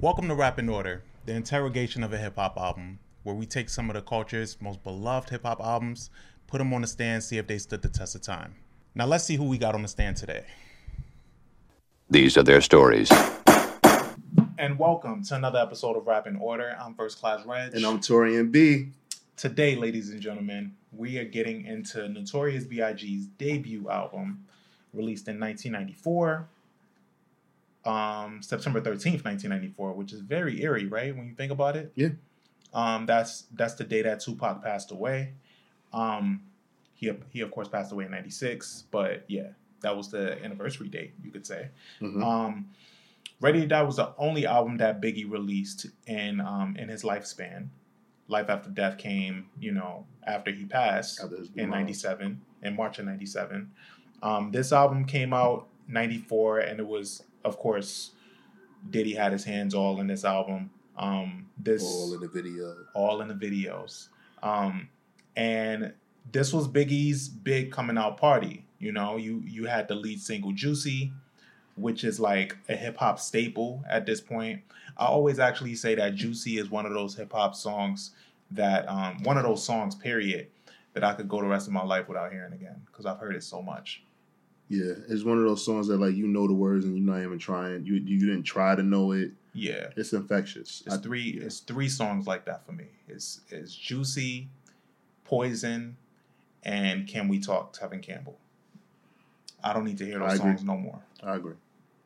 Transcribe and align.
Welcome 0.00 0.28
to 0.28 0.34
Rap 0.34 0.58
in 0.58 0.68
Order, 0.68 1.02
the 1.24 1.32
interrogation 1.32 2.02
of 2.02 2.12
a 2.12 2.18
hip 2.18 2.36
hop 2.36 2.58
album, 2.58 2.98
where 3.22 3.34
we 3.34 3.46
take 3.46 3.68
some 3.68 3.88
of 3.88 3.94
the 3.94 4.02
culture's 4.02 4.60
most 4.60 4.82
beloved 4.82 5.30
hip 5.30 5.44
hop 5.44 5.60
albums, 5.60 6.10
put 6.48 6.58
them 6.58 6.72
on 6.72 6.80
the 6.80 6.86
stand, 6.86 7.22
see 7.22 7.36
if 7.36 7.46
they 7.46 7.58
stood 7.58 7.82
the 7.82 7.88
test 7.88 8.14
of 8.14 8.22
time. 8.22 8.56
Now 8.94 9.04
let's 9.04 9.22
see 9.22 9.36
who 9.36 9.44
we 9.44 9.58
got 9.58 9.74
on 9.74 9.82
the 9.82 9.88
stand 9.88 10.16
today. 10.16 10.44
These 12.10 12.38
are 12.38 12.42
their 12.42 12.62
stories. 12.62 13.12
And 14.56 14.78
welcome 14.78 15.22
to 15.24 15.36
another 15.36 15.58
episode 15.58 15.96
of 15.96 16.06
Rap 16.06 16.26
in 16.26 16.36
Order. 16.36 16.74
I'm 16.80 16.94
First 16.94 17.20
Class 17.20 17.44
Reg. 17.44 17.74
And 17.74 17.84
I'm 17.84 18.00
Torian 18.00 18.50
B. 18.50 18.88
Today, 19.36 19.76
ladies 19.76 20.08
and 20.08 20.20
gentlemen, 20.20 20.74
we 20.90 21.18
are 21.18 21.24
getting 21.24 21.66
into 21.66 22.08
Notorious 22.08 22.64
B.I.G.'s 22.64 23.26
debut 23.36 23.88
album, 23.90 24.46
released 24.94 25.28
in 25.28 25.38
1994, 25.38 26.48
um, 27.84 28.42
September 28.42 28.80
13th, 28.80 29.24
1994, 29.24 29.92
which 29.92 30.14
is 30.14 30.20
very 30.20 30.62
eerie, 30.62 30.86
right? 30.86 31.14
When 31.14 31.26
you 31.26 31.34
think 31.34 31.52
about 31.52 31.76
it. 31.76 31.92
Yeah. 31.94 32.08
Um, 32.72 33.04
that's 33.06 33.44
that's 33.54 33.74
the 33.74 33.84
day 33.84 34.02
that 34.02 34.20
Tupac 34.20 34.62
passed 34.62 34.90
away. 34.90 35.34
Um, 35.92 36.42
he 36.94 37.12
he 37.30 37.40
of 37.40 37.50
course 37.50 37.68
passed 37.68 37.92
away 37.92 38.04
in 38.06 38.10
'96, 38.10 38.84
but 38.90 39.24
yeah, 39.28 39.48
that 39.80 39.96
was 39.96 40.10
the 40.10 40.42
anniversary 40.44 40.88
date, 40.88 41.12
you 41.22 41.30
could 41.30 41.46
say. 41.46 41.68
Mhm. 42.00 42.22
Um, 42.24 42.68
Ready 43.40 43.60
to 43.60 43.66
Die 43.68 43.82
was 43.82 43.96
the 43.96 44.12
only 44.18 44.46
album 44.46 44.78
that 44.78 45.00
Biggie 45.00 45.30
released 45.30 45.86
in 46.08 46.40
um, 46.40 46.76
in 46.76 46.88
his 46.88 47.04
lifespan. 47.04 47.68
Life 48.26 48.50
After 48.50 48.68
Death 48.68 48.98
came, 48.98 49.46
you 49.60 49.70
know, 49.72 50.06
after 50.26 50.50
he 50.50 50.64
passed 50.66 51.20
in 51.54 51.70
'97, 51.70 52.40
in 52.62 52.74
March 52.76 52.98
of 52.98 53.04
'97. 53.06 53.70
Um, 54.22 54.50
this 54.50 54.72
album 54.72 55.04
came 55.04 55.32
out 55.32 55.68
'94, 55.86 56.58
and 56.58 56.80
it 56.80 56.86
was, 56.86 57.22
of 57.44 57.58
course, 57.58 58.10
Diddy 58.90 59.14
had 59.14 59.30
his 59.32 59.44
hands 59.44 59.72
all 59.72 60.00
in 60.00 60.08
this 60.08 60.24
album. 60.24 60.70
Um, 60.96 61.46
this 61.56 61.82
All 61.84 62.14
in 62.14 62.20
the 62.20 62.28
video. 62.28 62.74
all 62.92 63.20
in 63.20 63.28
the 63.28 63.34
videos. 63.34 64.08
Um, 64.42 64.88
and 65.38 65.92
this 66.32 66.52
was 66.52 66.66
Biggie's 66.68 67.28
big 67.28 67.70
coming 67.72 67.96
out 67.96 68.16
party. 68.18 68.64
You 68.80 68.92
know, 68.92 69.16
you 69.16 69.42
you 69.46 69.64
had 69.66 69.88
the 69.88 69.94
lead 69.94 70.20
single 70.20 70.52
"Juicy," 70.52 71.12
which 71.76 72.04
is 72.04 72.18
like 72.20 72.56
a 72.68 72.76
hip 72.76 72.96
hop 72.98 73.18
staple 73.20 73.82
at 73.88 74.04
this 74.04 74.20
point. 74.20 74.60
I 74.96 75.06
always 75.06 75.38
actually 75.38 75.74
say 75.76 75.94
that 75.94 76.14
"Juicy" 76.16 76.58
is 76.58 76.70
one 76.70 76.84
of 76.86 76.92
those 76.92 77.14
hip 77.16 77.32
hop 77.32 77.54
songs 77.54 78.10
that 78.50 78.88
um, 78.88 79.22
one 79.22 79.36
of 79.36 79.44
those 79.44 79.62
songs, 79.64 79.94
period, 79.94 80.48
that 80.94 81.04
I 81.04 81.14
could 81.14 81.28
go 81.28 81.40
the 81.40 81.46
rest 81.46 81.66
of 81.66 81.72
my 81.72 81.84
life 81.84 82.08
without 82.08 82.32
hearing 82.32 82.52
again 82.52 82.82
because 82.86 83.06
I've 83.06 83.18
heard 83.18 83.36
it 83.36 83.42
so 83.44 83.62
much. 83.62 84.02
Yeah, 84.70 84.92
it's 85.08 85.24
one 85.24 85.38
of 85.38 85.44
those 85.44 85.64
songs 85.64 85.86
that 85.88 85.98
like 85.98 86.14
you 86.14 86.26
know 86.28 86.46
the 86.46 86.52
words 86.54 86.84
and 86.84 86.96
you're 86.96 87.14
not 87.14 87.22
even 87.24 87.38
trying. 87.38 87.84
You 87.86 87.94
you 87.94 88.18
didn't 88.18 88.42
try 88.42 88.74
to 88.74 88.82
know 88.82 89.12
it. 89.12 89.30
Yeah, 89.54 89.88
It's 89.96 90.12
infectious. 90.12 90.82
it's 90.86 90.94
I- 90.96 90.98
three. 90.98 91.36
yeah. 91.38 91.46
It's 91.46 91.60
three 91.60 91.88
songs 91.88 92.26
like 92.26 92.44
that 92.46 92.64
for 92.66 92.72
me. 92.72 92.84
It's 93.08 93.40
it's 93.50 93.74
"Juicy," 93.74 94.48
"Poison," 95.28 95.96
and 96.62 97.06
"Can 97.06 97.28
We 97.28 97.38
Talk?" 97.38 97.76
Tevin 97.76 98.02
Campbell. 98.02 98.38
I 99.62 99.74
don't 99.74 99.84
need 99.84 99.98
to 99.98 100.06
hear 100.06 100.18
those 100.18 100.38
songs 100.38 100.64
no 100.64 100.76
more. 100.76 101.00
I 101.22 101.36
agree. 101.36 101.54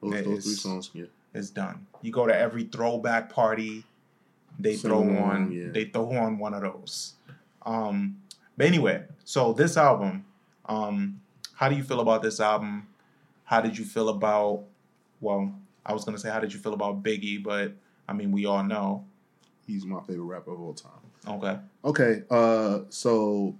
Those, 0.02 0.14
It 0.14 0.24
those 0.24 0.44
three 0.44 0.54
songs. 0.54 0.90
Yeah. 0.92 1.04
It's 1.32 1.50
done. 1.50 1.86
You 2.02 2.10
go 2.10 2.26
to 2.26 2.36
every 2.36 2.64
throwback 2.64 3.32
party, 3.32 3.84
they 4.58 4.76
throw 4.76 5.02
on 5.02 5.52
yeah. 5.52 5.68
they 5.70 5.84
throw 5.84 6.10
on 6.10 6.38
one 6.38 6.54
of 6.54 6.62
those. 6.62 7.14
Um, 7.64 8.20
but 8.56 8.66
anyway, 8.66 9.04
so 9.24 9.52
this 9.52 9.76
album, 9.76 10.24
um, 10.66 11.20
how 11.54 11.68
do 11.68 11.76
you 11.76 11.84
feel 11.84 12.00
about 12.00 12.22
this 12.22 12.40
album? 12.40 12.88
How 13.44 13.60
did 13.60 13.78
you 13.78 13.84
feel 13.84 14.08
about? 14.08 14.64
Well, 15.20 15.54
I 15.86 15.92
was 15.92 16.04
gonna 16.04 16.18
say 16.18 16.28
how 16.28 16.40
did 16.40 16.52
you 16.52 16.58
feel 16.58 16.74
about 16.74 17.02
Biggie, 17.02 17.42
but 17.42 17.72
I 18.08 18.12
mean 18.14 18.32
we 18.32 18.46
all 18.46 18.64
know. 18.64 19.04
He's 19.66 19.86
my 19.86 20.00
favorite 20.00 20.24
rapper 20.24 20.52
of 20.52 20.60
all 20.60 20.74
time. 20.74 20.92
Okay. 21.26 21.58
Okay, 21.84 22.22
uh, 22.30 22.80
so 22.88 23.54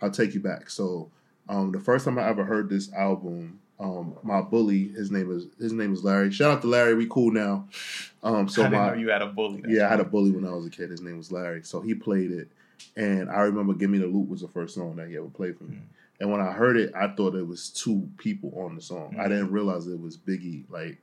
I'll 0.00 0.10
take 0.10 0.34
you 0.34 0.40
back. 0.40 0.70
So, 0.70 1.10
um, 1.48 1.72
the 1.72 1.80
first 1.80 2.04
time 2.04 2.18
I 2.18 2.28
ever 2.28 2.44
heard 2.44 2.68
this 2.68 2.92
album, 2.92 3.60
um, 3.78 4.14
my 4.22 4.40
bully, 4.40 4.88
his 4.88 5.10
name 5.10 5.30
is 5.30 5.46
his 5.58 5.72
name 5.72 5.92
is 5.92 6.02
Larry. 6.02 6.30
Shout 6.32 6.50
out 6.50 6.62
to 6.62 6.68
Larry, 6.68 6.94
we 6.94 7.06
cool 7.06 7.30
now. 7.32 7.68
Um, 8.22 8.48
so 8.48 8.62
I 8.64 8.68
didn't 8.68 8.80
my 8.80 8.86
know 8.88 8.94
you 8.94 9.10
had 9.10 9.22
a 9.22 9.26
bully. 9.26 9.62
Yeah, 9.68 9.86
I 9.86 9.90
had 9.90 10.00
a 10.00 10.04
bully 10.04 10.30
when 10.30 10.46
I 10.46 10.52
was 10.52 10.66
a 10.66 10.70
kid. 10.70 10.90
His 10.90 11.02
name 11.02 11.18
was 11.18 11.30
Larry. 11.30 11.62
So 11.62 11.80
he 11.80 11.94
played 11.94 12.30
it, 12.30 12.48
and 12.96 13.30
I 13.30 13.40
remember 13.42 13.74
"Give 13.74 13.90
Me 13.90 13.98
the 13.98 14.06
Loot" 14.06 14.28
was 14.28 14.40
the 14.40 14.48
first 14.48 14.74
song 14.74 14.96
that 14.96 15.08
he 15.08 15.16
ever 15.16 15.28
played 15.28 15.58
for 15.58 15.64
me. 15.64 15.76
Mm. 15.76 15.82
And 16.18 16.32
when 16.32 16.40
I 16.40 16.50
heard 16.52 16.78
it, 16.78 16.92
I 16.94 17.08
thought 17.08 17.34
it 17.34 17.46
was 17.46 17.68
two 17.68 18.08
people 18.16 18.50
on 18.56 18.74
the 18.74 18.80
song. 18.80 19.16
I 19.18 19.24
Mhm. 19.24 19.28
didn't 19.28 19.52
realize 19.52 19.86
it 19.86 20.00
was 20.00 20.16
Biggie, 20.16 20.64
like 20.70 20.98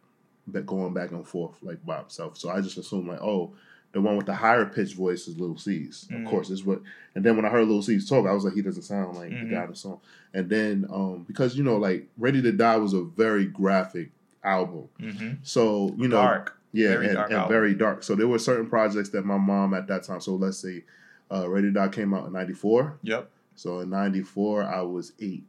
going 0.66 0.94
back 0.94 1.12
and 1.12 1.26
forth 1.28 1.56
like 1.62 1.86
by 1.86 2.00
himself. 2.00 2.38
So 2.38 2.50
I 2.50 2.62
just 2.62 2.78
assumed 2.78 3.08
like, 3.08 3.22
oh, 3.22 3.53
the 3.94 4.02
one 4.02 4.18
with 4.18 4.26
the 4.26 4.34
higher 4.34 4.66
pitched 4.66 4.96
voice 4.96 5.28
is 5.28 5.38
Little 5.40 5.58
Cease. 5.58 6.08
Mhm. 6.12 6.24
Of 6.26 6.30
course, 6.30 6.50
is 6.50 6.66
what. 6.66 6.81
And 7.16 7.24
then 7.24 7.36
when 7.36 7.46
I 7.46 7.50
heard 7.50 7.66
Little 7.68 7.81
Cease 7.84 8.09
talk, 8.09 8.26
I 8.28 8.34
was 8.34 8.44
like, 8.44 8.54
he 8.56 8.62
doesn't 8.62 8.81
sound 8.84 9.16
like 9.16 9.30
Mhm. 9.31 9.50
the 9.50 9.56
guy 9.56 9.64
in 9.64 9.70
the 9.70 9.76
song. 9.76 10.00
And 10.34 10.50
then 10.50 10.86
um 10.92 11.24
because 11.28 11.56
you 11.56 11.64
know, 11.64 11.78
like 11.78 12.08
Ready 12.18 12.42
to 12.42 12.52
Die 12.52 12.78
was 12.78 12.94
a 12.94 13.03
very 13.03 13.46
graphic 13.46 14.09
album. 14.44 14.90
Mhm. 15.00 15.38
So 15.44 15.94
you 15.98 16.08
know, 16.08 16.18
Dark. 16.18 16.58
yeah, 16.74 16.90
Very 16.90 17.06
and, 17.08 17.16
dark 17.16 17.32
and 17.32 17.48
very 17.48 17.74
dark. 17.76 18.03
So 18.03 18.16
there 18.16 18.28
were 18.28 18.40
certain 18.40 18.68
projects 18.68 19.09
that 19.09 19.26
my 19.26 19.38
mom 19.38 19.74
at 19.76 19.88
that 19.88 20.03
time. 20.03 20.20
So 20.22 20.36
let's 20.36 20.58
say, 20.58 20.84
uh, 21.32 21.48
Ready 21.50 21.68
to 21.68 21.74
Die 21.74 21.88
came 21.90 22.14
out 22.14 22.26
in 22.28 22.34
'94. 22.34 22.98
Yep. 23.03 23.30
So 23.56 23.80
in 23.82 23.90
'94, 23.92 24.64
I 24.64 24.82
was 24.82 25.14
eight. 25.20 25.44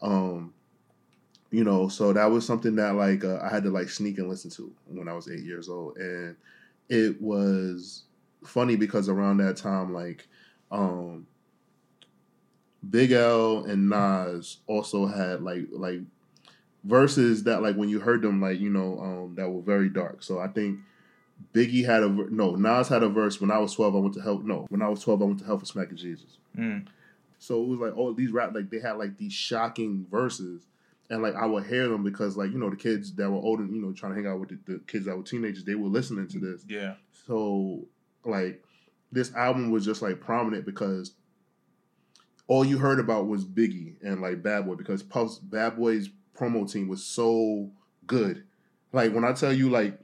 Um, 0.00 0.52
you 1.50 1.64
know, 1.64 1.88
so 1.88 2.12
that 2.12 2.26
was 2.26 2.46
something 2.46 2.76
that 2.76 2.94
like 2.94 3.24
uh, 3.24 3.40
I 3.42 3.48
had 3.48 3.64
to 3.64 3.70
like 3.70 3.88
sneak 3.88 4.18
and 4.18 4.28
listen 4.28 4.50
to 4.52 4.70
when 4.86 5.08
I 5.08 5.14
was 5.14 5.28
eight 5.28 5.42
years 5.44 5.68
old, 5.68 5.96
and 5.96 6.36
it 6.88 7.20
was 7.20 8.04
funny 8.44 8.76
because 8.76 9.08
around 9.08 9.38
that 9.38 9.56
time, 9.56 9.92
like, 9.92 10.28
um, 10.70 11.26
Big 12.88 13.12
L 13.12 13.64
and 13.64 13.88
Nas 13.88 14.58
also 14.66 15.06
had 15.06 15.42
like 15.42 15.66
like 15.72 16.00
verses 16.84 17.44
that 17.44 17.62
like 17.62 17.76
when 17.76 17.88
you 17.88 17.98
heard 17.98 18.22
them 18.22 18.40
like 18.40 18.60
you 18.60 18.70
know 18.70 18.98
um 19.00 19.34
that 19.34 19.50
were 19.50 19.62
very 19.62 19.88
dark. 19.88 20.22
So 20.22 20.38
I 20.38 20.48
think 20.48 20.78
Biggie 21.52 21.84
had 21.84 22.02
a 22.02 22.08
ver- 22.08 22.30
no 22.30 22.54
Nas 22.54 22.88
had 22.88 23.02
a 23.02 23.08
verse 23.08 23.40
when 23.40 23.50
I 23.50 23.58
was 23.58 23.74
twelve. 23.74 23.96
I 23.96 23.98
went 23.98 24.14
to 24.14 24.20
hell. 24.20 24.38
No, 24.38 24.66
when 24.68 24.82
I 24.82 24.88
was 24.88 25.00
twelve, 25.00 25.22
I 25.22 25.24
went 25.24 25.40
to 25.40 25.44
hell 25.44 25.58
for 25.58 25.66
smacking 25.66 25.96
Jesus. 25.96 26.38
Mm. 26.56 26.86
So 27.38 27.62
it 27.62 27.68
was 27.68 27.80
like 27.80 27.96
all 27.96 28.12
these 28.14 28.30
rap 28.30 28.54
like 28.54 28.70
they 28.70 28.80
had 28.80 28.96
like 28.96 29.18
these 29.18 29.32
shocking 29.32 30.06
verses, 30.10 30.66
and 31.10 31.22
like 31.22 31.34
I 31.34 31.46
would 31.46 31.66
hear 31.66 31.88
them 31.88 32.04
because 32.04 32.36
like 32.36 32.52
you 32.52 32.58
know 32.58 32.70
the 32.70 32.76
kids 32.76 33.14
that 33.14 33.30
were 33.30 33.38
older, 33.38 33.64
you 33.64 33.80
know, 33.80 33.92
trying 33.92 34.14
to 34.14 34.16
hang 34.16 34.30
out 34.30 34.40
with 34.40 34.50
the, 34.50 34.72
the 34.72 34.78
kids 34.80 35.06
that 35.06 35.16
were 35.16 35.22
teenagers, 35.22 35.64
they 35.64 35.74
were 35.74 35.88
listening 35.88 36.28
to 36.28 36.38
this. 36.38 36.64
Yeah. 36.68 36.94
So 37.26 37.86
like 38.24 38.62
this 39.10 39.34
album 39.34 39.70
was 39.70 39.84
just 39.84 40.02
like 40.02 40.20
prominent 40.20 40.66
because 40.66 41.12
all 42.46 42.64
you 42.64 42.78
heard 42.78 42.98
about 42.98 43.26
was 43.26 43.44
Biggie 43.44 43.94
and 44.02 44.20
like 44.20 44.42
Bad 44.42 44.66
Boy 44.66 44.74
because 44.74 45.02
Puff's 45.02 45.38
Bad 45.38 45.76
Boy's 45.76 46.10
promo 46.36 46.70
team 46.70 46.88
was 46.88 47.04
so 47.04 47.70
good. 48.06 48.44
Like 48.92 49.12
when 49.14 49.24
I 49.24 49.32
tell 49.32 49.52
you 49.52 49.70
like 49.70 49.98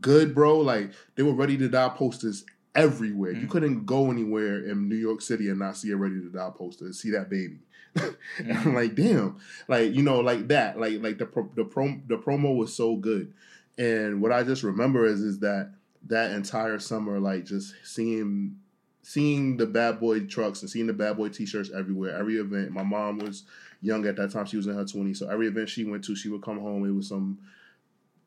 good, 0.00 0.34
bro, 0.34 0.58
like 0.58 0.90
they 1.14 1.22
were 1.22 1.34
ready 1.34 1.56
to 1.58 1.68
die 1.68 1.88
posters 1.90 2.44
everywhere. 2.78 3.32
You 3.32 3.46
Mm. 3.46 3.50
couldn't 3.50 3.84
go 3.86 4.10
anywhere 4.10 4.64
in 4.64 4.88
New 4.88 4.96
York 4.96 5.20
City 5.22 5.48
and 5.48 5.58
not 5.58 5.76
see 5.76 5.90
a 5.90 5.96
ready 5.96 6.20
to 6.20 6.28
die 6.28 6.50
poster 6.56 6.84
and 6.86 6.94
see 6.94 7.10
that 7.10 7.28
baby. 7.30 7.58
I'm 8.48 8.74
like, 8.74 8.94
damn, 8.94 9.36
like 9.66 9.92
you 9.94 10.02
know, 10.02 10.20
like 10.20 10.48
that, 10.48 10.78
like 10.78 11.02
like 11.02 11.18
the 11.18 11.26
pro, 11.26 11.50
the 11.54 11.64
pro, 11.64 12.00
the 12.06 12.16
promo 12.18 12.56
was 12.56 12.72
so 12.74 12.96
good. 12.96 13.32
And 13.76 14.20
what 14.20 14.32
I 14.32 14.42
just 14.42 14.62
remember 14.62 15.04
is 15.06 15.20
is 15.20 15.38
that 15.40 15.72
that 16.06 16.30
entire 16.32 16.78
summer, 16.78 17.18
like 17.18 17.44
just 17.44 17.74
seeing 17.84 18.56
seeing 19.02 19.56
the 19.56 19.66
bad 19.66 19.98
boy 20.00 20.20
trucks 20.26 20.60
and 20.60 20.70
seeing 20.70 20.86
the 20.86 20.92
bad 20.92 21.16
boy 21.16 21.28
t-shirts 21.30 21.70
everywhere. 21.74 22.14
Every 22.16 22.36
event, 22.36 22.72
my 22.72 22.82
mom 22.82 23.18
was 23.18 23.44
young 23.80 24.06
at 24.06 24.16
that 24.16 24.30
time; 24.30 24.46
she 24.46 24.56
was 24.58 24.66
in 24.66 24.74
her 24.74 24.84
twenties. 24.84 25.18
So 25.18 25.28
every 25.28 25.46
event 25.48 25.68
she 25.70 25.84
went 25.84 26.04
to, 26.04 26.14
she 26.14 26.28
would 26.28 26.42
come 26.42 26.58
home. 26.60 26.84
It 26.86 26.92
was 26.94 27.08
some 27.08 27.38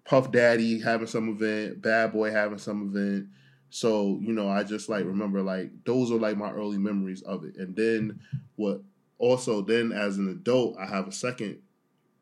Puff 0.04 0.32
Daddy 0.32 0.80
having 0.80 1.08
some 1.08 1.30
event, 1.30 1.82
Bad 1.82 2.12
Boy 2.12 2.32
having 2.32 2.58
some 2.58 2.90
event. 2.94 3.28
So 3.72 4.20
you 4.22 4.34
know, 4.34 4.50
I 4.50 4.64
just 4.64 4.90
like 4.90 5.06
remember 5.06 5.42
like 5.42 5.72
those 5.86 6.12
are 6.12 6.20
like 6.20 6.38
my 6.38 6.52
early 6.52 6.78
memories 6.78 7.22
of 7.24 7.44
it. 7.46 7.56
And 7.56 7.76
then 7.76 8.20
what? 8.58 8.82
Also, 9.18 9.62
then 9.62 9.92
as 9.92 10.18
an 10.18 10.28
adult, 10.30 10.78
I 10.78 10.86
have 10.86 11.08
a 11.08 11.12
second 11.12 11.60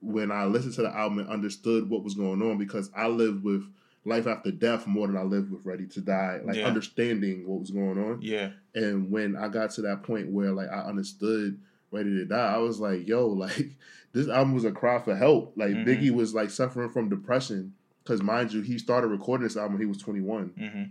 when 0.01 0.31
I 0.31 0.45
listened 0.45 0.75
to 0.75 0.83
the 0.83 0.95
album 0.95 1.19
and 1.19 1.29
understood 1.29 1.89
what 1.89 2.03
was 2.03 2.13
going 2.13 2.41
on 2.41 2.57
because 2.57 2.89
I 2.95 3.07
lived 3.07 3.43
with 3.43 3.63
life 4.05 4.27
after 4.27 4.51
death 4.51 4.85
more 4.87 5.07
than 5.07 5.17
I 5.17 5.23
lived 5.23 5.51
with 5.51 5.65
Ready 5.65 5.87
to 5.87 6.01
Die, 6.01 6.39
like 6.45 6.57
Yeah. 6.57 6.67
understanding 6.67 7.47
what 7.47 7.59
was 7.59 7.71
going 7.71 7.97
on. 7.97 8.21
Yeah. 8.21 8.51
And 8.75 9.09
when 9.11 9.35
I 9.35 9.47
got 9.49 9.71
to 9.71 9.81
that 9.83 10.03
point 10.03 10.29
where 10.29 10.51
like 10.51 10.69
I 10.69 10.81
understood 10.81 11.59
Ready 11.91 12.11
to 12.11 12.25
Die, 12.25 12.53
I 12.53 12.57
was 12.59 12.79
like, 12.79 13.07
yo, 13.07 13.27
like 13.45 13.75
this 14.13 14.27
album 14.27 14.53
was 14.53 14.65
a 14.65 14.71
cry 14.71 14.99
for 14.99 15.15
help. 15.15 15.53
Like 15.55 15.71
Mhm. 15.71 15.85
Biggie 15.85 16.11
was 16.11 16.33
like 16.35 16.49
suffering 16.51 16.89
from 16.89 17.09
depression 17.09 17.73
because, 18.03 18.21
mind 18.21 18.53
you, 18.53 18.61
he 18.61 18.77
started 18.77 19.07
recording 19.07 19.43
this 19.45 19.57
album 19.57 19.73
when 19.73 19.81
he 19.81 19.87
was 19.87 19.97
21, 19.97 20.49
hmm 20.57 20.83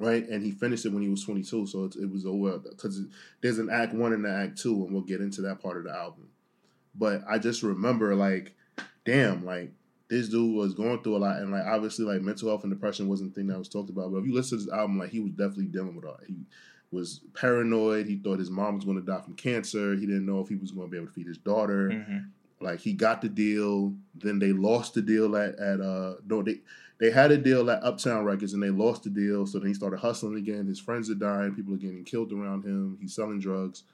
right, 0.00 0.26
and 0.28 0.44
he 0.44 0.50
finished 0.50 0.84
it 0.86 0.92
when 0.92 1.02
he 1.02 1.08
was 1.08 1.24
22. 1.24 1.66
So 1.66 1.84
it, 1.84 1.96
it 1.96 2.10
was 2.10 2.26
over 2.26 2.58
because 2.58 3.02
there's 3.40 3.58
an 3.58 3.70
act 3.70 3.94
one 3.94 4.12
and 4.12 4.24
an 4.26 4.34
act 4.34 4.58
two, 4.58 4.84
and 4.84 4.92
we'll 4.92 5.02
get 5.02 5.20
into 5.20 5.42
that 5.42 5.60
part 5.60 5.76
of 5.76 5.84
the 5.84 5.90
album. 5.92 6.28
But 6.94 7.22
I 7.28 7.38
just 7.38 7.62
remember 7.62 8.14
like, 8.14 8.54
damn, 9.04 9.44
like 9.44 9.72
this 10.08 10.28
dude 10.28 10.56
was 10.56 10.74
going 10.74 11.02
through 11.02 11.16
a 11.16 11.18
lot, 11.18 11.36
and 11.36 11.52
like 11.52 11.64
obviously 11.64 12.04
like 12.04 12.22
mental 12.22 12.48
health 12.48 12.64
and 12.64 12.72
depression 12.72 13.08
wasn't 13.08 13.30
a 13.30 13.34
thing 13.34 13.46
that 13.46 13.58
was 13.58 13.68
talked 13.68 13.90
about. 13.90 14.10
But 14.10 14.18
if 14.18 14.26
you 14.26 14.34
listen 14.34 14.58
to 14.58 14.64
this 14.64 14.72
album, 14.74 14.98
like 14.98 15.10
he 15.10 15.20
was 15.20 15.32
definitely 15.32 15.66
dealing 15.66 15.94
with 15.94 16.04
all. 16.04 16.18
He 16.26 16.34
was 16.90 17.20
paranoid. 17.34 18.06
He 18.06 18.16
thought 18.16 18.40
his 18.40 18.50
mom 18.50 18.74
was 18.74 18.84
going 18.84 18.98
to 19.00 19.06
die 19.06 19.20
from 19.20 19.34
cancer. 19.34 19.94
He 19.94 20.06
didn't 20.06 20.26
know 20.26 20.40
if 20.40 20.48
he 20.48 20.56
was 20.56 20.72
going 20.72 20.88
to 20.88 20.90
be 20.90 20.96
able 20.96 21.06
to 21.06 21.12
feed 21.12 21.28
his 21.28 21.38
daughter. 21.38 21.90
hmm 21.90 22.18
Like 22.60 22.80
he 22.80 22.92
got 22.94 23.22
the 23.22 23.28
deal, 23.28 23.94
then 24.16 24.40
they 24.40 24.52
lost 24.52 24.94
the 24.94 25.02
deal 25.02 25.36
at 25.36 25.56
at 25.60 25.80
uh 25.80 26.14
no 26.26 26.42
they 26.42 26.58
they 27.00 27.10
had 27.10 27.32
a 27.32 27.38
deal 27.38 27.68
at 27.70 27.82
Uptown 27.82 28.24
Records 28.24 28.52
and 28.52 28.62
they 28.62 28.70
lost 28.70 29.04
the 29.04 29.10
deal. 29.10 29.46
So 29.46 29.58
then 29.58 29.68
he 29.68 29.74
started 29.74 29.98
hustling 30.00 30.36
again. 30.36 30.66
His 30.66 30.78
friends 30.78 31.10
are 31.10 31.14
dying. 31.14 31.54
People 31.54 31.74
are 31.74 31.78
getting 31.78 32.04
killed 32.04 32.32
around 32.32 32.64
him. 32.64 32.98
He's 33.00 33.14
selling 33.14 33.40
drugs. 33.40 33.84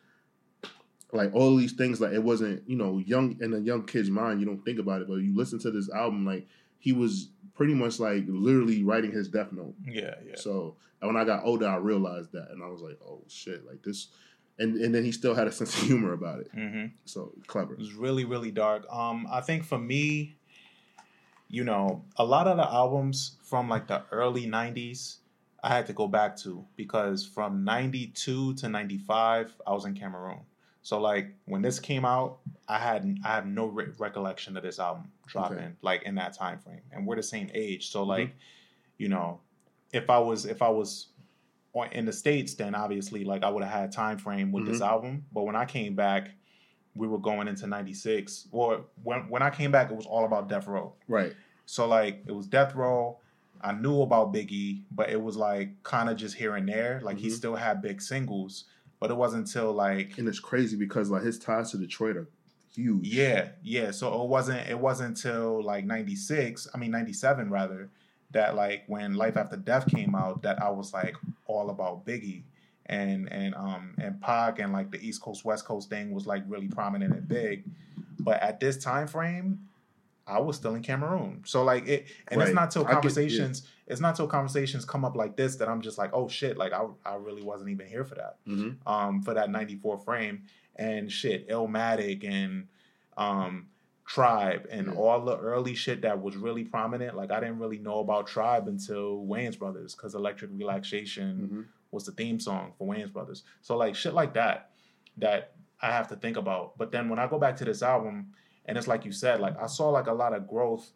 Like 1.13 1.33
all 1.35 1.57
these 1.57 1.73
things, 1.73 2.01
like 2.01 2.13
it 2.13 2.23
wasn't 2.23 2.69
you 2.69 2.77
know 2.77 2.99
young 2.99 3.37
in 3.41 3.55
a 3.55 3.59
young 3.59 3.87
kid's 3.87 4.11
mind. 4.11 4.41
You 4.41 4.47
don't 4.47 4.65
think 4.65 4.81
about 4.81 5.03
it, 5.03 5.09
but 5.09 5.17
you 5.17 5.35
listen 5.37 5.59
to 5.61 5.71
this 5.71 5.89
album, 5.89 6.27
like 6.27 6.47
he 6.81 6.93
was 6.93 7.31
pretty 7.55 7.75
much 7.75 8.01
like 8.01 8.25
literally 8.27 8.83
writing 8.83 9.13
his 9.13 9.29
death 9.29 9.53
note. 9.53 9.75
Yeah, 9.87 10.17
yeah. 10.27 10.35
So 10.35 10.77
and 11.01 11.15
when 11.15 11.21
I 11.21 11.25
got 11.25 11.45
older, 11.45 11.69
I 11.69 11.77
realized 11.77 12.33
that, 12.33 12.49
and 12.51 12.63
I 12.63 12.67
was 12.67 12.81
like, 12.83 12.99
oh 13.07 13.23
shit, 13.29 13.65
like 13.67 13.83
this. 13.83 14.09
And 14.59 14.77
and 14.79 14.93
then 14.95 15.05
he 15.05 15.13
still 15.13 15.35
had 15.35 15.47
a 15.47 15.53
sense 15.53 15.81
of 15.81 15.83
humor 15.87 16.13
about 16.13 16.41
it. 16.41 16.51
hmm 16.53 16.87
So 17.05 17.33
clever. 17.47 17.75
It 17.75 17.79
was 17.79 17.95
really, 17.95 18.25
really 18.25 18.51
dark. 18.51 18.85
Um, 18.93 19.29
I 19.31 19.43
think 19.43 19.65
for 19.65 19.79
me, 19.79 20.36
you 21.49 21.65
know, 21.65 22.05
a 22.17 22.25
lot 22.25 22.49
of 22.49 22.57
the 22.57 22.65
albums 22.65 23.37
from 23.43 23.69
like 23.69 23.87
the 23.87 24.03
early 24.11 24.47
'90s, 24.47 25.17
I 25.63 25.69
had 25.75 25.87
to 25.87 25.93
go 25.93 26.09
back 26.09 26.37
to 26.39 26.65
because 26.77 27.27
from 27.27 27.65
'92 27.65 28.55
to 28.55 28.69
'95, 28.69 29.55
I 29.67 29.73
was 29.73 29.85
in 29.85 29.95
Cameroon. 29.95 30.41
So 30.83 31.01
like 31.01 31.35
when 31.47 31.63
this 31.63 31.81
came 31.81 32.05
out, 32.05 32.39
I 32.69 32.79
had 32.79 33.19
I 33.25 33.29
have 33.29 33.47
no 33.47 33.67
re- 33.67 33.87
recollection 33.99 34.57
of 34.57 34.63
this 34.63 34.79
album 34.79 35.11
dropping 35.27 35.59
Okay. 35.59 35.69
like 35.83 36.05
in 36.05 36.15
that 36.15 36.35
time 36.35 36.61
frame, 36.61 36.83
and 36.93 37.07
we're 37.07 37.17
the 37.17 37.25
same 37.25 37.51
age. 37.55 37.91
So 37.91 38.01
mm-hmm. 38.01 38.11
like, 38.11 38.37
you 38.97 39.09
know, 39.09 39.41
if 39.93 40.09
I 40.11 40.19
was 40.19 40.47
if 40.47 40.63
I 40.63 40.69
was 40.69 41.09
in 41.93 42.07
the 42.07 42.13
states, 42.13 42.55
then 42.55 42.75
obviously 42.75 43.25
like 43.25 43.43
I 43.43 43.51
would 43.51 43.63
have 43.63 43.73
had 43.73 43.93
time 43.93 44.19
frame 44.19 44.53
with 44.53 44.67
this 44.67 44.77
mm-hmm. 44.77 44.91
album. 44.91 45.27
But 45.33 45.43
when 45.43 45.57
I 45.57 45.65
came 45.65 45.95
back, 45.95 46.31
we 46.97 47.07
were 47.07 47.19
going 47.19 47.49
into 47.49 47.67
'96. 47.67 48.49
Well, 48.51 48.87
when 49.03 49.29
when 49.29 49.43
I 49.43 49.51
came 49.51 49.71
back, 49.71 49.91
it 49.91 49.97
was 49.97 50.07
all 50.07 50.25
about 50.25 50.49
Death 50.49 50.67
Row. 50.67 50.95
Right. 51.09 51.35
So 51.67 51.87
like 51.87 52.23
it 52.27 52.33
was 52.33 52.47
Death 52.47 52.75
Row. 52.75 53.19
I 53.61 53.73
knew 53.73 54.03
about 54.03 54.33
Biggie, 54.35 54.83
but 54.91 55.11
it 55.11 55.21
was 55.21 55.37
like 55.37 55.83
kind 55.83 56.09
of 56.11 56.17
just 56.17 56.35
here 56.37 56.55
and 56.57 56.69
there. 56.69 57.01
Like 57.03 57.19
he 57.19 57.29
Mhm. 57.29 57.33
still 57.33 57.55
had 57.57 57.81
big 57.83 58.01
singles, 58.03 58.65
but 59.01 59.11
it 59.11 59.17
wasn't 59.17 59.47
until 59.47 59.73
like 59.73 60.19
And 60.19 60.29
it's 60.29 60.41
crazy 60.41 60.77
because 60.77 61.11
like 61.11 61.23
his 61.23 61.39
ties 61.39 61.71
to 61.73 61.79
Detroit 61.79 62.17
are 62.17 62.29
huge. 62.75 63.07
yeah, 63.09 63.49
yeah. 63.63 63.91
So 63.91 64.23
it 64.23 64.29
wasn't 64.29 64.69
it 64.69 64.79
wasn't 64.79 65.17
until 65.17 65.63
like 65.65 65.85
'96. 65.85 66.69
I 66.75 66.79
mean 66.79 66.91
'97 66.91 67.51
rather. 67.51 67.91
That 68.33 68.55
like 68.57 68.85
when 68.89 69.15
Life 69.15 69.37
After 69.37 69.57
Death 69.57 69.87
came 69.89 70.15
out, 70.15 70.43
that 70.43 70.61
I 70.61 70.69
was 70.71 70.93
like 70.93 71.17
all 71.47 71.71
about 71.71 72.05
Biggie 72.05 72.43
and 72.87 73.31
and 73.33 73.55
um 73.55 73.95
and 73.99 74.21
Pac 74.21 74.59
and 74.59 74.73
like 74.73 74.91
the 74.91 75.07
East 75.07 75.21
Coast 75.23 75.45
West 75.45 75.65
Coast 75.65 75.91
thing 75.91 76.13
was 76.13 76.27
like 76.27 76.43
really 76.49 76.69
prominent 76.69 77.13
and 77.15 77.27
big. 77.29 77.65
But 78.21 78.41
at 78.43 78.59
this 78.61 78.77
time 78.83 79.07
frame, 79.07 79.61
I 80.27 80.41
was 80.41 80.57
still 80.57 80.75
in 80.75 80.83
Cameroon. 80.83 81.43
So 81.47 81.63
like 81.63 81.87
it, 81.87 82.07
and 82.29 82.41
it's 82.43 82.55
not 82.55 82.71
till 82.71 82.83
I 82.83 82.85
get- 82.85 82.89
yeah. 82.91 82.95
conversations, 83.01 83.69
it's 83.87 84.01
not 84.01 84.17
till 84.17 84.27
conversations 84.27 84.85
come 84.85 85.05
up 85.05 85.15
like 85.17 85.37
this 85.37 85.57
that 85.57 85.69
I'm 85.69 85.81
just 85.81 85.99
like, 85.99 86.11
oh 86.13 86.29
shit, 86.29 86.57
like 86.57 86.73
I 86.73 86.87
I 87.05 87.15
really 87.17 87.43
wasn't 87.43 87.71
even 87.71 87.87
here 87.87 88.05
for 88.05 88.15
that 88.17 88.39
hmm 88.47 88.71
um, 88.87 89.23
for 89.23 89.35
that 89.35 89.51
94 89.51 89.99
frame 89.99 90.43
and 90.77 91.11
shit, 91.11 91.49
Illmatic 91.49 92.25
and 92.29 92.69
um, 93.17 93.69
Tribe 94.05 94.67
and 94.71 94.87
Yeah. 94.89 94.93
all 94.95 95.25
the 95.25 95.37
early 95.39 95.75
shit 95.75 96.03
that 96.03 96.21
was 96.21 96.37
really 96.37 96.65
prominent. 96.65 97.17
Like 97.17 97.31
I 97.33 97.41
didn't 97.41 97.59
really 97.59 97.79
know 97.79 97.99
about 98.01 98.27
Tribe 98.27 98.69
until 98.69 99.25
Wayans 99.27 99.59
Brothers 99.59 99.95
because 99.95 100.15
Electric 100.15 100.51
Relaxation 100.55 101.49
hmm 101.49 101.61
was 101.97 102.05
the 102.07 102.13
theme 102.13 102.39
song 102.39 102.73
for 102.79 102.87
Wayans 102.87 103.13
Brothers. 103.13 103.43
So 103.63 103.77
like 103.77 103.95
shit 103.97 104.15
like 104.15 104.35
that 104.35 104.71
that 105.17 105.55
I 105.83 105.89
have 105.91 106.09
to 106.09 106.17
think 106.17 106.37
about. 106.37 106.77
But 106.79 106.93
then 106.93 107.09
when 107.09 107.19
I 107.19 107.27
go 107.27 107.39
back 107.39 107.57
to 107.57 107.65
this 107.65 107.83
album 107.83 108.33
and 108.67 108.77
it's 108.79 108.87
like 108.87 109.05
you 109.05 109.13
said, 109.13 109.41
like 109.41 109.59
I 109.61 109.67
saw 109.67 109.89
like 109.91 110.07
a 110.07 110.13
lot 110.13 110.33
of 110.35 110.47
growth. 110.47 110.93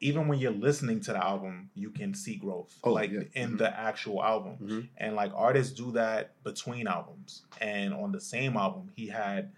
Even 0.00 0.26
when 0.26 0.40
you're 0.40 0.50
listening 0.50 0.98
to 1.02 1.12
the 1.12 1.24
album, 1.24 1.70
you 1.74 1.90
can 1.90 2.12
see 2.12 2.34
growth, 2.34 2.76
Oh, 2.82 2.92
like 2.92 3.12
yeah. 3.12 3.20
in 3.34 3.52
Mhm. 3.52 3.58
the 3.58 3.70
actual 3.88 4.22
album 4.22 4.54
hmm 4.56 4.80
and 4.96 5.14
like 5.14 5.30
artists 5.34 5.72
do 5.72 5.92
that 5.92 6.42
between 6.42 6.88
albums 6.88 7.42
and 7.60 7.94
on 7.94 8.10
the 8.10 8.20
same 8.20 8.56
album 8.56 8.90
he 8.96 9.06
had 9.06 9.52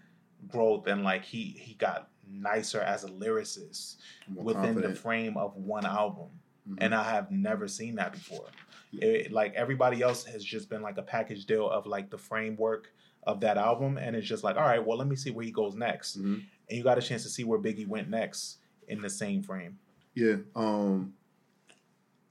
growth 0.47 0.85
and 0.85 1.03
like 1.03 1.23
he 1.23 1.43
he 1.65 1.73
got 1.73 2.09
nicer 2.29 2.79
as 2.81 3.03
a 3.03 3.07
lyricist 3.07 3.97
More 4.27 4.43
within 4.45 4.63
confident. 4.65 4.93
the 4.95 4.99
frame 4.99 5.35
of 5.37 5.55
one 5.55 5.85
album 5.85 6.29
Mhm. 6.69 6.77
and 6.79 6.95
i 6.95 7.03
have 7.03 7.29
never 7.31 7.67
seen 7.67 7.95
that 7.95 8.11
before 8.11 8.45
Yeah. 8.91 9.05
It- 9.05 9.31
like 9.31 9.53
everybody 9.55 10.01
else 10.01 10.23
has 10.25 10.43
just 10.43 10.69
been 10.69 10.81
like 10.81 10.97
a 10.97 11.01
package 11.03 11.45
deal 11.45 11.69
of 11.69 11.85
like 11.85 12.09
the 12.09 12.17
framework 12.17 12.93
of 13.23 13.39
that 13.41 13.57
album 13.57 13.97
and 13.97 14.15
it's 14.15 14.27
just 14.27 14.43
like 14.43 14.55
all 14.55 14.61
right 14.63 14.83
well 14.85 14.97
let 14.97 15.07
me 15.07 15.15
see 15.15 15.31
where 15.31 15.43
he 15.45 15.51
goes 15.51 15.75
next 15.75 16.17
Mhm. 16.17 16.43
and 16.69 16.77
you 16.77 16.83
got 16.83 16.97
a 16.97 17.01
chance 17.01 17.23
to 17.23 17.29
see 17.29 17.43
where 17.43 17.59
biggie 17.59 17.87
went 17.87 18.09
next 18.09 18.59
in 18.87 19.01
the 19.01 19.09
same 19.09 19.41
frame 19.43 19.77
Yeah. 20.13 20.37
Um 20.55 21.13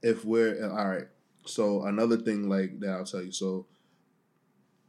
if 0.01 0.23
we're 0.25 0.69
all 0.69 0.87
right. 0.87 1.07
So 1.45 1.83
another 1.85 2.17
thing 2.17 2.49
like 2.49 2.79
that 2.79 2.89
I'll 2.89 3.05
tell 3.05 3.23
you. 3.23 3.31
So 3.31 3.65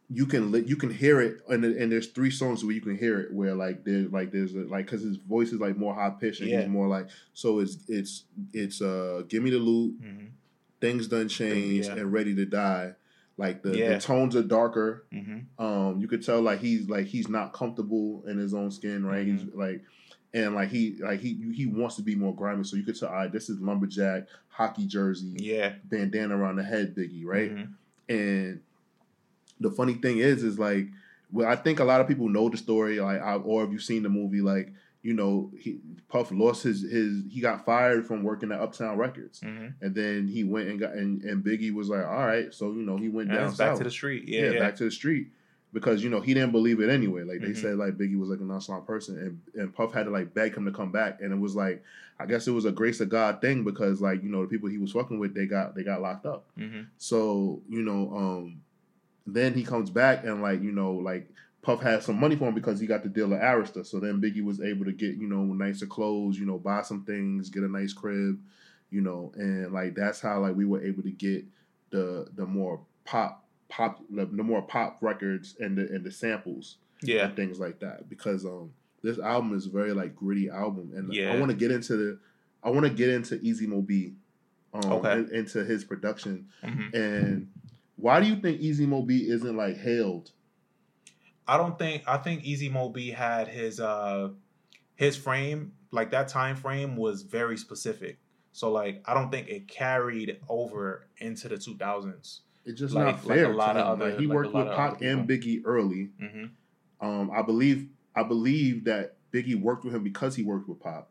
you 0.08 0.24
can 0.26 0.52
li- 0.52 0.64
you 0.66 0.76
can 0.76 0.90
hear 0.90 1.20
it 1.20 1.38
and 1.48 1.64
and 1.64 1.90
there's 1.90 2.08
three 2.08 2.30
songs 2.30 2.64
where 2.64 2.72
you 2.74 2.80
can 2.80 2.96
hear 2.96 3.18
it 3.20 3.32
where 3.32 3.54
like 3.54 3.84
there's 3.84 4.10
like 4.12 4.30
there's 4.30 4.54
a, 4.54 4.60
like 4.60 4.86
because 4.86 5.02
his 5.02 5.16
voice 5.16 5.52
is 5.52 5.60
like 5.60 5.76
more 5.76 5.94
high 5.94 6.10
pitched 6.10 6.40
and 6.40 6.50
Yeah. 6.50 6.60
he's 6.60 6.68
more 6.68 6.86
like 6.86 7.08
so 7.34 7.58
it's 7.58 7.78
it's 7.88 8.24
it's 8.52 8.80
uh 8.80 9.22
give 9.28 9.42
me 9.42 9.50
the 9.50 9.58
loot 9.58 10.00
mm-hmm. 10.00 10.26
things 10.80 11.08
done 11.08 11.28
changed 11.28 11.88
Yeah. 11.88 11.96
and 11.96 12.12
ready 12.12 12.34
to 12.36 12.44
die 12.46 12.92
like 13.36 13.62
the, 13.62 13.76
Yeah. 13.76 13.94
the 13.94 13.98
tones 14.00 14.36
are 14.36 14.42
darker 14.44 15.04
Mm-hmm. 15.12 15.62
um 15.64 15.98
you 16.00 16.06
could 16.06 16.24
tell 16.24 16.40
like 16.40 16.60
he's 16.60 16.88
like 16.88 17.06
he's 17.06 17.28
not 17.28 17.52
comfortable 17.52 18.22
in 18.28 18.38
his 18.38 18.54
own 18.54 18.70
skin 18.70 19.04
right 19.04 19.26
he's 19.26 19.42
Mm-hmm. 19.42 19.58
like 19.58 19.82
and 20.34 20.54
like 20.54 20.68
he 20.68 20.96
like 21.00 21.18
he 21.18 21.34
he 21.52 21.66
wants 21.66 21.96
to 21.96 22.02
be 22.02 22.14
more 22.14 22.34
grimy 22.34 22.62
so 22.62 22.76
you 22.76 22.84
could 22.84 22.96
tell 22.98 23.08
all 23.08 23.14
right 23.16 23.32
this 23.32 23.48
is 23.48 23.58
lumberjack 23.60 24.28
hockey 24.48 24.86
jersey 24.86 25.34
yeah 25.38 25.72
bandana 25.84 26.36
around 26.36 26.56
the 26.56 26.62
head 26.64 26.94
biggie 26.94 27.24
right 27.24 27.52
Mhm. 27.54 27.68
and 28.08 28.60
the 29.60 29.70
funny 29.70 29.94
thing 29.94 30.18
is 30.18 30.42
is 30.42 30.58
like 30.58 30.86
well 31.32 31.48
i 31.48 31.56
think 31.56 31.80
a 31.80 31.84
lot 31.84 32.00
of 32.00 32.08
people 32.08 32.28
know 32.28 32.48
the 32.48 32.56
story 32.56 33.00
like 33.00 33.20
I, 33.20 33.34
or 33.36 33.62
have 33.62 33.72
you've 33.72 33.82
seen 33.82 34.02
the 34.02 34.08
movie 34.08 34.40
like 34.40 34.72
you 35.02 35.14
know 35.14 35.50
he 35.58 35.78
puff 36.08 36.30
lost 36.32 36.62
his 36.64 36.82
his 36.82 37.22
he 37.30 37.40
got 37.40 37.64
fired 37.64 38.06
from 38.06 38.22
working 38.22 38.50
at 38.52 38.60
uptown 38.60 38.96
records 38.98 39.40
Mhm. 39.40 39.74
and 39.80 39.94
then 39.94 40.26
he 40.28 40.42
went 40.44 40.68
and 40.68 40.78
got 40.80 40.92
and, 40.94 41.22
and 41.22 41.44
biggie 41.44 41.72
was 41.72 41.88
like 41.88 42.04
all 42.04 42.26
right 42.26 42.52
so 42.52 42.72
you 42.72 42.82
know 42.82 42.96
he 42.96 43.08
went 43.08 43.28
And 43.30 43.38
down 43.38 43.48
it's 43.48 43.58
back 43.58 43.70
south 43.70 43.78
to 43.78 43.84
the 43.84 43.90
street 43.90 44.28
yeah, 44.28 44.42
yeah, 44.46 44.50
yeah. 44.52 44.58
back 44.58 44.76
to 44.76 44.84
the 44.84 44.90
street 44.90 45.28
because 45.72 46.02
you 46.02 46.10
know 46.10 46.20
he 46.20 46.32
didn't 46.32 46.52
believe 46.52 46.80
it 46.80 46.88
anyway. 46.88 47.22
Like 47.22 47.40
they 47.42 47.48
Mhm. 47.50 47.56
said, 47.60 47.76
like 47.76 47.98
Biggie 47.98 48.18
was 48.18 48.30
like 48.30 48.40
a 48.40 48.44
nonchalant 48.44 48.86
person, 48.86 49.18
and 49.18 49.40
and 49.60 49.74
Puff 49.74 49.92
had 49.92 50.04
to 50.04 50.10
like 50.10 50.32
beg 50.32 50.54
him 50.56 50.64
to 50.64 50.70
come 50.70 50.90
back, 50.90 51.20
and 51.20 51.32
it 51.32 51.38
was 51.38 51.54
like 51.54 51.82
I 52.18 52.24
guess 52.24 52.48
it 52.48 52.52
was 52.52 52.64
a 52.64 52.72
grace 52.72 53.00
of 53.00 53.10
God 53.10 53.42
thing 53.42 53.62
because 53.62 54.00
like 54.00 54.22
you 54.22 54.30
know 54.30 54.40
the 54.42 54.48
people 54.48 54.70
he 54.70 54.78
was 54.78 54.92
fucking 54.92 55.18
with 55.18 55.34
they 55.34 55.44
got 55.44 55.74
they 55.74 55.82
got 55.82 56.00
locked 56.00 56.24
up. 56.24 56.46
hmm 56.56 56.82
So 56.96 57.60
you 57.68 57.82
know, 57.82 58.10
um, 58.16 58.62
then 59.26 59.54
he 59.54 59.62
comes 59.64 59.90
back 59.90 60.24
and 60.24 60.42
like 60.42 60.62
you 60.62 60.72
know 60.72 60.92
like 60.92 61.28
Puff 61.62 61.82
had 61.82 62.02
some 62.02 62.20
money 62.20 62.36
for 62.36 62.46
him 62.48 62.54
because 62.54 62.78
he 62.78 62.86
got 62.86 63.02
the 63.02 63.08
deal 63.08 63.34
at 63.34 63.40
Arista. 63.40 63.84
So 63.84 63.98
then 63.98 64.20
Biggie 64.20 64.44
was 64.44 64.60
able 64.60 64.84
to 64.84 64.92
get 64.92 65.16
you 65.16 65.26
know 65.28 65.42
nicer 65.42 65.86
clothes, 65.86 66.38
you 66.38 66.46
know, 66.46 66.58
buy 66.58 66.82
some 66.82 67.02
things, 67.04 67.50
get 67.50 67.64
a 67.64 67.68
nice 67.68 67.92
crib, 67.92 68.40
you 68.90 69.00
know, 69.00 69.32
and 69.36 69.72
like 69.72 69.94
that's 69.96 70.20
how 70.20 70.38
like 70.40 70.54
we 70.54 70.64
were 70.64 70.84
able 70.84 71.02
to 71.02 71.10
get 71.10 71.44
the 71.90 72.28
the 72.36 72.46
more 72.46 72.80
pop 73.04 73.44
pop 73.68 74.00
the, 74.10 74.26
the 74.26 74.42
more 74.44 74.62
pop 74.62 74.98
records 75.00 75.56
and 75.58 75.76
the 75.76 75.82
and 75.92 76.04
the 76.04 76.10
samples 76.10 76.76
yeah 77.02 77.26
and 77.26 77.34
things 77.36 77.58
like 77.58 77.80
that 77.80 78.08
because 78.08 78.44
um 78.44 78.72
this 79.02 79.18
album 79.18 79.56
is 79.56 79.66
a 79.66 79.70
very 79.70 79.92
like 79.92 80.14
gritty 80.14 80.48
album 80.48 80.92
and 80.94 81.12
Yeah. 81.12 81.32
I 81.32 81.36
want 81.38 81.50
to 81.50 81.56
get 81.56 81.70
into 81.72 81.96
the 81.96 82.18
I 82.62 82.70
want 82.70 82.84
to 82.86 82.90
get 82.90 83.08
into 83.08 83.40
Easy 83.42 83.66
Mo 83.66 83.82
Bee 83.82 84.14
um 84.72 84.92
Okay. 84.92 85.12
in- 85.18 85.34
into 85.34 85.64
his 85.64 85.82
production 85.84 86.46
Mhm. 86.62 86.94
and 86.94 87.48
why 87.96 88.20
do 88.20 88.26
you 88.26 88.36
think 88.36 88.60
Easy 88.60 88.86
Mo 88.86 89.02
Bee 89.02 89.28
isn't 89.28 89.56
like 89.56 89.76
hailed 89.78 90.30
I 91.48 91.56
don't 91.56 91.78
think 91.78 92.02
I 92.06 92.16
think 92.18 92.44
Easy 92.44 92.68
Mo 92.68 92.88
Bee 92.88 93.10
had 93.10 93.48
his 93.48 93.78
uh 93.80 94.30
his 94.96 95.16
frame 95.16 95.72
like 95.92 96.10
that 96.10 96.28
time 96.28 96.56
frame 96.56 96.96
was 96.96 97.22
very 97.22 97.56
specific. 97.56 98.18
So 98.52 98.72
like 98.72 99.02
I 99.06 99.14
don't 99.14 99.30
think 99.30 99.48
it 99.48 99.68
carried 99.68 100.38
over 100.48 101.06
into 101.18 101.48
the 101.48 101.56
2000s. 101.56 102.40
it's 102.64 102.80
just 102.80 102.94
Like- 102.94 103.04
not 103.06 103.26
like 103.26 103.36
fair 103.38 103.52
a 103.52 103.56
lot 103.56 103.76
of 103.76 103.86
other- 103.86 104.10
like 104.10 104.18
he 104.20 104.26
like 104.26 104.34
worked 104.34 104.54
with 104.54 104.66
Pac 104.66 105.00
and 105.02 105.28
Biggie 105.28 105.62
early 105.64 106.10
hmm 106.18 106.46
Um, 107.00 107.30
I 107.30 107.42
believe 107.42 107.88
I 108.14 108.22
believe 108.24 108.84
that 108.84 109.16
Biggie 109.32 109.60
worked 109.60 109.84
with 109.84 109.94
him 109.94 110.02
because 110.02 110.34
he 110.34 110.42
worked 110.42 110.66
with 110.68 110.80
Pop, 110.80 111.10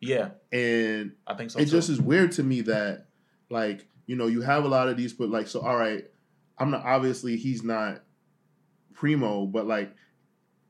Yeah, 0.00 0.30
and 0.52 1.12
I 1.26 1.34
think 1.34 1.50
so. 1.50 1.58
it 1.58 1.64
too. 1.64 1.70
just 1.70 1.88
is 1.88 2.00
weird 2.00 2.30
to 2.32 2.42
me 2.42 2.60
that 2.62 3.06
like 3.50 3.86
you 4.08 4.16
know 4.16 4.26
you 4.26 4.40
have 4.42 4.64
a 4.64 4.68
lot 4.68 4.88
of 4.88 4.96
these, 4.96 5.12
but 5.12 5.28
like 5.30 5.46
so 5.46 5.60
all 5.60 5.76
right, 5.76 6.04
I'm 6.58 6.72
not 6.72 6.84
obviously 6.84 7.36
he's 7.36 7.62
not 7.62 8.02
primo, 8.94 9.46
but 9.46 9.66
like 9.66 9.94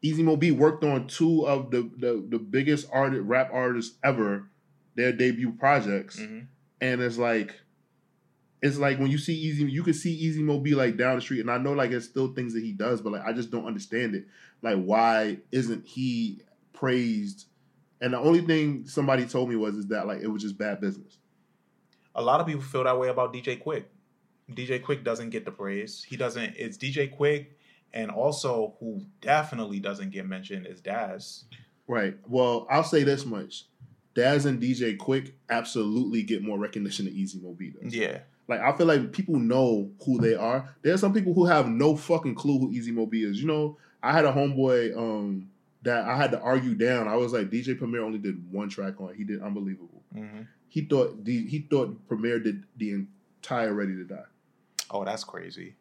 Easy 0.02 0.22
Mo 0.22 0.36
Bee 0.36 0.50
worked 0.52 0.84
on 0.84 1.06
two 1.06 1.46
of 1.46 1.70
the 1.70 1.90
the, 1.96 2.24
the 2.28 2.38
biggest 2.38 2.86
art 2.92 3.12
rap 3.14 3.48
artists 3.52 3.96
ever, 4.04 4.50
their 4.94 5.12
debut 5.12 5.52
projects, 5.52 6.18
Mhm. 6.20 6.46
and 6.82 7.00
it's 7.00 7.16
like 7.16 7.54
it's 8.60 8.76
like 8.76 8.98
when 8.98 9.08
you 9.10 9.18
see 9.18 9.34
Easy, 9.34 9.64
you 9.64 9.84
can 9.84 9.94
see 9.94 10.12
Easy 10.12 10.42
Mo 10.42 10.58
Bee 10.58 10.74
like 10.74 10.96
down 10.96 11.14
the 11.16 11.22
street, 11.22 11.40
and 11.40 11.50
I 11.50 11.58
know 11.58 11.72
like 11.72 11.92
it's 11.92 12.06
still 12.06 12.34
things 12.34 12.54
that 12.54 12.62
he 12.62 12.72
does, 12.72 13.00
but 13.00 13.12
like 13.12 13.24
I 13.24 13.32
just 13.32 13.50
don't 13.50 13.66
understand 13.66 14.14
it. 14.16 14.26
Like 14.62 14.82
why 14.82 15.38
isn't 15.52 15.86
he 15.86 16.42
praised? 16.72 17.46
And 18.00 18.12
the 18.12 18.18
only 18.18 18.40
thing 18.40 18.86
somebody 18.86 19.26
told 19.26 19.48
me 19.48 19.56
was 19.56 19.76
is 19.76 19.86
that 19.88 20.06
like 20.06 20.20
it 20.22 20.28
was 20.28 20.42
just 20.42 20.58
bad 20.58 20.80
business. 20.80 21.18
A 22.18 22.22
lot 22.22 22.40
of 22.40 22.46
people 22.46 22.62
feel 22.62 22.82
that 22.84 22.98
way 22.98 23.08
about 23.08 23.32
DJ 23.32 23.62
Quik. 23.62 23.84
DJ 24.50 24.82
Quik 24.82 25.04
doesn't 25.04 25.30
get 25.30 25.44
the 25.44 25.52
praise. 25.52 26.02
He 26.02 26.16
doesn't. 26.16 26.54
It's 26.56 26.76
DJ 26.76 27.16
Quik, 27.16 27.46
and 27.94 28.10
also 28.10 28.74
who 28.80 29.02
definitely 29.20 29.78
doesn't 29.78 30.10
get 30.10 30.26
mentioned 30.26 30.66
is 30.66 30.80
Daz. 30.80 31.44
Right. 31.86 32.16
Well, 32.26 32.66
I'll 32.70 32.82
say 32.82 33.04
this 33.04 33.24
much: 33.24 33.66
Daz 34.14 34.46
and 34.46 34.60
DJ 34.60 34.96
Quik 34.96 35.32
absolutely 35.48 36.22
get 36.22 36.42
more 36.42 36.58
recognition 36.58 37.04
than 37.04 37.14
Easy 37.14 37.38
Mo 37.38 37.52
Bee 37.54 37.70
does. 37.70 37.94
Yeah, 37.94 38.18
Like 38.48 38.60
I 38.60 38.76
feel 38.76 38.86
like 38.86 39.12
people 39.12 39.38
know 39.38 39.90
who 40.04 40.18
they 40.18 40.34
are. 40.34 40.74
There's 40.82 41.00
some 41.00 41.12
people 41.14 41.34
who 41.34 41.44
have 41.46 41.68
no 41.68 41.94
fucking 41.96 42.34
clue 42.34 42.58
who 42.58 42.72
Easy 42.72 42.90
Mo 42.90 43.06
Bee 43.06 43.22
is. 43.24 43.40
You 43.40 43.46
know, 43.46 43.76
I 44.02 44.12
had 44.12 44.24
a 44.24 44.32
homeboy 44.32 44.96
um 44.96 45.50
that 45.82 46.04
I 46.08 46.16
had 46.16 46.32
to 46.32 46.40
argue 46.40 46.74
down. 46.74 47.06
I 47.06 47.14
was 47.16 47.32
like, 47.32 47.50
DJ 47.50 47.78
Premier 47.78 48.02
only 48.02 48.18
did 48.18 48.50
one 48.50 48.68
track 48.68 49.00
on. 49.00 49.14
He 49.14 49.22
did 49.24 49.40
unbelievable. 49.40 50.02
hmm 50.12 50.40
He 50.68 50.82
thought 50.82 51.24
the 51.24 51.46
he 51.46 51.60
thought 51.60 52.06
Premier 52.08 52.38
did 52.38 52.64
the 52.76 52.92
entire 52.92 53.72
Ready 53.72 53.94
to 53.96 54.04
Die. 54.04 54.16
Oh, 54.90 55.04
that's 55.04 55.24
crazy. 55.24 55.76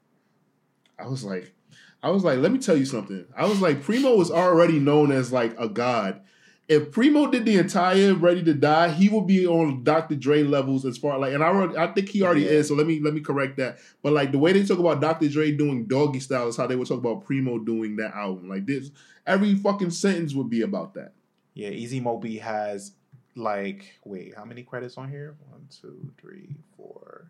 I 1.00 1.08
was 1.08 1.24
like, 1.24 1.54
I 2.02 2.10
was 2.10 2.24
like, 2.24 2.40
let 2.40 2.52
me 2.52 2.60
tell 2.60 2.78
you 2.78 2.86
something. 2.86 3.26
I 3.36 3.46
was 3.46 3.62
like, 3.62 3.82
Primo 3.84 4.16
was 4.16 4.32
already 4.32 4.80
known 4.80 5.12
as 5.12 5.32
like 5.32 5.58
a 5.60 5.68
god. 5.70 6.22
If 6.68 6.92
Primo 6.92 7.32
did 7.32 7.46
the 7.46 7.56
entire 7.58 8.14
Ready 8.14 8.44
to 8.44 8.54
Die, 8.54 8.90
he 8.90 9.08
would 9.08 9.26
be 9.26 9.48
on 9.48 9.84
Dr. 9.86 10.16
Dre 10.16 10.44
levels 10.44 10.86
as 10.86 10.98
far 10.98 11.18
like, 11.18 11.34
and 11.34 11.42
I 11.42 11.48
already, 11.48 11.78
I 11.78 11.88
think 11.94 12.10
he 12.10 12.24
already 12.24 12.42
Yeah. 12.42 12.50
is. 12.52 12.68
So 12.68 12.76
let 12.76 12.86
me 12.88 13.00
let 13.00 13.14
me 13.14 13.22
correct 13.22 13.58
that. 13.58 13.78
But 14.04 14.14
like 14.14 14.32
the 14.32 14.38
way 14.38 14.52
they 14.54 14.66
talk 14.66 14.80
about 14.80 15.00
Dr. 15.02 15.30
Dre 15.30 15.52
doing 15.52 15.86
Doggystyle 15.88 16.50
is 16.50 16.58
how 16.58 16.68
they 16.68 16.76
would 16.76 16.88
talk 16.88 17.00
about 17.00 17.26
Primo 17.26 17.58
doing 17.60 17.96
that 17.98 18.14
album. 18.14 18.50
Like 18.50 18.66
this, 18.66 18.92
every 19.26 19.56
fucking 19.56 19.92
sentence 19.92 20.34
would 20.34 20.50
be 20.50 20.62
about 20.62 20.94
that. 20.96 21.14
Yeah, 21.54 21.70
Easy 21.70 22.00
Mo 22.00 22.18
Bee 22.18 22.38
has 22.38 22.92
like 23.38 24.00
wait, 24.04 24.36
how 24.36 24.44
many 24.46 24.64
credits 24.64 24.98
on 24.98 25.10
here? 25.10 25.36
One, 25.50 25.68
two, 25.70 26.12
three, 26.20 26.56
four, 26.76 27.30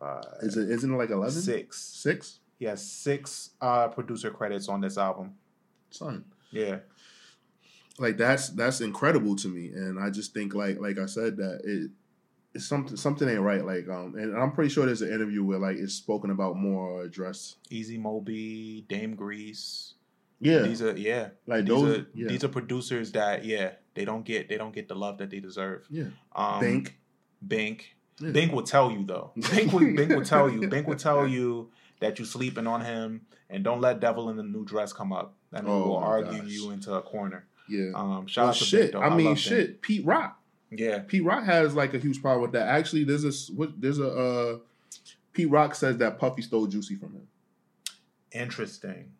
five, 0.00 0.24
Is 0.40 0.56
it 0.56 0.70
isn't 0.70 0.92
it 0.92 0.96
like 0.96 1.10
eleven? 1.10 1.32
six. 1.34 1.78
Six? 1.80 2.40
He 2.58 2.64
has 2.66 2.84
six 2.84 3.50
uh, 3.60 3.88
producer 3.88 4.30
credits 4.30 4.68
on 4.68 4.80
this 4.80 4.96
album. 4.96 5.34
Son. 5.90 6.24
Yeah, 6.50 6.78
like 7.98 8.16
that's 8.16 8.48
that's 8.50 8.80
incredible 8.80 9.36
to 9.36 9.48
me 9.48 9.68
and 9.68 9.98
i 9.98 10.08
just 10.10 10.32
think 10.34 10.54
like 10.54 10.78
like 10.80 10.98
i 10.98 11.06
said 11.06 11.36
that 11.36 11.60
it 11.64 11.90
it's 12.54 12.66
something 12.66 12.96
something 12.96 13.28
ain't 13.28 13.40
right 13.40 13.64
like 13.64 13.88
um 13.88 14.14
and 14.16 14.36
i'm 14.36 14.52
pretty 14.52 14.70
sure 14.70 14.84
there's 14.86 15.02
an 15.02 15.12
interview 15.12 15.42
where 15.44 15.58
like 15.58 15.76
it's 15.76 15.94
spoken 15.94 16.30
about 16.30 16.56
more 16.56 16.88
or 16.90 17.02
addressed 17.04 17.56
Easy 17.70 17.96
Mo 17.98 18.20
Bee, 18.20 18.84
Dame 18.88 19.14
Grease. 19.14 19.94
yeah 20.40 20.60
These 20.62 20.82
are 20.82 20.96
yeah, 20.96 21.28
like 21.46 21.64
these 21.64 21.68
those 21.68 21.98
are 21.98 22.06
yeah 22.14 22.28
these 22.28 22.44
are 22.44 22.48
producers 22.48 23.12
that 23.12 23.44
yeah 23.44 23.72
they 23.94 24.04
don't 24.04 24.24
get 24.24 24.48
they 24.48 24.56
don't 24.56 24.74
get 24.74 24.88
the 24.88 24.94
love 24.94 25.18
that 25.18 25.30
they 25.30 25.40
deserve. 25.40 25.86
yeah 25.90 26.04
Um, 26.34 26.60
Bink. 26.60 26.98
Bink, 27.46 27.96
Yeah. 28.20 28.30
Bink 28.30 28.52
will 28.52 28.62
tell 28.62 28.90
you 28.90 29.04
though. 29.04 29.32
Bink 29.54 29.72
will 29.72 29.80
Bink 29.80 30.10
will 30.10 30.24
tell 30.24 30.48
you. 30.50 30.66
Bink 30.68 30.86
will 30.86 30.96
tell 30.96 31.26
you 31.26 31.70
that 32.00 32.18
you're 32.18 32.26
sleeping 32.26 32.66
on 32.66 32.80
him 32.84 33.22
and 33.50 33.62
don't 33.64 33.80
let 33.80 34.00
Devil 34.00 34.28
in 34.30 34.36
the 34.36 34.42
New 34.42 34.64
Dress 34.64 34.92
come 34.92 35.12
up. 35.12 35.34
That 35.50 35.64
Oh 35.66 35.88
will 35.88 35.96
argue 35.98 36.40
gosh. 36.42 36.50
you 36.50 36.70
into 36.70 36.92
a 36.94 37.02
corner. 37.02 37.44
yeah 37.68 37.90
Um, 37.94 38.26
shout 38.26 38.42
well, 38.44 38.48
out 38.50 38.54
to 38.56 38.64
shit 38.64 38.80
Bink 38.80 38.92
though. 38.92 39.02
i 39.02 39.14
mean 39.14 39.34
shit 39.36 39.82
pete 39.82 40.04
rock 40.04 40.40
Yeah, 40.70 41.00
pete 41.00 41.22
rock 41.24 41.44
has 41.44 41.74
like 41.74 41.92
a 41.94 41.98
huge 41.98 42.20
problem 42.22 42.42
with 42.42 42.52
that 42.52 42.68
actually 42.68 43.04
there's 43.04 43.24
a 43.24 43.52
what 43.52 43.80
there's 43.80 43.98
a 43.98 44.08
uh 44.08 44.58
pete 45.32 45.50
rock 45.50 45.74
says 45.74 45.98
that 45.98 46.18
puffy 46.18 46.42
stole 46.42 46.66
juicy 46.66 46.96
from 46.96 47.12
him 47.12 47.26
interesting, 48.32 49.12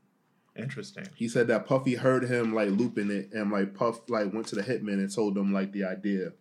interesting. 0.57 1.07
he 1.15 1.29
said 1.29 1.47
that 1.49 1.67
puffy 1.67 1.95
heard 1.95 2.25
him 2.25 2.55
like 2.55 2.69
looping 2.71 3.11
it 3.11 3.31
and 3.33 3.51
like 3.51 3.75
puff 3.75 4.01
like 4.09 4.33
went 4.33 4.47
to 4.47 4.55
the 4.55 4.63
hitman 4.63 4.95
and 4.95 5.15
told 5.15 5.35
them 5.35 5.53
like 5.53 5.73
the 5.73 5.85
idea 5.85 6.33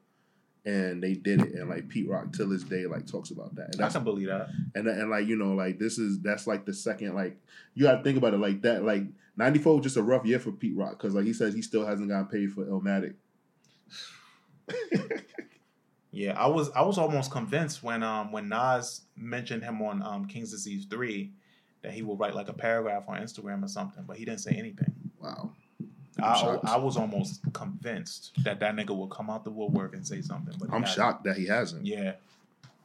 and 0.65 1.01
they 1.01 1.13
did 1.13 1.41
it 1.41 1.53
and 1.53 1.69
like 1.69 1.87
pete 1.89 2.07
rock 2.07 2.31
till 2.33 2.49
this 2.49 2.63
day 2.63 2.85
like 2.85 3.07
talks 3.07 3.31
about 3.31 3.55
that 3.55 3.73
and 3.73 3.75
I 3.81 3.85
that's 3.85 3.95
can 3.95 4.03
believe 4.03 4.27
that. 4.27 4.49
and 4.75 4.87
and 4.87 5.09
like 5.09 5.27
you 5.27 5.35
know 5.35 5.53
like 5.53 5.79
this 5.79 5.97
is 5.97 6.19
that's 6.21 6.45
like 6.45 6.65
the 6.65 6.73
second 6.73 7.15
like 7.15 7.35
you 7.73 7.83
got 7.85 7.97
to 7.97 8.03
think 8.03 8.17
about 8.17 8.33
it 8.33 8.37
like 8.37 8.61
that 8.61 8.83
like 8.83 9.03
94 9.37 9.75
was 9.77 9.83
just 9.83 9.97
a 9.97 10.03
rough 10.03 10.25
year 10.25 10.39
for 10.39 10.51
Pete 10.51 10.75
Rock 10.75 10.91
because 10.91 11.15
like 11.15 11.25
he 11.25 11.33
says 11.33 11.53
he 11.53 11.61
still 11.61 11.85
hasn't 11.85 12.09
gotten 12.09 12.25
paid 12.27 12.51
for 12.51 12.65
Illmatic. 12.65 13.15
Yeah, 16.13 16.37
I 16.37 16.47
was 16.47 16.69
I 16.71 16.81
was 16.81 16.97
almost 16.97 17.31
convinced 17.31 17.83
when 17.83 18.03
um 18.03 18.31
when 18.33 18.49
Nas 18.49 19.01
mentioned 19.15 19.63
him 19.63 19.81
on 19.81 20.03
um 20.03 20.25
King's 20.25 20.51
Disease 20.51 20.85
three 20.89 21.31
that 21.81 21.91
he 21.93 22.01
will 22.01 22.15
write 22.15 22.35
like 22.35 22.49
a 22.49 22.53
paragraph 22.53 23.03
on 23.07 23.17
Instagram 23.21 23.63
or 23.63 23.67
something, 23.67 24.03
but 24.07 24.17
he 24.17 24.25
didn't 24.25 24.41
say 24.41 24.51
anything. 24.51 24.93
wow. 25.21 25.51
I'm 26.21 26.59
I, 26.65 26.75
was 26.77 26.97
almost 26.97 27.41
convinced 27.53 28.31
that 28.43 28.59
that 28.59 28.75
nigga 28.75 28.95
will 28.95 29.07
come 29.07 29.29
out 29.29 29.43
the 29.43 29.49
woodwork 29.49 29.95
and 29.95 30.05
say 30.05 30.21
something, 30.21 30.53
but 30.59 30.71
I'm 30.71 30.85
shocked 30.85 31.23
that 31.23 31.37
he 31.37 31.47
hasn't. 31.47 31.85
Yeah, 31.85 32.13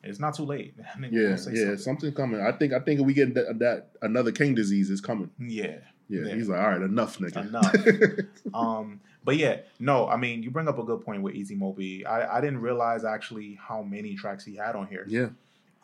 it's 0.03 0.19
not 0.19 0.35
too 0.35 0.45
late. 0.45 0.75
Yeah, 1.01 1.11
yeah, 1.11 1.37
something. 1.37 1.77
something 1.77 2.13
coming. 2.13 2.41
I 2.41 2.53
think 2.53 2.73
I 2.73 2.79
think 2.81 3.01
we 3.05 3.13
get 3.13 3.35
that, 3.35 3.59
that 3.59 3.89
another 4.01 4.33
King 4.33 4.55
disease 4.55 4.89
is 4.91 5.01
coming. 5.01 5.31
Yeah, 5.39 5.79
Yeah, 6.09 6.23
Yeah. 6.23 6.35
he's 6.35 6.49
like, 6.49 6.61
all 6.61 6.69
right, 6.71 6.81
enough, 6.81 7.19
nigga. 7.19 7.49
Enough. 7.49 8.27
um, 8.55 9.01
but 9.25 9.37
yeah, 9.37 9.59
no, 9.81 10.09
I 10.09 10.17
mean, 10.17 10.43
you 10.43 10.51
bring 10.51 10.69
up 10.69 10.79
a 10.79 10.85
good 10.85 11.05
point 11.05 11.21
with 11.21 11.35
Easy 11.35 11.57
Mo 11.57 11.73
Bee. 11.73 12.05
I 12.07 12.39
I 12.39 12.41
didn't 12.41 12.61
realize 12.61 13.05
actually 13.05 13.59
how 13.61 13.83
many 13.83 14.15
tracks 14.15 14.45
he 14.45 14.57
had 14.57 14.77
on 14.77 14.87
here. 14.87 15.05
yeah, 15.09 15.29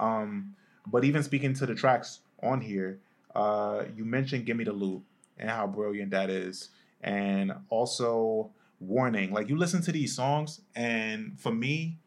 Um, 0.00 0.54
but 0.86 1.04
even 1.04 1.22
speaking 1.22 1.52
to 1.54 1.66
the 1.66 1.74
tracks 1.74 2.20
on 2.42 2.60
here, 2.60 3.00
uh, 3.34 3.84
you 3.96 4.04
mentioned 4.04 4.46
"Give 4.46 4.56
Me 4.56 4.64
the 4.64 4.72
Loot" 4.72 5.02
and 5.38 5.50
how 5.50 5.66
brilliant 5.66 6.10
that 6.10 6.30
is, 6.30 6.70
and 7.00 7.52
also 7.68 8.50
"Warning." 8.80 9.32
Like 9.32 9.48
you 9.48 9.56
listen 9.56 9.82
to 9.82 9.92
these 9.92 10.14
songs, 10.14 10.60
and 10.74 11.38
for 11.40 11.52
me, 11.52 11.98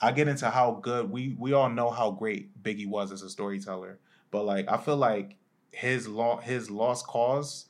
I 0.00 0.12
get 0.12 0.28
into 0.28 0.50
how 0.50 0.72
good 0.82 1.10
we 1.10 1.34
we 1.38 1.52
all 1.52 1.68
know 1.68 1.90
how 1.90 2.10
great 2.10 2.62
Biggie 2.62 2.88
was 2.88 3.12
as 3.12 3.22
a 3.22 3.30
storyteller, 3.30 3.98
but 4.30 4.44
like 4.44 4.68
I 4.70 4.76
feel 4.78 4.96
like 4.96 5.36
his 5.70 6.08
law 6.08 6.38
his 6.40 6.70
lost 6.70 7.06
cause. 7.06 7.66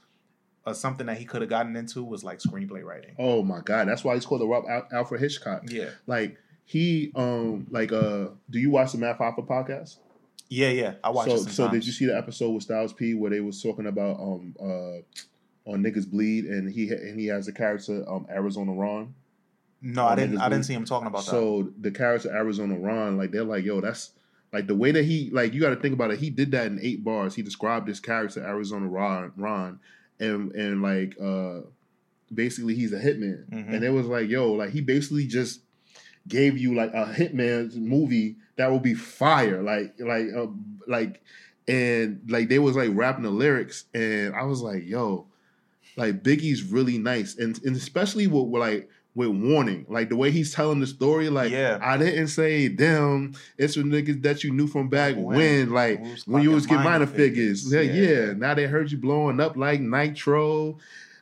Uh, 0.64 0.72
something 0.72 1.06
that 1.06 1.16
he 1.16 1.24
could 1.24 1.42
have 1.42 1.48
gotten 1.48 1.76
into 1.76 2.02
was 2.02 2.24
like 2.24 2.40
screenplay 2.40 2.82
writing. 2.82 3.14
Oh 3.20 3.44
my 3.44 3.60
god, 3.60 3.86
that's 3.86 4.02
why 4.02 4.14
he's 4.14 4.26
called 4.26 4.40
the 4.40 4.48
Rob 4.48 4.64
Al- 4.68 4.88
Alfred 4.90 5.20
Hitchcock. 5.20 5.62
Yeah, 5.68 5.90
Like 6.08 6.38
he, 6.64 7.12
um, 7.14 7.68
like, 7.70 7.92
uh, 7.92 8.30
do 8.50 8.58
you 8.58 8.70
watch 8.70 8.90
the 8.90 8.98
Math 8.98 9.18
Hoffa 9.18 9.46
podcast? 9.46 9.98
Yeah, 10.48 10.68
yeah. 10.68 10.94
I 11.02 11.10
watched 11.10 11.30
so, 11.30 11.36
it. 11.36 11.50
so 11.50 11.68
did 11.70 11.84
you 11.86 11.92
see 11.92 12.06
the 12.06 12.16
episode 12.16 12.50
with 12.50 12.62
Styles 12.62 12.92
P 12.92 13.14
where 13.14 13.30
they 13.30 13.40
was 13.40 13.62
talking 13.62 13.86
about 13.86 14.18
um 14.20 14.54
uh 14.60 15.70
on 15.70 15.82
niggas 15.82 16.08
bleed 16.08 16.44
and 16.44 16.70
he 16.70 16.88
and 16.90 17.18
he 17.18 17.26
has 17.26 17.48
a 17.48 17.52
character 17.52 18.04
um 18.08 18.26
Arizona 18.30 18.72
Ron. 18.72 19.14
No, 19.82 20.06
I 20.06 20.14
didn't. 20.16 20.38
I 20.38 20.48
didn't 20.48 20.64
see 20.64 20.72
him 20.74 20.84
talking 20.84 21.06
about 21.06 21.24
that. 21.24 21.30
So 21.30 21.70
the 21.80 21.90
character 21.90 22.34
Arizona 22.34 22.78
Ron, 22.78 23.16
like 23.16 23.30
they're 23.30 23.44
like, 23.44 23.64
yo, 23.64 23.80
that's 23.80 24.10
like 24.52 24.66
the 24.66 24.74
way 24.74 24.90
that 24.90 25.04
he 25.04 25.30
like 25.32 25.52
you 25.52 25.60
got 25.60 25.70
to 25.70 25.76
think 25.76 25.92
about 25.94 26.10
it. 26.10 26.18
He 26.18 26.30
did 26.30 26.50
that 26.52 26.66
in 26.66 26.78
eight 26.80 27.04
bars. 27.04 27.34
He 27.34 27.42
described 27.42 27.86
this 27.86 28.00
character 28.00 28.42
Arizona 28.44 28.86
Ron, 28.86 29.32
Ron, 29.36 29.78
and 30.18 30.52
and 30.52 30.82
like 30.82 31.14
uh 31.20 31.60
basically 32.32 32.74
he's 32.74 32.92
a 32.92 32.98
hitman, 32.98 33.48
Mhm. 33.50 33.74
and 33.74 33.84
it 33.84 33.90
was 33.90 34.06
like, 34.06 34.28
yo, 34.28 34.52
like 34.52 34.70
he 34.70 34.80
basically 34.80 35.26
just 35.26 35.60
gave 36.28 36.58
you 36.58 36.74
like 36.74 36.92
a 36.92 37.06
hitman 37.06 37.74
movie 37.76 38.36
that 38.56 38.70
will 38.70 38.80
be 38.80 38.94
fire, 38.94 39.62
like 39.62 39.94
like 39.98 40.26
uh, 40.36 40.46
like 40.86 41.22
and 41.68 42.20
like 42.28 42.48
they 42.48 42.58
was 42.58 42.76
like 42.76 42.90
rapping 42.92 43.24
the 43.24 43.30
lyrics, 43.30 43.84
and 43.94 44.34
I 44.34 44.44
was 44.44 44.62
like, 44.62 44.84
yo, 44.86 45.26
like 45.96 46.22
Biggie's 46.22 46.62
really 46.62 46.98
nice, 46.98 47.36
and 47.36 47.60
and 47.64 47.76
especially 47.76 48.26
with, 48.26 48.46
with 48.46 48.60
like 48.60 48.88
with 49.14 49.28
warning, 49.30 49.86
like 49.88 50.10
the 50.10 50.16
way 50.16 50.30
he's 50.30 50.52
telling 50.52 50.78
the 50.78 50.86
story, 50.86 51.30
like 51.30 51.50
Yeah. 51.50 51.78
I 51.80 51.96
didn't 51.96 52.28
say 52.28 52.68
them, 52.68 53.34
it's 53.56 53.74
the 53.74 53.80
niggas 53.82 54.20
that 54.22 54.44
you 54.44 54.52
knew 54.52 54.66
from 54.66 54.88
back 54.90 55.14
When? 55.16 55.24
when, 55.36 55.70
like 55.72 56.04
When 56.26 56.42
you 56.42 56.50
was 56.50 56.66
getting 56.66 56.84
minor 56.84 57.06
minor 57.06 57.06
figures, 57.06 57.64
figures. 57.70 57.72
Yeah, 57.72 58.00
Yeah. 58.02 58.26
yeah. 58.26 58.32
Now 58.34 58.52
they 58.52 58.66
heard 58.66 58.92
you 58.92 58.98
blowing 58.98 59.40
up 59.40 59.56
like 59.56 59.80
Nitro, 59.80 60.76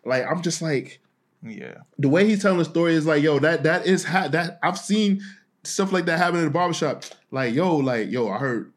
like 0.05 0.25
I'm 0.29 0.43
just 0.43 0.61
like 0.61 0.99
yeah. 1.45 1.75
the 1.99 2.09
way 2.09 2.27
he's 2.27 2.43
telling 2.43 2.59
the 2.59 2.65
story 2.65 2.95
is 2.95 3.07
like, 3.07 3.23
yo, 3.23 3.39
that 3.41 3.63
that 3.65 3.87
is 3.87 4.05
ha- 4.05 4.29
that 4.29 4.59
I've 4.63 4.79
seen 4.79 5.21
stuff 5.63 5.93
like 5.93 6.07
that 6.07 6.19
happen 6.19 6.39
in 6.41 6.45
the 6.45 6.51
barbershop. 6.51 7.05
Like, 7.31 7.55
yo, 7.55 7.77
like, 7.77 8.11
yo, 8.11 8.29
I 8.31 8.39
heard 8.39 8.73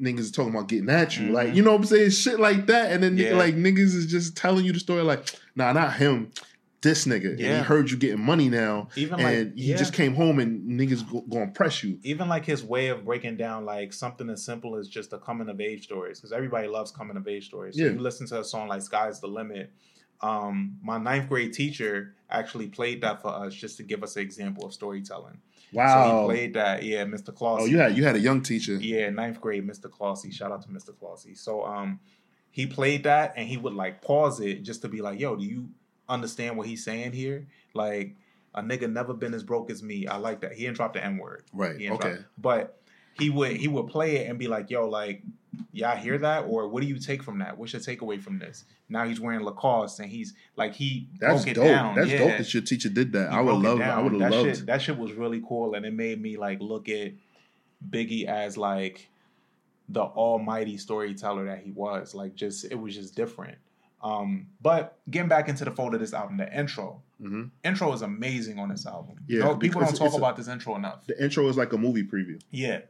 niggas 0.00 0.32
talking 0.34 0.54
about 0.54 0.68
getting 0.68 0.88
at 0.88 1.16
you. 1.18 1.28
Mhm. 1.28 1.32
Like, 1.32 1.54
you 1.54 1.62
know 1.62 1.72
what 1.72 1.80
I'm 1.80 1.84
saying? 1.86 2.10
Shit 2.10 2.40
like 2.40 2.66
that. 2.68 2.90
And 2.92 3.02
then 3.02 3.18
Yeah. 3.18 3.34
like 3.34 3.54
niggas 3.54 3.94
is 3.94 4.06
just 4.06 4.36
telling 4.36 4.64
you 4.64 4.72
the 4.72 4.80
story 4.80 5.02
like, 5.02 5.26
nah, 5.54 5.72
not 5.72 5.94
him. 5.96 6.30
This 6.82 7.04
nigga. 7.06 7.32
And 7.32 7.38
he 7.40 7.46
heard 7.46 7.90
you 7.90 7.98
getting 7.98 8.24
money 8.24 8.48
now. 8.48 8.88
Even 8.96 9.20
and 9.20 9.48
like 9.48 9.54
he 9.58 9.72
yeah. 9.72 9.76
just 9.76 9.92
came 9.92 10.14
home 10.14 10.38
and 10.38 10.80
niggas 10.80 11.06
go, 11.12 11.20
gonna 11.28 11.48
press 11.48 11.84
you. 11.84 11.98
even 12.02 12.26
like 12.30 12.46
his 12.46 12.64
way 12.64 12.88
of 12.88 13.04
breaking 13.04 13.36
down 13.36 13.66
like 13.66 13.92
something 13.92 14.30
as 14.30 14.42
simple 14.42 14.76
as 14.76 14.88
just 14.88 15.12
a 15.12 15.18
coming 15.18 15.50
of 15.50 15.60
age 15.60 15.84
stories 15.84 16.18
because 16.18 16.32
everybody 16.32 16.68
loves 16.68 16.90
coming 16.90 17.18
of 17.18 17.28
age 17.28 17.44
stories. 17.48 17.76
So 17.76 17.84
Yeah. 17.84 17.90
you 17.90 17.98
listen 17.98 18.26
to 18.28 18.40
a 18.40 18.44
song 18.44 18.68
like 18.68 18.80
"Sky's 18.80 19.20
the 19.20 19.26
Limit." 19.26 19.70
Um, 20.22 20.78
my 20.82 20.98
ninth 20.98 21.28
grade 21.28 21.52
teacher 21.52 22.14
actually 22.30 22.68
played 22.68 23.00
that 23.02 23.22
for 23.22 23.28
us 23.28 23.54
just 23.54 23.76
to 23.78 23.82
give 23.82 24.02
us 24.02 24.16
an 24.16 24.22
example 24.22 24.64
of 24.66 24.72
storytelling. 24.74 25.38
So 25.72 25.78
Wow. 25.78 26.20
he 26.20 26.26
played 26.26 26.54
that, 26.54 26.82
yeah, 26.82 27.04
Mr. 27.04 27.34
Claus. 27.34 27.60
oh, 27.62 27.64
you 27.66 27.78
had 27.78 27.96
you 27.96 28.04
had 28.04 28.16
a 28.16 28.20
young 28.20 28.42
teacher. 28.42 28.74
Yeah, 28.74 29.08
ninth 29.10 29.40
grade, 29.40 29.66
Mr. 29.66 29.88
Clausy. 29.88 30.32
Shout 30.32 30.52
out 30.52 30.62
to 30.62 30.68
Mr. 30.68 30.92
Clausy. 30.92 31.36
So 31.38 31.64
um 31.64 32.00
he 32.50 32.66
played 32.66 33.04
that 33.04 33.34
and 33.36 33.48
he 33.48 33.56
would 33.56 33.74
like 33.74 34.02
pause 34.02 34.40
it 34.40 34.62
just 34.62 34.82
to 34.82 34.88
be 34.88 35.00
like, 35.00 35.20
yo, 35.20 35.36
do 35.36 35.44
you 35.44 35.68
understand 36.08 36.56
what 36.56 36.66
he's 36.66 36.84
saying 36.84 37.12
here? 37.12 37.46
Like 37.74 38.16
a 38.54 38.60
nigga 38.62 38.90
never 38.92 39.14
been 39.14 39.32
as 39.32 39.44
broke 39.44 39.70
as 39.70 39.82
me. 39.82 40.08
I 40.08 40.16
like 40.16 40.40
that. 40.40 40.52
He 40.54 40.64
didn't 40.64 40.76
drop 40.76 40.92
the 40.94 41.04
N-word. 41.04 41.44
Right. 41.52 41.76
Okay. 41.76 41.86
drop- 41.86 42.18
but 42.36 42.80
he 43.18 43.30
would 43.30 43.52
he 43.56 43.68
would 43.68 43.86
play 43.86 44.16
it 44.16 44.28
and 44.28 44.38
be 44.38 44.48
like, 44.48 44.70
yo, 44.70 44.88
like, 44.88 45.22
y'all 45.72 45.96
hear 45.96 46.18
that? 46.18 46.44
Or 46.46 46.68
what 46.68 46.82
do 46.82 46.88
you 46.88 46.98
take 46.98 47.22
from 47.22 47.38
that? 47.38 47.56
What's 47.58 47.72
your 47.72 47.82
takeaway 47.82 48.20
from 48.20 48.38
this? 48.38 48.64
Now 48.88 49.06
he's 49.06 49.20
wearing 49.20 49.40
Lacoste 49.40 50.00
and 50.00 50.10
he's 50.10 50.34
like 50.56 50.74
he 50.74 51.08
That's 51.18 51.42
broke 51.42 51.48
it 51.48 51.54
dope. 51.54 51.64
down. 51.64 51.94
That's 51.96 52.10
yeah. 52.10 52.18
dope 52.18 52.38
that 52.38 52.54
your 52.54 52.62
teacher 52.62 52.88
did 52.88 53.12
that. 53.12 53.30
He 53.30 53.36
I 53.36 53.40
would 53.40 53.54
love 53.56 53.80
I 53.80 54.00
would 54.00 54.12
have 54.12 54.20
that 54.20 54.30
loved 54.32 54.56
Shit, 54.58 54.66
that 54.66 54.82
shit 54.82 54.98
was 54.98 55.12
really 55.12 55.42
cool, 55.46 55.74
and 55.74 55.84
it 55.86 55.92
made 55.92 56.20
me 56.20 56.36
like 56.36 56.60
look 56.60 56.88
at 56.88 57.12
Biggie 57.88 58.26
as 58.26 58.56
like 58.56 59.08
the 59.88 60.02
almighty 60.02 60.76
storyteller 60.76 61.46
that 61.46 61.60
he 61.60 61.72
was. 61.72 62.14
Like, 62.14 62.34
just 62.34 62.64
it 62.70 62.76
was 62.78 62.94
just 62.94 63.14
different. 63.16 63.58
Um, 64.02 64.46
but 64.62 64.98
getting 65.10 65.28
back 65.28 65.48
into 65.48 65.64
the 65.64 65.70
fold 65.70 65.94
of 65.94 66.00
this 66.00 66.14
album, 66.14 66.36
the 66.38 66.50
intro, 66.58 67.02
hmm 67.20 67.44
intro 67.64 67.92
is 67.92 68.00
amazing 68.02 68.58
on 68.58 68.70
this 68.70 68.86
album. 68.86 69.16
Yeah, 69.26 69.40
no, 69.40 69.56
people 69.56 69.80
don't 69.82 69.94
talk 69.94 70.14
a- 70.14 70.16
about 70.16 70.36
this 70.36 70.48
intro 70.48 70.74
enough. 70.76 71.06
The 71.06 71.22
intro 71.22 71.46
is 71.48 71.56
like 71.56 71.72
a 71.72 71.78
movie 71.78 72.02
preview. 72.04 72.40
Yeah, 72.50 72.80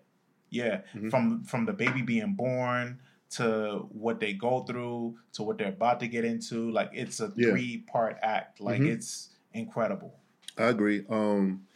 yeah. 0.51 0.83
Mhm. 0.95 1.11
From 1.11 1.45
from 1.45 1.65
the 1.67 1.73
baby 1.73 2.03
being 2.03 2.35
born 2.35 3.01
to 3.31 3.87
what 3.93 4.19
they 4.21 4.33
go 4.33 4.63
through 4.65 5.17
to 5.35 5.43
what 5.45 5.57
they're 5.59 5.69
about 5.69 6.01
to 6.01 6.09
get 6.09 6.25
into, 6.25 6.71
like 6.71 6.91
it's 6.93 7.21
a 7.21 7.33
Yeah. 7.37 7.51
three 7.51 7.79
part 7.79 8.17
act. 8.23 8.61
Like 8.61 8.81
Mhm. 8.81 8.89
it's 8.89 9.31
incredible. 9.53 10.15
I 10.59 10.65
agree. 10.65 11.05
Um, 11.09 11.67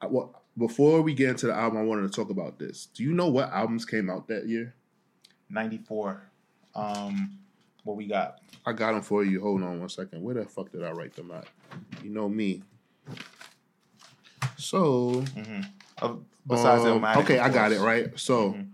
I- 0.00 0.06
well, 0.06 0.42
before 0.56 1.02
we 1.02 1.12
get 1.14 1.30
into 1.30 1.46
the 1.48 1.54
album, 1.54 1.78
I 1.78 1.82
wanted 1.84 2.02
to 2.10 2.16
talk 2.16 2.30
about 2.30 2.58
this. 2.58 2.86
Do 2.86 3.02
you 3.04 3.12
know 3.12 3.28
what 3.28 3.50
albums 3.50 3.84
came 3.84 4.08
out 4.08 4.26
that 4.28 4.48
year? 4.48 4.74
94. 5.50 6.22
Um, 6.74 7.38
what 7.84 7.96
we 7.96 8.06
got? 8.06 8.40
I 8.64 8.72
got 8.72 8.92
them 8.92 9.02
for 9.02 9.22
you. 9.24 9.40
Hold 9.42 9.62
on 9.62 9.78
one 9.78 9.88
second. 9.90 10.22
Where 10.22 10.34
the 10.34 10.44
fuck 10.46 10.72
did 10.72 10.82
I 10.82 10.90
write 10.92 11.14
them 11.14 11.30
at? 11.30 11.46
You 12.02 12.10
know 12.10 12.28
me. 12.28 12.62
So, 14.56 15.22
Mm-hmm. 15.36 15.62
Uh, 16.00 16.14
besides 16.46 16.84
um, 16.84 17.00
Illmatic, 17.00 17.16
okay, 17.18 17.38
I 17.38 17.48
got 17.48 17.72
it 17.72 17.80
right. 17.80 18.18
So, 18.18 18.52
Mhm. 18.52 18.66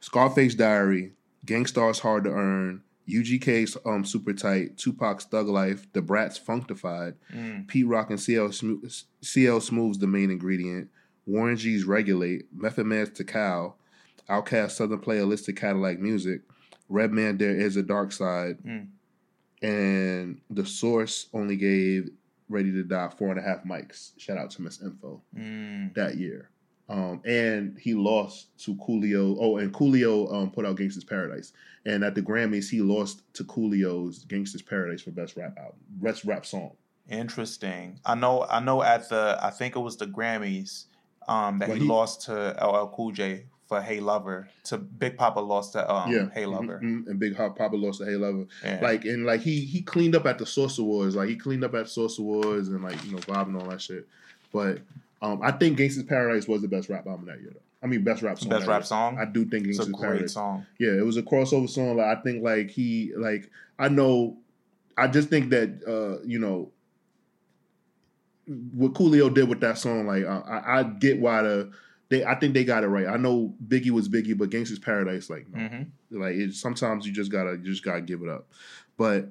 Scarface 0.00 0.54
Diary, 0.54 1.12
Gang 1.44 1.66
Starr's 1.66 1.98
Hard 2.00 2.24
to 2.24 2.30
Earn, 2.30 2.82
UGK's 3.06 3.76
um 3.84 4.04
Super 4.04 4.32
Tight, 4.32 4.76
Tupac's 4.76 5.24
Thug 5.24 5.48
Life, 5.48 5.86
Da 5.92 6.00
Brat's 6.00 6.38
Funkdafied, 6.38 7.14
Mm, 7.34 7.66
Pete 7.66 7.86
Rock 7.86 8.10
and 8.10 8.20
CL 8.20 8.52
Smooth, 8.52 8.92
CL 9.22 9.60
Smooth's 9.60 9.98
the 9.98 10.06
main 10.06 10.30
ingredient. 10.30 10.88
Warren 11.26 11.56
G's 11.56 11.84
Regulate, 11.84 12.46
Method 12.54 12.86
Man's 12.86 13.10
Tical, 13.10 13.74
OutKast 14.30 14.70
Southern 14.72 14.98
Playalistic 15.00 15.56
Cadillac 15.56 15.98
Music, 15.98 16.40
Redman 16.88 17.36
Dare 17.36 17.56
Iz 17.56 17.76
a 17.76 17.82
Darkside, 17.82 18.56
Mm. 18.62 18.86
and 19.62 20.40
The 20.50 20.64
Source 20.64 21.26
only 21.34 21.56
gave 21.56 22.10
Ready 22.48 22.72
to 22.72 22.82
Die 22.82 23.08
four 23.18 23.30
and 23.30 23.38
a 23.38 23.42
half 23.42 23.64
mics. 23.64 24.12
Shout 24.18 24.38
out 24.38 24.50
to 24.52 24.62
Miss 24.62 24.80
Info 24.82 25.20
mm, 25.36 25.92
that 25.94 26.16
year. 26.16 26.50
Um, 26.88 27.20
and 27.26 27.76
he 27.78 27.92
lost 27.92 28.56
to 28.64 28.74
Coolio. 28.76 29.36
Oh, 29.38 29.58
and 29.58 29.72
Coolio 29.74 30.32
um, 30.34 30.50
put 30.50 30.64
out 30.64 30.76
Gangsta's 30.76 31.04
Paradise. 31.04 31.52
And 31.84 32.02
at 32.02 32.14
the 32.14 32.22
Grammys, 32.22 32.70
he 32.70 32.80
lost 32.80 33.22
to 33.34 33.44
Coolio's 33.44 34.24
Gangsta's 34.24 34.62
Paradise 34.62 35.02
for 35.02 35.10
best 35.10 35.36
rap 35.36 35.58
album, 35.58 35.78
best 35.90 36.24
rap 36.24 36.46
song. 36.46 36.72
interesting. 37.10 38.00
I 38.06 38.14
know. 38.14 38.46
I 38.48 38.60
know. 38.60 38.82
At 38.82 39.08
the, 39.10 39.38
I 39.42 39.50
think 39.50 39.76
it 39.76 39.80
was 39.80 39.96
the 39.98 40.06
Grammys, 40.06 40.84
um, 41.28 41.58
that 41.58 41.68
Well, 41.68 41.76
he, 41.76 41.82
he- 41.84 41.88
lost 41.88 42.22
to 42.22 42.56
LL 42.58 42.88
Cool 42.94 43.12
J 43.12 43.44
for 43.68 43.80
"Hey 43.80 44.00
Lover." 44.00 44.48
To 44.64 44.78
Big 44.78 45.16
Poppa 45.16 45.40
lost 45.40 45.72
to 45.74 45.92
um, 45.92 46.10
yeah, 46.10 46.28
"Hey 46.32 46.46
Lover." 46.46 46.80
Mhm, 46.82 47.04
mhm. 47.04 47.06
and 47.08 47.18
Big 47.18 47.36
Poppa 47.36 47.76
lost 47.76 48.00
to 48.00 48.06
Hey 48.06 48.16
Lover. 48.16 48.46
Yeah. 48.64 48.80
Like 48.82 49.04
and 49.04 49.24
like 49.26 49.40
he 49.42 49.60
he 49.60 49.82
cleaned 49.82 50.16
up 50.16 50.26
at 50.26 50.38
the 50.38 50.46
Source 50.46 50.78
Awards. 50.78 51.14
Like 51.16 51.28
he 51.28 51.36
cleaned 51.36 51.64
up 51.64 51.74
at 51.74 51.88
Source 51.88 52.18
Awards 52.18 52.68
and 52.68 52.82
like 52.82 53.02
you 53.04 53.12
know 53.12 53.20
Bob 53.26 53.48
and 53.48 53.56
all 53.56 53.68
that 53.68 53.80
shit. 53.80 54.08
But 54.52 54.80
um, 55.20 55.40
I 55.42 55.52
think 55.52 55.78
Gangsta's 55.78 56.04
Paradise 56.04 56.48
was 56.48 56.62
the 56.62 56.68
best 56.68 56.88
rap 56.88 57.06
album 57.06 57.26
that 57.26 57.40
year. 57.40 57.50
though. 57.52 57.60
I 57.82 57.86
mean, 57.86 58.02
best 58.02 58.22
rap 58.22 58.38
song. 58.38 58.48
best 58.48 58.66
rap 58.66 58.80
year. 58.80 58.86
song. 58.86 59.18
I 59.18 59.24
do 59.24 59.44
think 59.44 59.66
it's 59.66 59.78
a 59.78 59.84
great 59.86 60.00
Paradise. 60.00 60.32
song. 60.32 60.66
Yeah, 60.78 60.92
it 60.92 61.04
was 61.04 61.16
a 61.16 61.22
crossover 61.22 61.68
song. 61.68 61.96
Like 61.98 62.18
I 62.18 62.20
think 62.22 62.42
like 62.42 62.70
he 62.70 63.12
like 63.16 63.50
I 63.78 63.88
know 63.88 64.36
I 64.96 65.06
just 65.08 65.28
think 65.28 65.50
that 65.50 65.82
uh, 65.86 66.24
you 66.26 66.38
know 66.38 66.70
what 68.72 68.94
Coolio 68.94 69.32
did 69.32 69.48
with 69.48 69.60
that 69.60 69.78
song, 69.78 70.06
like 70.06 70.24
I, 70.24 70.38
I 70.38 70.78
I 70.80 70.82
get 70.82 71.20
why 71.20 71.42
the 71.42 71.70
they 72.10 72.24
I 72.24 72.34
think 72.36 72.54
they 72.54 72.64
got 72.64 72.84
it 72.84 72.88
right. 72.88 73.06
I 73.06 73.16
know 73.16 73.54
Biggie 73.66 73.90
was 73.90 74.08
Biggie, 74.08 74.36
but 74.36 74.50
Gangsta's 74.50 74.78
Paradise, 74.78 75.28
like 75.30 75.46
no. 75.52 75.66
hmm 75.68 75.82
like 76.10 76.34
it, 76.36 76.54
sometimes 76.54 77.06
you 77.06 77.12
just 77.12 77.30
gotta 77.30 77.52
you 77.52 77.64
just 77.64 77.84
gotta 77.84 78.00
give 78.00 78.22
it 78.22 78.28
up. 78.28 78.46
But 78.96 79.28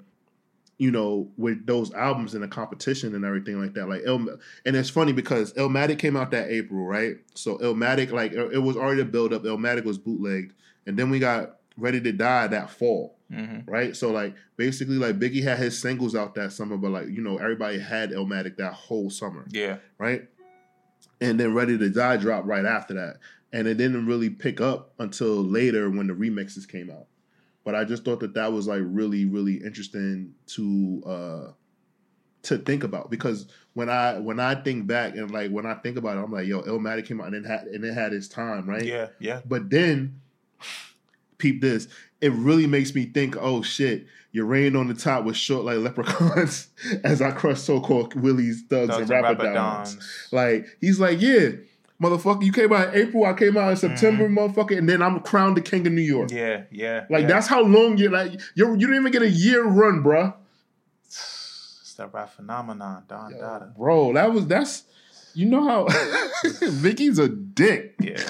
you 0.79 0.91
know, 0.91 1.27
with 1.37 1.65
those 1.65 1.91
albums 1.93 2.35
and 2.35 2.43
the 2.43 2.47
competition 2.47 3.15
and 3.15 3.25
everything 3.25 3.59
like 3.59 3.73
that, 3.73 3.89
like 3.89 4.03
Il, 4.05 4.27
and 4.63 4.75
it's 4.75 4.91
funny 4.91 5.11
because 5.11 5.51
Illmatic 5.53 5.97
came 5.97 6.15
out 6.15 6.29
that 6.31 6.51
April, 6.51 6.85
right? 6.85 7.15
So 7.33 7.57
Illmatic, 7.57 8.11
like 8.11 8.33
it 8.33 8.59
was 8.59 8.77
already 8.77 9.01
a 9.01 9.05
build 9.05 9.33
up. 9.33 9.41
Illmatic 9.43 9.85
was 9.85 9.97
bootlegged, 9.97 10.53
and 10.85 10.97
then 10.97 11.09
we 11.09 11.17
got 11.19 11.55
Ready 11.79 12.01
to 12.01 12.11
Die 12.11 12.47
that 12.47 12.71
fall, 12.71 13.17
hmm 13.31 13.59
right? 13.67 13.95
So 13.95 14.11
like 14.11 14.35
basically, 14.55 14.95
like 14.97 15.19
Biggie 15.19 15.43
had 15.43 15.57
his 15.59 15.79
singles 15.79 16.15
out 16.15 16.33
that 16.35 16.51
summer, 16.51 16.75
but 16.77 16.89
like 16.91 17.07
you 17.07 17.21
know 17.21 17.37
everybody 17.37 17.77
had 17.79 18.11
Illmatic 18.11 18.57
that 18.57 18.73
whole 18.73 19.09
summer, 19.11 19.45
Yeah. 19.49 19.77
right? 19.99 20.27
And 21.19 21.39
then 21.39 21.53
Ready 21.53 21.77
to 21.77 21.89
Die 21.89 22.17
dropped 22.17 22.47
right 22.47 22.65
after 22.65 22.93
that. 22.93 23.17
And 23.53 23.67
it 23.67 23.75
didn't 23.75 24.05
really 24.05 24.29
pick 24.29 24.61
up 24.61 24.93
until 24.99 25.43
later 25.43 25.89
when 25.89 26.07
the 26.07 26.13
remixes 26.13 26.67
came 26.67 26.91
out. 26.91 27.07
But 27.63 27.75
I 27.75 27.83
just 27.83 28.05
thought 28.05 28.19
that 28.21 28.33
that 28.35 28.53
was 28.53 28.67
like 28.67 28.81
really, 28.83 29.25
really 29.25 29.55
interesting 29.55 30.33
to 30.47 31.03
uh 31.05 31.51
to 32.43 32.57
think 32.57 32.83
about 32.83 33.09
because 33.11 33.47
when 33.73 33.89
I 33.89 34.19
when 34.19 34.39
I 34.39 34.55
think 34.55 34.87
back 34.87 35.15
and 35.15 35.31
like 35.31 35.51
when 35.51 35.65
I 35.65 35.73
think 35.75 35.97
about 35.97 36.17
it, 36.17 36.21
I'm 36.21 36.31
like, 36.31 36.47
yo, 36.47 36.61
Illmatic 36.61 37.05
came 37.05 37.19
out 37.19 37.27
and 37.27 37.35
it 37.35 37.45
had 37.45 37.67
and 37.67 37.83
it 37.83 37.93
had 37.93 38.13
its 38.13 38.27
time, 38.27 38.69
right? 38.69 38.85
Yeah. 38.85 39.07
Yeah. 39.19 39.41
But 39.45 39.69
then, 39.69 40.21
peep 41.37 41.61
this. 41.61 41.87
It 42.21 42.31
really 42.33 42.67
makes 42.67 42.95
me 42.95 43.05
think, 43.05 43.35
oh 43.37 43.61
shit, 43.61 44.07
you're 44.31 44.45
rain 44.45 44.75
on 44.75 44.87
the 44.87 44.93
top 44.93 45.23
with 45.23 45.35
short 45.35 45.65
like 45.65 45.77
leprechauns 45.77 46.67
as 47.03 47.21
I 47.21 47.31
crush 47.31 47.59
so-called 47.59 48.15
Willie's 48.15 48.63
thugs, 48.63 48.93
Thugs 48.93 49.09
and 49.09 49.23
rapper 49.23 49.53
downs. 49.53 49.97
Like 50.31 50.67
he's 50.81 50.99
like, 50.99 51.21
yeah, 51.21 51.49
motherfucker, 52.01 52.43
you 52.43 52.51
came 52.51 52.71
out 52.73 52.93
in 52.93 53.07
April, 53.07 53.25
I 53.25 53.33
came 53.33 53.57
out 53.57 53.71
in 53.71 53.77
September, 53.77 54.27
mm-hmm. 54.27 54.37
motherfucker, 54.37 54.77
and 54.77 54.87
then 54.87 55.01
I'm 55.01 55.19
crowned 55.21 55.57
the 55.57 55.61
king 55.61 55.87
of 55.87 55.93
New 55.93 56.01
York. 56.01 56.31
Yeah. 56.31 56.63
Yeah. 56.71 57.05
Like 57.09 57.23
yeah. 57.23 57.27
that's 57.27 57.47
how 57.47 57.63
long 57.63 57.97
you're 57.97 58.11
like 58.11 58.39
you're 58.55 58.71
you 58.75 58.87
didn't 58.87 59.01
even 59.01 59.11
get 59.11 59.21
a 59.21 59.29
year 59.29 59.63
run, 59.63 60.03
bruh. 60.03 60.33
It's 61.05 61.95
that 61.97 62.13
rap 62.13 62.31
phenomenon, 62.33 63.03
Don 63.07 63.31
Yo, 63.31 63.39
Dada. 63.39 63.73
Bro, 63.75 64.13
that 64.13 64.31
was 64.31 64.45
that's 64.47 64.83
you 65.33 65.45
know 65.45 65.63
how 65.63 65.87
Vicky's 66.61 67.19
a 67.19 67.27
dick. 67.29 67.95
Yeah. 67.99 68.23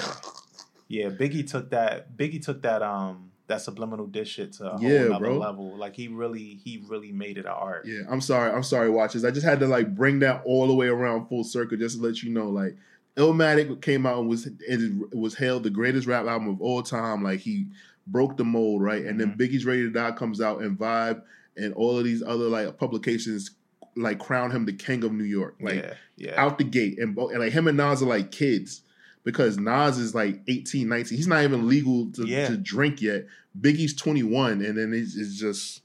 Yeah, 0.88 1.10
Biggie 1.10 1.48
took 1.48 1.70
that 1.70 2.16
Biggie 2.16 2.42
took 2.42 2.62
that 2.62 2.82
um 2.82 3.30
that 3.46 3.60
subliminal 3.62 4.06
dish 4.06 4.34
shit 4.34 4.52
to 4.54 4.72
a 4.72 4.76
whole 4.78 4.80
Yeah, 4.82 5.08
nother 5.08 5.26
bro. 5.26 5.38
level. 5.38 5.76
Like 5.76 5.94
he 5.94 6.08
really 6.08 6.60
he 6.62 6.84
really 6.86 7.12
made 7.12 7.38
it 7.38 7.46
an 7.46 7.52
art. 7.52 7.86
Yeah, 7.86 8.02
I'm 8.08 8.20
sorry. 8.20 8.50
I'm 8.52 8.62
sorry, 8.62 8.90
watchers. 8.90 9.24
I 9.24 9.30
just 9.30 9.46
had 9.46 9.60
to 9.60 9.66
like 9.66 9.94
bring 9.94 10.18
that 10.20 10.42
all 10.44 10.66
the 10.66 10.74
way 10.74 10.88
around 10.88 11.28
full 11.28 11.44
circle 11.44 11.76
just 11.78 11.96
to 11.96 12.02
let 12.02 12.22
you 12.22 12.30
know. 12.30 12.48
Like, 12.48 12.76
Illmatic 13.16 13.80
came 13.82 14.06
out 14.06 14.18
and 14.18 14.28
was 14.28 14.46
it 14.46 15.16
was 15.16 15.34
hailed 15.34 15.64
the 15.64 15.70
greatest 15.70 16.06
rap 16.06 16.26
album 16.26 16.48
of 16.48 16.60
all 16.60 16.82
time. 16.82 17.22
Like 17.22 17.40
he 17.40 17.66
broke 18.06 18.36
the 18.36 18.44
mold, 18.44 18.82
right? 18.82 19.04
And 19.04 19.18
then 19.20 19.34
Biggie's 19.38 19.64
Ready 19.66 19.82
to 19.82 19.90
Die 19.90 20.12
comes 20.12 20.40
out 20.40 20.60
and 20.62 20.78
Vibe 20.78 21.22
and 21.56 21.74
all 21.74 21.98
of 21.98 22.04
these 22.04 22.22
other 22.22 22.44
like 22.48 22.78
publications 22.78 23.50
like 23.96 24.18
crown 24.18 24.50
him 24.50 24.64
the 24.64 24.72
king 24.72 25.02
of 25.04 25.12
New 25.12 25.24
York. 25.24 25.56
Like 25.60 25.76
yeah, 25.76 25.94
yeah. 26.16 26.40
out 26.40 26.58
the 26.58 26.64
gate, 26.64 26.98
and, 26.98 27.16
and 27.18 27.40
like 27.40 27.52
him 27.52 27.66
and 27.66 27.76
Nas 27.76 28.02
are 28.02 28.06
like 28.06 28.30
kids. 28.30 28.82
Because 29.28 29.58
Nas 29.58 29.98
is 29.98 30.14
like 30.14 30.40
18, 30.48 30.88
19. 30.88 31.14
He's 31.18 31.26
not 31.26 31.44
even 31.44 31.68
legal 31.68 32.10
to, 32.12 32.24
Yeah. 32.26 32.48
to 32.48 32.56
drink 32.56 33.02
yet. 33.02 33.26
Biggie's 33.60 33.94
21, 33.94 34.62
and 34.64 34.78
then 34.78 34.94
it's, 34.94 35.14
it's 35.16 35.38
just 35.38 35.82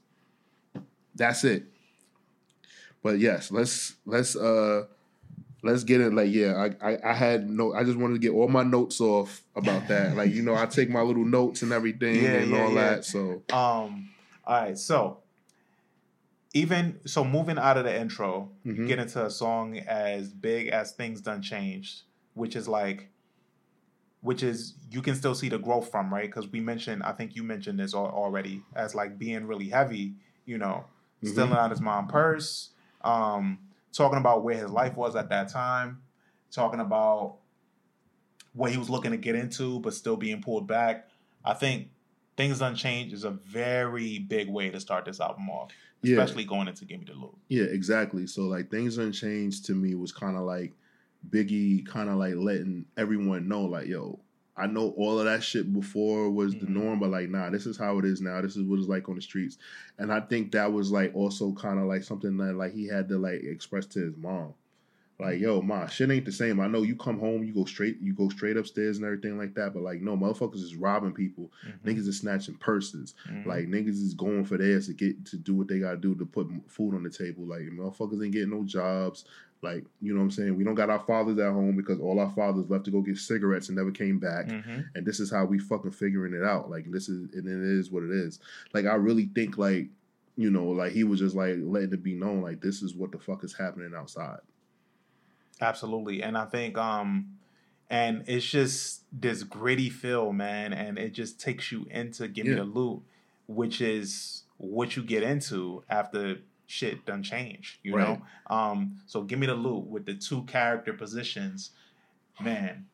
that's 1.14 1.44
it. 1.44 1.64
But 3.02 3.18
yes, 3.18 3.50
let's 3.50 3.96
let's 4.06 4.34
uh 4.34 4.84
let's 5.62 5.84
get 5.84 6.00
it. 6.00 6.14
Like, 6.14 6.32
yeah, 6.32 6.70
I, 6.80 6.92
I, 6.92 7.10
I 7.10 7.12
had 7.12 7.50
no. 7.50 7.74
I 7.74 7.84
just 7.84 7.98
wanted 7.98 8.14
to 8.14 8.18
get 8.20 8.30
all 8.32 8.48
my 8.48 8.62
notes 8.62 8.98
off 8.98 9.42
about 9.54 9.88
that. 9.88 10.16
like, 10.16 10.32
you 10.32 10.40
know, 10.40 10.54
I 10.54 10.64
take 10.64 10.88
my 10.88 11.02
little 11.02 11.26
notes 11.26 11.60
and 11.60 11.70
everything 11.70 12.22
Yeah, 12.22 12.30
and 12.36 12.50
yeah, 12.50 12.62
all 12.64 12.72
that. 12.76 13.04
So, 13.04 13.42
Um, 13.52 14.08
all 14.46 14.62
right, 14.62 14.78
so 14.78 15.18
even 16.54 16.98
so, 17.04 17.24
moving 17.24 17.58
out 17.58 17.76
of 17.76 17.84
the 17.84 17.94
intro, 18.00 18.48
Mhm. 18.66 18.86
get 18.86 18.98
into 19.00 19.24
a 19.26 19.30
song 19.30 19.76
as 19.80 20.32
big 20.32 20.68
as 20.68 20.92
"Things 20.92 21.20
Done 21.20 21.42
Changed," 21.42 22.04
which 22.32 22.56
is 22.56 22.66
like, 22.68 23.10
which 24.24 24.42
is 24.42 24.72
you 24.90 25.02
can 25.02 25.14
still 25.14 25.34
see 25.34 25.50
the 25.50 25.58
growth 25.58 25.90
from, 25.90 26.12
right? 26.12 26.26
Because 26.30 26.48
we 26.48 26.58
mentioned, 26.58 27.02
I 27.02 27.12
think 27.12 27.36
you 27.36 27.42
mentioned 27.42 27.78
this 27.78 27.92
already 27.94 28.62
as 28.74 28.94
like 28.94 29.18
being 29.18 29.46
really 29.46 29.68
heavy, 29.68 30.14
you 30.46 30.56
know, 30.56 30.86
Mhm. 31.22 31.28
stealing 31.28 31.52
out 31.52 31.70
his 31.70 31.80
mom 31.82 32.08
purse, 32.08 32.70
um, 33.02 33.58
talking 33.92 34.18
about 34.18 34.42
where 34.42 34.56
his 34.56 34.70
life 34.70 34.96
was 34.96 35.14
at 35.14 35.28
that 35.28 35.48
time, 35.50 36.00
talking 36.50 36.80
about 36.80 37.36
what 38.54 38.70
he 38.70 38.78
was 38.78 38.88
looking 38.88 39.10
to 39.10 39.16
get 39.16 39.34
into, 39.34 39.78
but 39.80 39.92
still 39.94 40.16
being 40.16 40.40
pulled 40.40 40.66
back. 40.66 41.08
I 41.44 41.52
think 41.54 41.90
Things 42.36 42.60
Done 42.60 42.74
Changed 42.76 43.12
is 43.14 43.24
a 43.24 43.30
very 43.30 44.18
big 44.20 44.48
way 44.48 44.70
to 44.70 44.80
start 44.80 45.04
this 45.04 45.20
album 45.20 45.50
off, 45.50 45.70
yeah, 46.02 46.16
especially 46.16 46.44
going 46.44 46.66
into 46.68 46.84
Give 46.86 46.98
Me 46.98 47.04
the 47.06 47.12
Loot. 47.14 47.36
yeah, 47.48 47.64
exactly. 47.64 48.26
So, 48.26 48.42
like, 48.46 48.70
things 48.70 48.96
unchanged 48.96 49.66
to 49.66 49.74
me 49.74 49.94
was 49.94 50.12
kind 50.12 50.36
of 50.36 50.44
like 50.44 50.72
Biggie, 51.30 51.86
kind 51.86 52.08
of 52.08 52.16
like 52.16 52.34
letting 52.34 52.86
everyone 52.96 53.48
know, 53.48 53.62
like, 53.62 53.86
yo. 53.86 54.20
I 54.56 54.68
know 54.68 54.90
all 54.90 55.18
of 55.18 55.24
that 55.24 55.42
shit 55.42 55.72
before 55.72 56.30
was 56.30 56.54
the 56.54 56.66
Mhm. 56.66 56.68
norm, 56.76 57.00
but 57.00 57.10
like, 57.10 57.28
nah, 57.28 57.50
this 57.50 57.66
is 57.66 57.76
how 57.76 57.98
it 57.98 58.04
is 58.04 58.20
now. 58.20 58.40
This 58.40 58.56
is 58.56 58.62
what 58.62 58.78
it's 58.78 58.86
like 58.88 59.08
on 59.08 59.16
the 59.16 59.20
streets, 59.20 59.58
and 59.98 60.12
I 60.12 60.20
think 60.20 60.52
that 60.52 60.72
was 60.72 60.92
like 60.92 61.12
also 61.12 61.52
kind 61.54 61.80
of 61.80 61.86
like 61.86 62.04
something 62.04 62.36
that 62.36 62.54
like 62.54 62.72
he 62.72 62.86
had 62.86 63.08
to 63.08 63.18
like 63.18 63.42
express 63.42 63.84
to 63.86 63.98
his 64.00 64.16
mom. 64.16 64.54
Like, 65.20 65.38
yo, 65.38 65.62
ma, 65.62 65.86
shit 65.86 66.10
ain't 66.10 66.24
the 66.24 66.32
same. 66.32 66.58
I 66.58 66.66
know 66.66 66.82
you 66.82 66.96
come 66.96 67.20
home, 67.20 67.44
you 67.44 67.54
go 67.54 67.64
straight, 67.64 68.00
you 68.00 68.12
go 68.12 68.28
straight 68.28 68.56
upstairs 68.56 68.96
and 68.96 69.06
everything 69.06 69.38
like 69.38 69.54
that. 69.54 69.72
But 69.72 69.82
like, 69.84 70.00
no, 70.00 70.16
motherfuckers 70.16 70.56
is 70.62 70.74
robbing 70.74 71.12
people. 71.12 71.52
Mhm. 71.66 71.92
Niggas 71.94 72.08
is 72.08 72.18
snatching 72.18 72.56
purses. 72.56 73.14
Mhm. 73.30 73.46
Like 73.46 73.66
niggas 73.68 73.90
is 74.02 74.14
going 74.14 74.44
for 74.44 74.58
theirs 74.58 74.86
to 74.88 74.92
get 74.92 75.24
to 75.26 75.36
do 75.36 75.54
what 75.54 75.68
they 75.68 75.78
gotta 75.78 75.98
do 75.98 76.14
to 76.16 76.26
put 76.26 76.48
food 76.66 76.94
on 76.94 77.04
the 77.04 77.10
table. 77.10 77.44
Like 77.46 77.62
motherfuckers 77.62 78.22
ain't 78.24 78.32
getting 78.32 78.50
no 78.50 78.64
jobs. 78.64 79.24
Like 79.62 79.84
you 80.02 80.12
know 80.12 80.18
what 80.18 80.24
I'm 80.24 80.30
saying. 80.32 80.56
We 80.56 80.64
don't 80.64 80.74
got 80.74 80.90
our 80.90 80.98
fathers 80.98 81.38
at 81.38 81.52
home 81.52 81.76
because 81.76 82.00
all 82.00 82.18
our 82.18 82.30
fathers 82.30 82.68
left 82.68 82.84
to 82.86 82.90
go 82.90 83.00
get 83.00 83.16
cigarettes 83.16 83.68
and 83.68 83.76
never 83.78 83.92
came 83.92 84.18
back. 84.18 84.48
Mhm. 84.48 84.84
And 84.96 85.06
this 85.06 85.20
is 85.20 85.30
how 85.30 85.44
we 85.44 85.58
fucking 85.60 85.92
figuring 85.92 86.34
it 86.34 86.42
out. 86.42 86.68
Like 86.70 86.90
this 86.90 87.08
is 87.08 87.32
and 87.34 87.46
it 87.48 87.62
is 87.78 87.90
what 87.90 88.02
it 88.02 88.10
is. 88.10 88.40
Like 88.74 88.84
I 88.86 88.96
really 88.96 89.26
think 89.34 89.58
like 89.58 89.88
you 90.36 90.50
know 90.50 90.66
like 90.66 90.90
he 90.92 91.04
was 91.04 91.20
just 91.20 91.36
like 91.36 91.56
letting 91.60 91.92
it 91.92 92.02
be 92.02 92.14
known 92.16 92.42
like 92.42 92.60
this 92.60 92.82
is 92.82 92.94
what 92.96 93.12
the 93.12 93.18
fuck 93.20 93.44
is 93.44 93.52
happening 93.54 93.92
outside. 93.96 94.40
Absolutely. 95.60 96.22
And 96.22 96.36
I 96.36 96.44
think 96.46 96.76
um 96.78 97.36
and 97.90 98.24
it's 98.26 98.46
just 98.46 99.02
this 99.12 99.42
gritty 99.42 99.90
feel, 99.90 100.32
man, 100.32 100.72
and 100.72 100.98
it 100.98 101.10
just 101.12 101.38
takes 101.40 101.70
you 101.70 101.86
into 101.90 102.26
Give 102.28 102.46
Me 102.46 102.52
Yeah. 102.52 102.58
the 102.60 102.64
Loot, 102.64 103.02
which 103.46 103.80
is 103.80 104.42
what 104.56 104.96
you 104.96 105.02
get 105.02 105.22
into 105.22 105.84
after 105.88 106.38
shit 106.66 107.04
done 107.04 107.22
change, 107.22 107.78
you 107.82 107.94
Right. 107.94 108.18
know? 108.18 108.22
Um 108.54 109.00
so 109.06 109.22
Give 109.22 109.38
Me 109.38 109.46
the 109.46 109.54
Loot 109.54 109.86
with 109.86 110.06
the 110.06 110.14
two 110.14 110.42
character 110.44 110.92
positions, 110.92 111.70
man. 112.40 112.86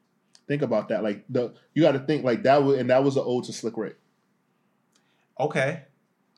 Think 0.47 0.63
about 0.63 0.89
that. 0.89 1.03
Like 1.05 1.25
the 1.29 1.55
you 1.75 1.83
got 1.83 1.93
to 1.93 2.01
think 2.01 2.25
like 2.25 2.43
that 2.43 2.63
was 2.63 2.79
and 2.79 2.91
that 2.91 3.03
was 3.05 3.17
an 3.17 3.23
ode 3.25 3.45
to 3.45 3.53
Slick 3.53 3.77
Rick. 3.77 3.97
Okay. 5.39 5.85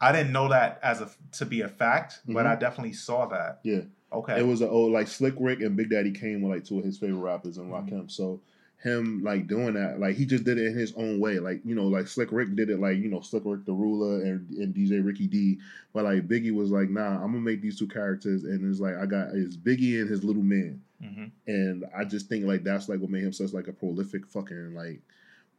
I 0.00 0.12
didn't 0.12 0.32
know 0.32 0.48
that 0.48 0.80
as 0.82 1.00
a 1.00 1.10
to 1.32 1.46
be 1.46 1.60
a 1.60 1.68
fact, 1.68 2.20
but 2.26 2.44
Mhm. 2.44 2.48
I 2.50 2.56
definitely 2.56 2.92
saw 2.92 3.26
that. 3.26 3.60
Yeah. 3.62 3.82
Okay. 4.12 4.40
It 4.40 4.46
was 4.46 4.60
an 4.60 4.68
old 4.68 4.92
like 4.92 5.08
Slick 5.08 5.34
Rick 5.38 5.60
and 5.60 5.76
Big 5.76 5.90
Daddy 5.90 6.12
Kane 6.12 6.42
were 6.42 6.54
like 6.54 6.64
two 6.64 6.78
of 6.78 6.84
his 6.84 6.98
favorite 6.98 7.20
rappers 7.20 7.58
and 7.58 7.70
Mm-hmm. 7.70 7.94
Rakim. 7.94 8.10
So 8.10 8.40
him 8.82 9.22
like 9.22 9.46
doing 9.46 9.74
that, 9.74 10.00
like 10.00 10.16
he 10.16 10.26
just 10.26 10.44
did 10.44 10.58
it 10.58 10.66
in 10.66 10.76
his 10.76 10.92
own 10.94 11.20
way. 11.20 11.38
Like 11.38 11.60
you 11.64 11.74
know, 11.74 11.86
like 11.86 12.08
Slick 12.08 12.32
Rick 12.32 12.56
did 12.56 12.70
it 12.70 12.80
like 12.80 12.98
you 12.98 13.08
know 13.08 13.20
Slick 13.20 13.44
Rick 13.46 13.64
the 13.64 13.72
Ruler 13.72 14.22
and, 14.24 14.48
and 14.50 14.74
DJ 14.74 15.04
Ricky 15.04 15.26
D. 15.26 15.58
But 15.92 16.04
like 16.04 16.28
Biggie 16.28 16.54
was 16.54 16.70
like, 16.70 16.90
nah, 16.90 17.14
I'm 17.14 17.32
gonna 17.32 17.40
make 17.40 17.62
these 17.62 17.78
two 17.78 17.88
characters, 17.88 18.44
and 18.44 18.68
it's 18.68 18.80
like 18.80 18.96
I 18.96 19.06
got 19.06 19.28
it's 19.34 19.56
Biggie 19.56 20.00
and 20.00 20.10
his 20.10 20.24
little 20.24 20.42
man, 20.42 20.80
hmm 21.00 21.26
and 21.46 21.84
I 21.96 22.04
just 22.04 22.28
think 22.28 22.46
like 22.46 22.64
that's 22.64 22.88
like 22.88 23.00
what 23.00 23.10
made 23.10 23.24
him 23.24 23.32
such 23.32 23.52
like 23.52 23.68
a 23.68 23.72
prolific 23.72 24.26
fucking 24.26 24.74
like 24.74 25.00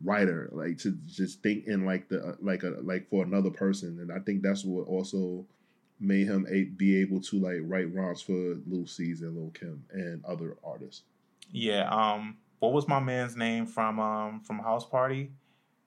writer, 0.04 0.50
like 0.52 0.78
to 0.80 0.92
just 1.08 1.42
think 1.42 1.66
in 1.68 1.86
like 1.86 2.10
the 2.10 2.38
like 2.42 2.64
a 2.64 2.76
like 2.82 3.10
for 3.10 3.24
another 3.24 3.50
person, 3.52 4.00
and 4.00 4.12
I 4.12 4.20
think 4.20 4.42
that's 4.42 4.66
what 4.66 4.88
also 4.88 5.46
made 6.00 6.28
him 6.28 6.46
a, 6.50 6.64
be 6.66 7.00
able 7.02 7.22
to 7.22 7.40
like 7.40 7.60
write 7.62 7.94
rhymes 7.94 8.22
for 8.22 8.58
Lil 8.68 8.86
Cease 8.88 9.22
and 9.22 9.36
Lil 9.36 9.52
Kim 9.52 9.86
and 9.92 10.24
other 10.26 10.58
artists. 10.64 11.04
Yeah. 11.52 11.90
Um. 11.90 12.38
What 12.60 12.72
was 12.72 12.88
my 12.88 13.00
man's 13.02 13.36
name 13.36 13.66
from 13.66 14.00
um 14.00 14.40
from 14.42 14.60
House 14.60 14.86
Party? 14.86 15.32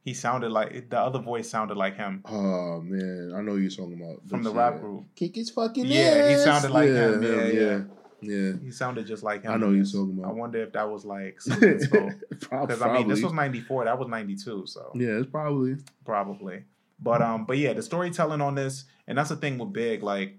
He 0.06 0.14
sounded 0.14 0.52
like 0.52 0.88
the 0.88 1.00
other 1.00 1.18
voice 1.18 1.50
sounded 1.50 1.76
like 1.76 1.96
him 1.96 2.22
Oh 2.26 2.80
man, 2.80 3.32
I 3.34 3.40
know 3.40 3.56
you're 3.56 3.70
talking 3.70 4.00
about 4.00 4.28
from 4.28 4.44
the 4.44 4.50
But 4.50 4.56
rap 4.56 4.80
group. 4.80 5.04
Kick 5.16 5.34
his 5.34 5.50
fucking 5.50 5.84
Yeah, 5.84 6.28
he 6.28 6.36
sounded 6.36 6.70
like 6.70 6.90
him. 6.90 7.22
Yeah, 7.24 7.46
yeah, 7.46 7.80
yeah. 8.20 8.52
He 8.62 8.70
sounded 8.70 9.08
just 9.08 9.24
like 9.24 9.42
him. 9.42 9.50
I 9.50 9.56
know 9.56 9.70
you're 9.70 9.84
talking 9.84 10.16
about. 10.16 10.30
I 10.30 10.32
wonder 10.32 10.62
if 10.62 10.72
that 10.74 10.88
was 10.88 11.04
like 11.04 11.40
because 11.48 12.82
I 12.82 12.92
mean 12.92 13.08
this 13.08 13.20
was 13.20 13.32
'94, 13.32 13.86
that 13.86 13.98
was 13.98 14.06
'92, 14.06 14.66
so 14.66 14.92
yeah, 14.94 15.18
it's 15.18 15.28
probably 15.28 15.76
probably. 16.04 16.62
But 16.98 17.20
um, 17.22 17.44
but 17.46 17.58
yeah, 17.58 17.72
the 17.74 17.82
storytelling 17.82 18.40
on 18.40 18.54
this, 18.54 18.84
and 19.06 19.18
that's 19.18 19.28
the 19.28 19.36
thing 19.36 19.58
with 19.58 19.72
Big, 19.72 20.02
like, 20.02 20.36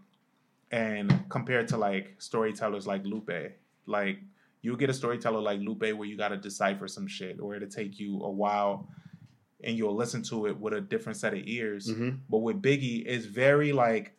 and 0.72 1.24
compared 1.30 1.68
to 1.70 1.78
like 1.78 2.16
storytellers 2.20 2.88
like 2.88 3.06
Lupe, 3.06 3.54
like 3.86 4.20
you 4.62 4.76
get 4.76 4.90
a 4.90 4.94
storyteller 4.94 5.40
like 5.40 5.60
Lupe 5.60 5.82
where 5.96 6.06
you 6.08 6.18
got 6.18 6.30
to 6.30 6.38
decipher 6.38 6.88
some 6.88 7.08
shit, 7.08 7.40
or 7.40 7.56
it'll 7.56 7.70
take 7.70 8.00
you 8.00 8.22
a 8.24 8.30
while, 8.32 8.90
and 9.64 9.78
you'll 9.78 9.96
listen 9.96 10.24
to 10.24 10.48
it 10.48 10.60
with 10.60 10.74
a 10.74 10.82
different 10.82 11.18
set 11.18 11.34
of 11.34 11.42
ears. 11.46 11.88
Mhm. 11.90 12.20
But 12.30 12.40
with 12.40 12.62
Biggie, 12.62 13.04
it's 13.06 13.26
very 13.26 13.72
like, 13.72 14.14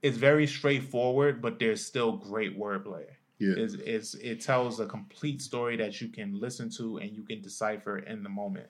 it's 0.00 0.16
very 0.16 0.46
straightforward, 0.46 1.42
but 1.42 1.58
there's 1.58 1.84
still 1.84 2.12
great 2.16 2.56
wordplay. 2.58 3.04
yeah. 3.40 3.54
It's, 3.56 3.74
it's 3.74 4.14
it 4.14 4.40
tells 4.40 4.78
a 4.80 4.86
complete 4.86 5.42
story 5.42 5.76
that 5.76 6.00
you 6.00 6.08
can 6.08 6.38
listen 6.40 6.70
to 6.78 6.98
and 6.98 7.10
you 7.14 7.24
can 7.24 7.40
decipher 7.42 7.98
in 7.98 8.22
the 8.22 8.28
moment. 8.28 8.68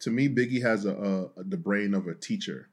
To 0.00 0.10
me, 0.10 0.28
Biggie 0.28 0.62
has 0.62 0.84
a, 0.86 0.94
a 1.36 1.44
the 1.44 1.56
brain 1.56 1.94
of 1.94 2.06
a 2.06 2.14
teacher, 2.14 2.70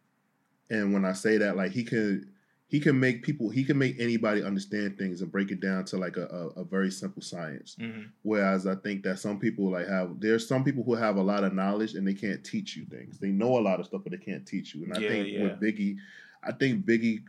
and 0.70 0.94
when 0.94 1.06
I 1.06 1.14
say 1.14 1.38
that, 1.38 1.56
like 1.58 1.72
he 1.72 1.84
can 1.84 2.32
he 2.68 2.80
can 2.80 3.00
make 3.00 3.24
people 3.24 3.50
he 3.50 3.64
can 3.64 3.78
make 3.78 4.00
anybody 4.00 4.44
understand 4.44 4.98
things 4.98 5.22
and 5.22 5.32
break 5.32 5.52
it 5.52 5.62
down 5.62 5.86
to 5.86 5.98
like 5.98 6.18
a, 6.18 6.26
a, 6.28 6.62
a 6.62 6.64
very 6.66 6.92
simple 6.92 7.22
science. 7.22 7.78
hmm 7.80 8.04
Whereas 8.24 8.68
I 8.68 8.76
think 8.76 9.04
that 9.04 9.20
some 9.20 9.40
people 9.40 9.72
like 9.72 9.88
have 9.88 10.20
there's 10.20 10.48
some 10.48 10.64
people 10.64 10.84
who 10.84 10.96
have 10.96 11.16
a 11.16 11.24
lot 11.24 11.46
of 11.46 11.54
knowledge 11.54 11.94
and 11.96 12.06
they 12.06 12.14
can't 12.14 12.44
teach 12.44 12.76
you 12.76 12.86
things. 12.86 13.20
They 13.20 13.30
know 13.32 13.58
a 13.58 13.62
lot 13.62 13.80
of 13.80 13.86
stuff, 13.86 14.02
but 14.04 14.12
they 14.12 14.18
can't 14.18 14.46
teach 14.46 14.76
you. 14.76 14.84
And 14.84 14.94
I 14.94 15.00
Yeah, 15.00 15.08
think 15.08 15.30
yeah. 15.32 15.40
with 15.44 15.60
Biggie, 15.62 15.98
I 16.44 16.52
think 16.52 16.86
Biggie 16.86 17.24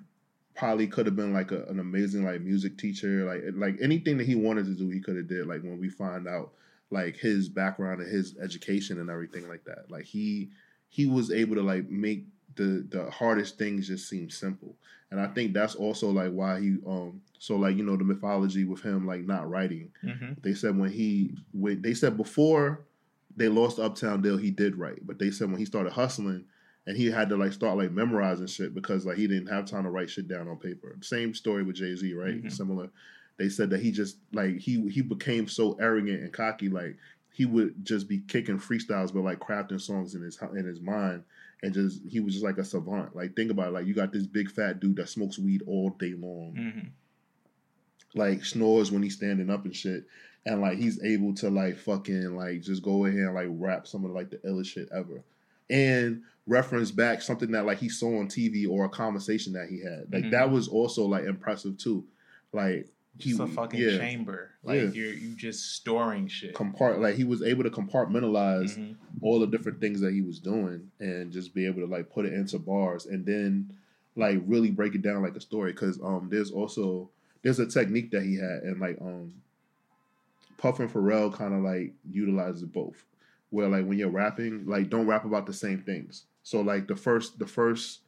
probably 0.56 0.88
could 0.88 1.06
have 1.06 1.14
been 1.14 1.32
like 1.32 1.52
a, 1.52 1.64
an 1.66 1.78
amazing 1.78 2.24
like 2.24 2.40
music 2.40 2.78
teacher. 2.78 3.24
Like 3.24 3.42
like 3.54 3.76
anything 3.80 4.18
that 4.18 4.26
he 4.26 4.34
wanted 4.34 4.64
to 4.66 4.74
do, 4.74 4.88
he 4.90 5.00
could 5.00 5.16
have 5.16 5.28
did. 5.28 5.46
Like 5.46 5.62
when 5.62 5.78
we 5.78 5.88
find 5.88 6.26
out 6.26 6.54
like 6.90 7.16
his 7.16 7.48
background 7.48 8.00
and 8.00 8.10
his 8.10 8.36
education 8.38 9.00
and 9.00 9.10
everything 9.10 9.48
like 9.48 9.64
that. 9.64 9.90
Like 9.90 10.04
he 10.04 10.50
he 10.88 11.06
was 11.06 11.30
able 11.30 11.54
to 11.56 11.62
like 11.62 11.88
make 11.90 12.24
the 12.56 12.86
the 12.88 13.10
hardest 13.10 13.58
things 13.58 13.88
just 13.88 14.08
seem 14.08 14.30
simple. 14.30 14.74
And 15.10 15.20
I 15.20 15.28
think 15.28 15.54
that's 15.54 15.74
also 15.74 16.10
like 16.10 16.32
why 16.32 16.60
he 16.60 16.76
um 16.86 17.20
so 17.38 17.56
like 17.56 17.76
you 17.76 17.84
know 17.84 17.96
the 17.96 18.04
mythology 18.04 18.64
with 18.64 18.82
him 18.82 19.06
like 19.06 19.20
not 19.24 19.48
writing 19.48 19.90
hmm 20.02 20.32
they 20.42 20.54
said 20.54 20.76
when 20.78 20.90
he 20.90 21.34
when 21.52 21.80
they 21.82 21.94
said 21.94 22.16
before 22.16 22.80
they 23.36 23.48
lost 23.48 23.78
Uptown 23.78 24.20
Deal, 24.20 24.36
he 24.36 24.50
did 24.50 24.74
write, 24.76 25.06
but 25.06 25.18
they 25.20 25.30
said 25.30 25.48
when 25.48 25.58
he 25.60 25.64
started 25.64 25.92
hustling 25.92 26.44
and 26.86 26.96
he 26.96 27.06
had 27.06 27.28
to 27.28 27.36
like 27.36 27.52
start 27.52 27.76
like 27.78 27.92
memorizing 27.92 28.46
shit 28.48 28.74
because 28.74 29.06
like 29.06 29.16
he 29.16 29.28
didn't 29.28 29.46
have 29.46 29.64
time 29.66 29.84
to 29.84 29.90
write 29.90 30.10
shit 30.10 30.26
down 30.26 30.48
on 30.48 30.56
paper. 30.56 30.96
Same 31.02 31.32
story 31.34 31.62
with 31.62 31.76
Jay 31.76 31.94
Z, 31.94 32.12
right? 32.14 32.42
Mhm. 32.42 32.50
Similar. 32.50 32.88
They 33.38 33.48
said 33.48 33.70
that 33.70 33.80
he 33.80 33.92
just 33.92 34.18
like 34.32 34.58
he 34.58 34.88
he 34.88 35.00
became 35.02 35.46
so 35.48 35.74
arrogant 35.80 36.22
and 36.22 36.32
cocky, 36.32 36.68
like 36.68 36.96
he 37.32 37.46
would 37.46 37.84
just 37.84 38.08
be 38.08 38.18
kicking 38.18 38.58
freestyles, 38.58 39.12
but 39.14 39.22
like 39.22 39.38
crafting 39.38 39.80
songs 39.80 40.14
in 40.14 40.22
his 40.22 40.38
in 40.56 40.66
his 40.66 40.80
mind, 40.80 41.22
and 41.62 41.72
just 41.72 42.02
he 42.08 42.20
was 42.20 42.34
just 42.34 42.44
like 42.44 42.58
a 42.58 42.64
savant. 42.64 43.14
Like 43.14 43.36
think 43.36 43.50
about 43.50 43.68
it, 43.68 43.72
like 43.74 43.86
you 43.86 43.94
got 43.94 44.12
this 44.12 44.26
big 44.26 44.50
fat 44.50 44.80
dude 44.80 44.96
that 44.96 45.08
smokes 45.08 45.38
weed 45.38 45.62
all 45.66 45.90
day 45.90 46.14
long 46.14 46.52
hmm 46.54 46.88
like 48.14 48.44
snores 48.44 48.90
when 48.90 49.02
he's 49.02 49.16
standing 49.16 49.50
up 49.50 49.64
and 49.64 49.76
shit. 49.76 50.04
And 50.46 50.60
like 50.60 50.78
he's 50.78 51.02
able 51.02 51.34
to 51.34 51.50
like 51.50 51.76
fucking 51.76 52.34
like 52.36 52.62
just 52.62 52.82
go 52.82 53.04
ahead 53.04 53.20
and 53.20 53.34
like 53.34 53.48
rap 53.50 53.86
some 53.86 54.04
of 54.04 54.12
like 54.12 54.30
the 54.30 54.38
illest 54.38 54.66
shit 54.66 54.88
ever. 54.94 55.22
And 55.68 56.22
reference 56.46 56.90
back 56.90 57.20
something 57.20 57.50
that 57.50 57.66
like 57.66 57.78
he 57.78 57.90
saw 57.90 58.18
on 58.18 58.28
TV 58.28 58.66
or 58.68 58.86
a 58.86 58.88
conversation 58.88 59.52
that 59.52 59.68
he 59.68 59.82
had. 59.82 60.10
Like 60.12 60.24
Mhm. 60.24 60.30
that 60.30 60.50
was 60.50 60.68
also 60.68 61.04
like 61.04 61.24
impressive 61.24 61.76
too. 61.76 62.06
Like 62.52 62.88
he 63.18 63.30
It's 63.30 63.38
a 63.40 63.46
fucking 63.46 63.80
yeah, 63.80 63.96
chamber. 63.98 64.50
Like 64.62 64.80
Yeah. 64.82 64.88
you're 64.90 65.12
you 65.12 65.34
just 65.34 65.74
storing 65.76 66.28
shit. 66.28 66.54
compart 66.54 67.00
like 67.00 67.16
he 67.16 67.24
was 67.24 67.42
able 67.42 67.64
to 67.64 67.70
compartmentalize 67.70 68.76
Mhm. 68.78 68.96
all 69.20 69.40
the 69.40 69.46
different 69.46 69.80
things 69.80 70.00
that 70.00 70.12
he 70.12 70.22
was 70.22 70.38
doing 70.38 70.90
and 71.00 71.32
just 71.32 71.54
be 71.54 71.66
able 71.66 71.80
to 71.80 71.86
like 71.86 72.10
put 72.10 72.24
it 72.26 72.32
into 72.32 72.58
bars 72.58 73.06
and 73.06 73.26
then 73.26 73.72
like 74.16 74.40
really 74.46 74.70
break 74.70 74.94
it 74.94 75.02
down 75.02 75.22
like 75.22 75.36
a 75.36 75.40
story 75.40 75.72
because 75.72 76.00
um 76.02 76.28
there's 76.30 76.50
also 76.50 77.08
there's 77.42 77.58
a 77.60 77.66
technique 77.66 78.10
that 78.10 78.22
he 78.24 78.34
had 78.36 78.62
and 78.62 78.80
like 78.80 78.98
um 79.00 79.32
Puff 80.56 80.80
and 80.80 80.90
Pharrell 80.92 81.32
kind 81.32 81.54
of 81.54 81.60
like 81.62 81.92
utilizes 82.10 82.64
both. 82.64 83.04
Where 83.50 83.68
like 83.68 83.86
when 83.86 83.96
you're 83.96 84.10
rapping, 84.10 84.66
like 84.66 84.90
don't 84.90 85.06
rap 85.06 85.24
about 85.24 85.46
the 85.46 85.52
same 85.52 85.82
things. 85.82 86.24
So 86.42 86.60
like 86.60 86.88
the 86.88 86.96
first 86.96 87.38
the 87.38 87.46
first 87.46 88.00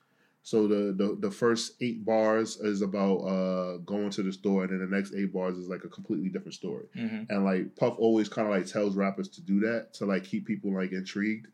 so 0.50 0.66
the 0.66 0.92
the, 1.00 1.16
the 1.20 1.30
first 1.30 1.74
eight 1.80 2.04
bars 2.04 2.56
is 2.56 2.82
about 2.82 3.18
uh 3.18 3.76
going 3.84 4.10
to 4.10 4.22
the 4.24 4.32
store 4.32 4.64
and 4.64 4.72
then 4.72 4.80
the 4.80 4.96
next 4.96 5.14
eight 5.14 5.32
bars 5.32 5.56
is 5.56 5.68
like 5.68 5.84
a 5.84 5.88
completely 5.88 6.28
different 6.28 6.54
story. 6.54 6.86
hmm 6.92 7.22
And 7.28 7.44
like 7.44 7.76
Puff 7.76 7.94
always 7.98 8.28
kind 8.28 8.48
of 8.48 8.52
like 8.56 8.66
tells 8.66 8.96
rappers 8.96 9.28
to 9.28 9.40
do 9.42 9.60
that 9.60 9.94
to 9.94 10.06
like 10.06 10.24
keep 10.24 10.46
people 10.48 10.74
like 10.74 10.90
intrigued. 10.90 11.46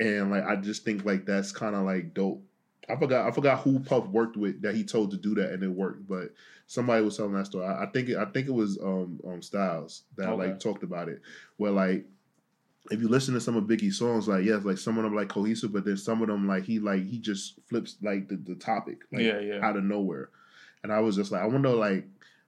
And 0.00 0.32
like 0.32 0.44
I 0.44 0.56
just 0.56 0.84
think 0.84 1.04
like 1.04 1.24
that's 1.24 1.52
kind 1.52 1.76
of 1.76 1.84
like 1.84 2.14
dope. 2.14 2.42
I 2.88 2.96
forgot 2.96 3.28
I 3.28 3.30
forgot 3.30 3.60
who 3.60 3.78
Puff 3.78 4.08
worked 4.08 4.36
with 4.36 4.60
that 4.62 4.74
he 4.74 4.82
told 4.82 5.12
to 5.12 5.16
do 5.16 5.36
that 5.36 5.52
and 5.52 5.62
it 5.62 5.68
worked, 5.68 6.08
but 6.08 6.34
somebody 6.66 7.04
was 7.04 7.16
telling 7.16 7.34
that 7.34 7.46
story. 7.46 7.64
I, 7.64 7.84
I 7.84 7.86
think 7.86 8.08
it, 8.08 8.16
I 8.16 8.24
think 8.24 8.48
it 8.48 8.54
was 8.54 8.76
um 8.82 9.20
um 9.24 9.40
Styles 9.40 10.02
that 10.16 10.28
Okay. 10.30 10.48
like 10.48 10.58
talked 10.58 10.82
about 10.82 11.08
it. 11.08 11.20
Where 11.58 11.70
like 11.70 12.06
if 12.90 13.00
you 13.00 13.08
listen 13.08 13.34
to 13.34 13.40
some 13.40 13.56
of 13.56 13.64
Biggie's 13.64 13.98
songs, 13.98 14.28
like 14.28 14.44
yes, 14.44 14.64
like 14.64 14.78
some 14.78 14.96
of 14.98 15.04
them 15.04 15.14
like 15.14 15.28
cohesive, 15.28 15.72
but 15.72 15.84
then 15.84 15.96
some 15.96 16.22
of 16.22 16.28
them 16.28 16.46
like 16.46 16.64
he 16.64 16.78
like 16.78 17.04
he 17.04 17.18
just 17.18 17.58
flips 17.68 17.96
like 18.02 18.28
the, 18.28 18.36
the 18.36 18.54
topic 18.54 18.98
like 19.12 19.22
Yeah, 19.22 19.38
yeah. 19.40 19.66
out 19.66 19.76
of 19.76 19.84
nowhere. 19.84 20.30
And 20.82 20.92
I 20.92 21.00
was 21.00 21.16
just 21.16 21.32
like, 21.32 21.42
I 21.42 21.46
wonder 21.46 21.70
like 21.70 22.04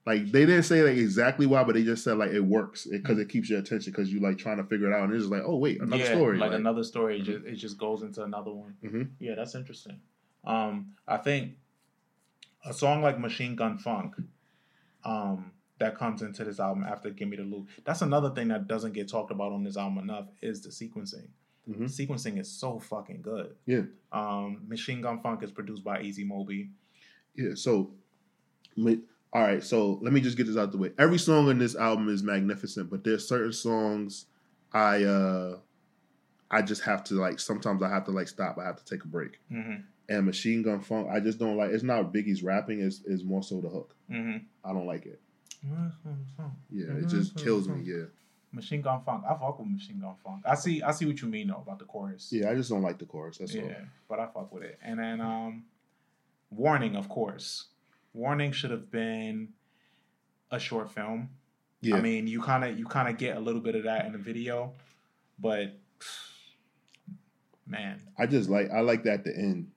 like 0.06 0.30
they 0.32 0.46
didn't 0.46 0.62
say 0.62 0.82
like 0.82 0.96
exactly 0.96 1.46
why, 1.46 1.64
but 1.64 1.74
they 1.74 1.82
just 1.84 2.04
said 2.04 2.16
like 2.18 2.30
it 2.30 2.40
works 2.40 2.86
because 2.90 3.18
it, 3.18 3.28
keeps 3.28 3.50
your 3.50 3.58
attention 3.58 3.92
because 3.92 4.12
you 4.12 4.20
like 4.20 4.38
trying 4.38 4.56
to 4.58 4.64
figure 4.64 4.90
it 4.90 4.94
out, 4.94 5.04
and 5.04 5.12
it's 5.12 5.24
just 5.24 5.32
like, 5.32 5.42
oh 5.44 5.56
wait, 5.56 5.80
another 5.80 6.02
yeah, 6.02 6.14
story. 6.14 6.38
like, 6.38 6.50
like- 6.50 6.58
another 6.60 6.84
story. 6.84 7.18
It 7.18 7.24
just 7.24 7.44
it 7.46 7.54
just 7.56 7.78
goes 7.78 8.02
into 8.02 8.22
another 8.22 8.52
one. 8.52 8.74
Mhm. 8.84 9.10
Yeah, 9.18 9.34
that's 9.34 9.54
interesting. 9.54 10.00
Um, 10.44 10.94
I 11.06 11.16
think 11.18 11.54
a 12.64 12.72
song 12.72 13.02
like 13.02 13.18
Machine 13.18 13.54
Gun 13.56 13.76
Funk, 13.78 14.14
um, 15.04 15.52
that 15.78 15.96
comes 15.96 16.22
into 16.22 16.44
this 16.44 16.60
album 16.60 16.84
after 16.84 17.10
"Give 17.10 17.28
Me 17.28 17.36
the 17.36 17.42
Loot." 17.44 17.66
That's 17.84 18.02
another 18.02 18.30
thing 18.30 18.48
that 18.48 18.66
doesn't 18.66 18.92
get 18.92 19.08
talked 19.08 19.30
about 19.30 19.52
on 19.52 19.62
this 19.64 19.76
album 19.76 19.98
enough 19.98 20.26
is 20.42 20.60
the 20.62 20.70
sequencing. 20.70 21.28
Mhm. 21.68 21.84
Sequencing 21.84 22.38
is 22.38 22.50
so 22.50 22.78
fucking 22.78 23.20
good. 23.22 23.54
Yeah. 23.66 23.82
Um, 24.10 24.62
Machine 24.66 25.00
Gun 25.02 25.20
Funk 25.20 25.42
is 25.42 25.50
produced 25.50 25.84
by 25.84 26.00
Easy 26.00 26.24
Mo 26.24 26.44
Bee. 26.44 26.70
Yeah. 27.34 27.54
So, 27.54 27.92
all 28.76 29.42
right. 29.42 29.62
So 29.62 29.98
let 30.02 30.12
me 30.12 30.20
just 30.20 30.36
get 30.36 30.46
this 30.46 30.56
out 30.56 30.72
the 30.72 30.78
way. 30.78 30.92
Every 30.98 31.18
song 31.18 31.48
on 31.48 31.58
this 31.58 31.76
album 31.76 32.08
is 32.08 32.22
magnificent, 32.22 32.88
but 32.90 33.04
there's 33.04 33.28
certain 33.28 33.52
songs 33.52 34.26
I 34.72 35.04
uh 35.04 35.58
I 36.50 36.62
just 36.62 36.82
have 36.82 37.04
to 37.04 37.14
like. 37.14 37.38
Sometimes 37.40 37.82
I 37.82 37.90
have 37.90 38.04
to 38.06 38.10
like 38.10 38.28
stop. 38.28 38.56
I 38.58 38.64
have 38.64 38.76
to 38.76 38.84
take 38.84 39.04
a 39.04 39.08
break. 39.08 39.38
Mm-hmm. 39.52 39.82
And 40.08 40.24
Machine 40.24 40.62
Gun 40.62 40.80
Funk, 40.80 41.08
I 41.12 41.20
just 41.20 41.38
don't 41.38 41.58
like. 41.58 41.70
It's 41.70 41.82
not 41.82 42.12
Biggie's 42.14 42.42
rapping. 42.42 42.80
It's, 42.80 43.02
it's 43.06 43.22
more 43.22 43.42
so 43.42 43.60
the 43.60 43.68
hook. 43.68 43.94
Mm-hmm. 44.10 44.38
I 44.64 44.72
don't 44.72 44.86
like 44.86 45.04
it. 45.04 45.20
Yeah, 45.62 46.92
it 46.94 47.08
just 47.08 47.36
kills 47.36 47.68
me. 47.68 47.82
Yeah, 47.82 48.04
Machine 48.52 48.80
Gun 48.80 49.02
Funk. 49.04 49.24
I 49.28 49.34
fuck 49.34 49.58
with 49.58 49.68
Machine 49.68 50.00
Gun 50.00 50.14
Funk. 50.24 50.42
I 50.46 50.54
see. 50.54 50.82
I 50.82 50.92
see 50.92 51.06
what 51.06 51.20
you 51.20 51.28
mean 51.28 51.48
though 51.48 51.62
about 51.64 51.78
the 51.78 51.84
chorus. 51.84 52.32
yeah. 52.32 52.50
I 52.50 52.54
just 52.54 52.70
don't 52.70 52.82
like 52.82 52.98
the 52.98 53.06
chorus. 53.06 53.38
That's 53.38 53.54
yeah, 53.54 53.62
all. 53.62 53.70
but 54.08 54.20
I 54.20 54.26
fuck 54.26 54.52
with 54.52 54.62
it. 54.62 54.78
And 54.82 54.98
then 54.98 55.20
um, 55.20 55.64
Warning, 56.50 56.96
of 56.96 57.08
course. 57.08 57.66
Warning 58.14 58.52
should 58.52 58.70
have 58.70 58.90
been 58.90 59.50
a 60.50 60.58
short 60.58 60.90
film. 60.90 61.30
Yeah. 61.80 61.96
I 61.96 62.00
mean, 62.00 62.26
you 62.26 62.40
kind 62.40 62.64
of 62.64 62.78
you 62.78 62.86
kind 62.86 63.08
of 63.08 63.18
get 63.18 63.36
a 63.36 63.40
little 63.40 63.60
bit 63.60 63.74
of 63.74 63.84
that 63.84 64.06
in 64.06 64.12
the 64.12 64.18
video, 64.18 64.72
but 65.38 65.78
man, 67.66 68.00
I 68.18 68.26
just 68.26 68.48
like 68.48 68.70
I 68.70 68.80
like 68.80 69.04
that 69.04 69.20
at 69.20 69.24
the 69.24 69.36
end. 69.36 69.70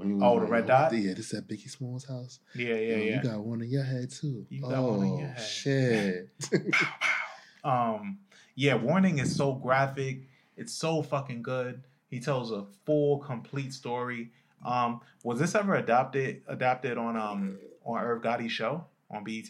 When 0.00 0.08
he 0.08 0.14
was 0.14 0.22
Oh, 0.24 0.40
the 0.40 0.46
red 0.46 0.66
dot? 0.66 0.92
Yeah, 0.94 1.12
this 1.14 1.32
is 1.32 1.34
at 1.38 1.46
Biggie 1.46 1.70
Smalls' 1.70 2.06
house. 2.06 2.40
yeah, 2.54 2.68
yeah, 2.68 2.74
Yo, 2.74 2.96
yeah. 2.96 3.16
You 3.16 3.22
got 3.22 3.40
one 3.40 3.60
in 3.62 3.68
your 3.70 3.84
head 3.84 4.10
too. 4.10 4.46
You 4.48 4.62
got 4.62 4.72
oh 4.74 4.92
one 4.94 5.06
in 5.06 5.18
your 5.18 5.28
head. 5.28 5.40
shit. 5.46 6.28
um, 7.64 8.18
yeah, 8.54 8.74
Warning 8.74 9.18
is 9.18 9.34
so 9.36 9.52
graphic. 9.52 10.22
It's 10.56 10.72
so 10.72 11.02
fucking 11.02 11.42
good. 11.42 11.82
He 12.08 12.18
tells 12.20 12.50
a 12.50 12.64
full, 12.84 13.18
complete 13.18 13.72
story. 13.72 14.30
Um, 14.64 15.00
was 15.22 15.38
this 15.38 15.54
ever 15.54 15.74
adapted 15.74 16.42
adapted 16.48 16.98
on 16.98 17.16
um 17.16 17.58
on 17.84 18.02
Irv 18.02 18.22
Gotti's 18.22 18.52
show 18.52 18.84
on 19.10 19.24
BET? 19.24 19.48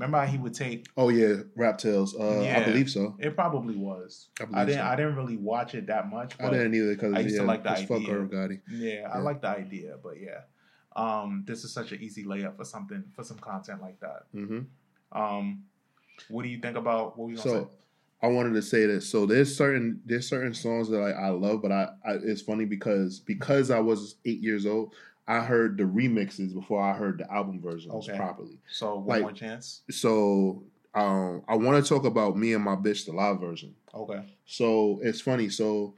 Remember 0.00 0.16
how 0.18 0.24
he 0.24 0.38
would 0.38 0.54
take 0.54 0.86
oh 0.96 1.10
yeah, 1.10 1.42
Rap 1.56 1.76
Tales. 1.76 2.16
Uh, 2.18 2.40
I 2.40 2.64
believe 2.64 2.88
so. 2.88 3.14
It 3.18 3.34
probably 3.34 3.76
was. 3.76 4.28
I 4.40 4.62
I, 4.62 4.64
didn't. 4.64 4.80
so. 4.80 4.86
I 4.86 4.96
didn't 4.96 5.14
really 5.14 5.36
watch 5.36 5.74
it 5.74 5.88
that 5.88 6.08
much. 6.08 6.32
I 6.40 6.48
didn't 6.48 6.74
either 6.74 6.94
because 6.94 7.12
I 7.12 7.20
used 7.20 7.36
to 7.36 7.42
yeah, 7.42 7.46
like 7.46 7.62
the 7.62 7.68
'cause 7.68 7.82
fuck 7.84 7.98
idea. 7.98 8.14
Irv 8.14 8.30
Gotti. 8.30 8.60
yeah, 8.70 9.10
I 9.12 9.18
like 9.18 9.42
the 9.42 9.48
idea. 9.48 9.96
But 10.02 10.14
yeah, 10.18 10.40
um, 10.96 11.44
this 11.46 11.64
is 11.64 11.74
such 11.74 11.92
an 11.92 12.00
easy 12.00 12.24
layup 12.24 12.56
for 12.56 12.64
something 12.64 13.04
for 13.14 13.24
some 13.24 13.38
content 13.40 13.82
like 13.82 14.00
that. 14.00 14.24
hmm 14.32 14.60
Um, 15.12 15.64
what 16.30 16.44
do 16.44 16.48
you 16.48 16.60
think 16.60 16.78
about 16.78 17.18
what 17.18 17.28
we 17.28 17.34
gonna 17.34 17.42
So 17.42 17.70
I 18.22 18.28
wanted 18.28 18.54
to 18.54 18.62
say 18.62 18.86
this. 18.86 19.06
So 19.06 19.26
there's 19.26 19.54
certain 19.54 20.00
there's 20.06 20.26
certain 20.26 20.54
songs 20.54 20.88
that 20.88 20.98
like, 20.98 21.14
I 21.14 21.28
love, 21.28 21.60
but 21.60 21.72
I, 21.72 21.88
I 22.06 22.12
it's 22.22 22.40
funny 22.40 22.64
because 22.64 23.20
because 23.20 23.70
I 23.70 23.80
was 23.80 24.16
eight 24.24 24.40
years 24.40 24.64
old, 24.64 24.94
I 25.28 25.40
heard 25.40 25.76
the 25.78 25.84
remixes 25.84 26.52
before 26.54 26.82
I 26.82 26.92
heard 26.94 27.18
the 27.18 27.32
album 27.32 27.60
versions 27.60 27.92
Okay. 28.08 28.16
properly. 28.16 28.52
say? 28.54 28.58
So 28.70 28.96
one 28.96 29.06
like- 29.06 29.22
more 29.22 29.32
chance. 29.32 29.82
So 29.90 30.64
um, 30.94 31.42
I 31.46 31.54
want 31.56 31.84
to 31.84 31.88
talk 31.88 32.04
about 32.04 32.36
me 32.36 32.52
and 32.54 32.64
my 32.64 32.74
bitch 32.74 33.06
the 33.06 33.12
live 33.12 33.38
version. 33.40 33.74
Okay. 33.94 34.24
So 34.44 34.98
it's 35.02 35.20
funny. 35.20 35.48
So 35.48 35.94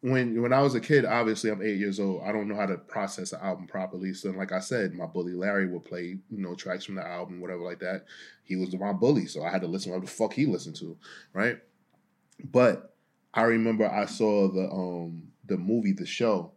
when 0.00 0.40
when 0.42 0.52
I 0.52 0.60
was 0.60 0.74
a 0.74 0.80
kid, 0.80 1.04
obviously 1.04 1.50
I'm 1.50 1.62
eight 1.62 1.78
years 1.78 1.98
old. 1.98 2.22
I 2.24 2.30
don't 2.30 2.46
know 2.46 2.56
how 2.56 2.66
to 2.66 2.76
process 2.76 3.32
an 3.32 3.40
album 3.42 3.66
properly. 3.66 4.12
So 4.12 4.30
like 4.30 4.52
I 4.52 4.60
said, 4.60 4.92
my 4.94 5.06
bully 5.06 5.32
Larry 5.32 5.66
would 5.66 5.84
play 5.84 6.18
you 6.30 6.42
know 6.42 6.54
tracks 6.54 6.84
from 6.84 6.96
the 6.96 7.06
album, 7.06 7.40
whatever 7.40 7.62
like 7.62 7.80
that. 7.80 8.04
He 8.44 8.54
was 8.56 8.72
my 8.76 8.92
bully, 8.92 9.26
so 9.26 9.42
I 9.42 9.50
had 9.50 9.62
to 9.62 9.66
listen 9.66 9.90
to 9.92 9.98
what 9.98 10.04
the 10.06 10.10
fuck 10.12 10.34
he 10.34 10.46
listened 10.46 10.76
to, 10.76 10.96
right? 11.32 11.58
But 12.44 12.94
I 13.32 13.42
remember 13.42 13.88
I 13.90 14.04
saw 14.04 14.48
the 14.52 14.68
um 14.70 15.28
the 15.46 15.56
movie 15.56 15.92
The 15.92 16.06
Show, 16.06 16.52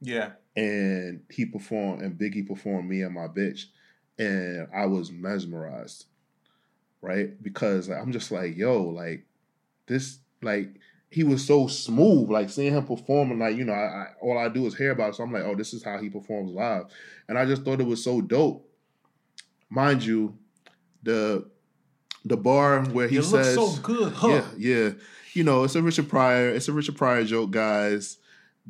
Yeah. 0.00 0.32
And 0.56 1.22
he 1.30 1.44
performed 1.44 2.02
and 2.02 2.18
Biggie 2.18 2.46
performed 2.46 2.88
me 2.88 3.02
and 3.02 3.14
my 3.14 3.28
bitch, 3.28 3.64
and 4.18 4.68
I 4.74 4.86
was 4.86 5.10
mesmerized, 5.10 6.06
right? 7.00 7.42
Because 7.42 7.88
I'm 7.88 8.12
just 8.12 8.30
like, 8.30 8.56
yo, 8.56 8.82
like 8.82 9.26
this, 9.86 10.18
like 10.42 10.70
he 11.10 11.24
was 11.24 11.44
so 11.44 11.66
smooth, 11.66 12.30
like 12.30 12.50
seeing 12.50 12.74
him 12.74 12.86
performing, 12.86 13.38
like 13.38 13.56
you 13.56 13.64
know, 13.64 13.72
I, 13.72 13.76
I 13.76 14.06
all 14.20 14.38
I 14.38 14.48
do 14.48 14.66
is 14.66 14.76
hear 14.76 14.92
about, 14.92 15.10
it, 15.10 15.14
so 15.16 15.24
I'm 15.24 15.32
like, 15.32 15.44
oh, 15.44 15.54
this 15.54 15.74
is 15.74 15.82
how 15.82 15.98
he 15.98 16.08
performs 16.08 16.52
live, 16.52 16.86
and 17.28 17.38
I 17.38 17.44
just 17.44 17.62
thought 17.62 17.80
it 17.80 17.86
was 17.86 18.02
so 18.02 18.20
dope. 18.20 18.68
Mind 19.70 20.04
you, 20.04 20.38
the 21.02 21.48
the 22.24 22.36
bar 22.36 22.84
where 22.84 23.08
he 23.08 23.16
you 23.16 23.22
says, 23.22 23.54
so 23.54 23.76
good, 23.82 24.12
huh? 24.12 24.28
yeah, 24.28 24.44
yeah. 24.56 24.90
You 25.34 25.42
know, 25.42 25.64
it's 25.64 25.74
a 25.74 25.82
Richard 25.82 26.08
Pryor. 26.08 26.50
It's 26.50 26.68
a 26.68 26.72
Richard 26.72 26.96
Pryor 26.96 27.24
joke, 27.24 27.50
guys. 27.50 28.18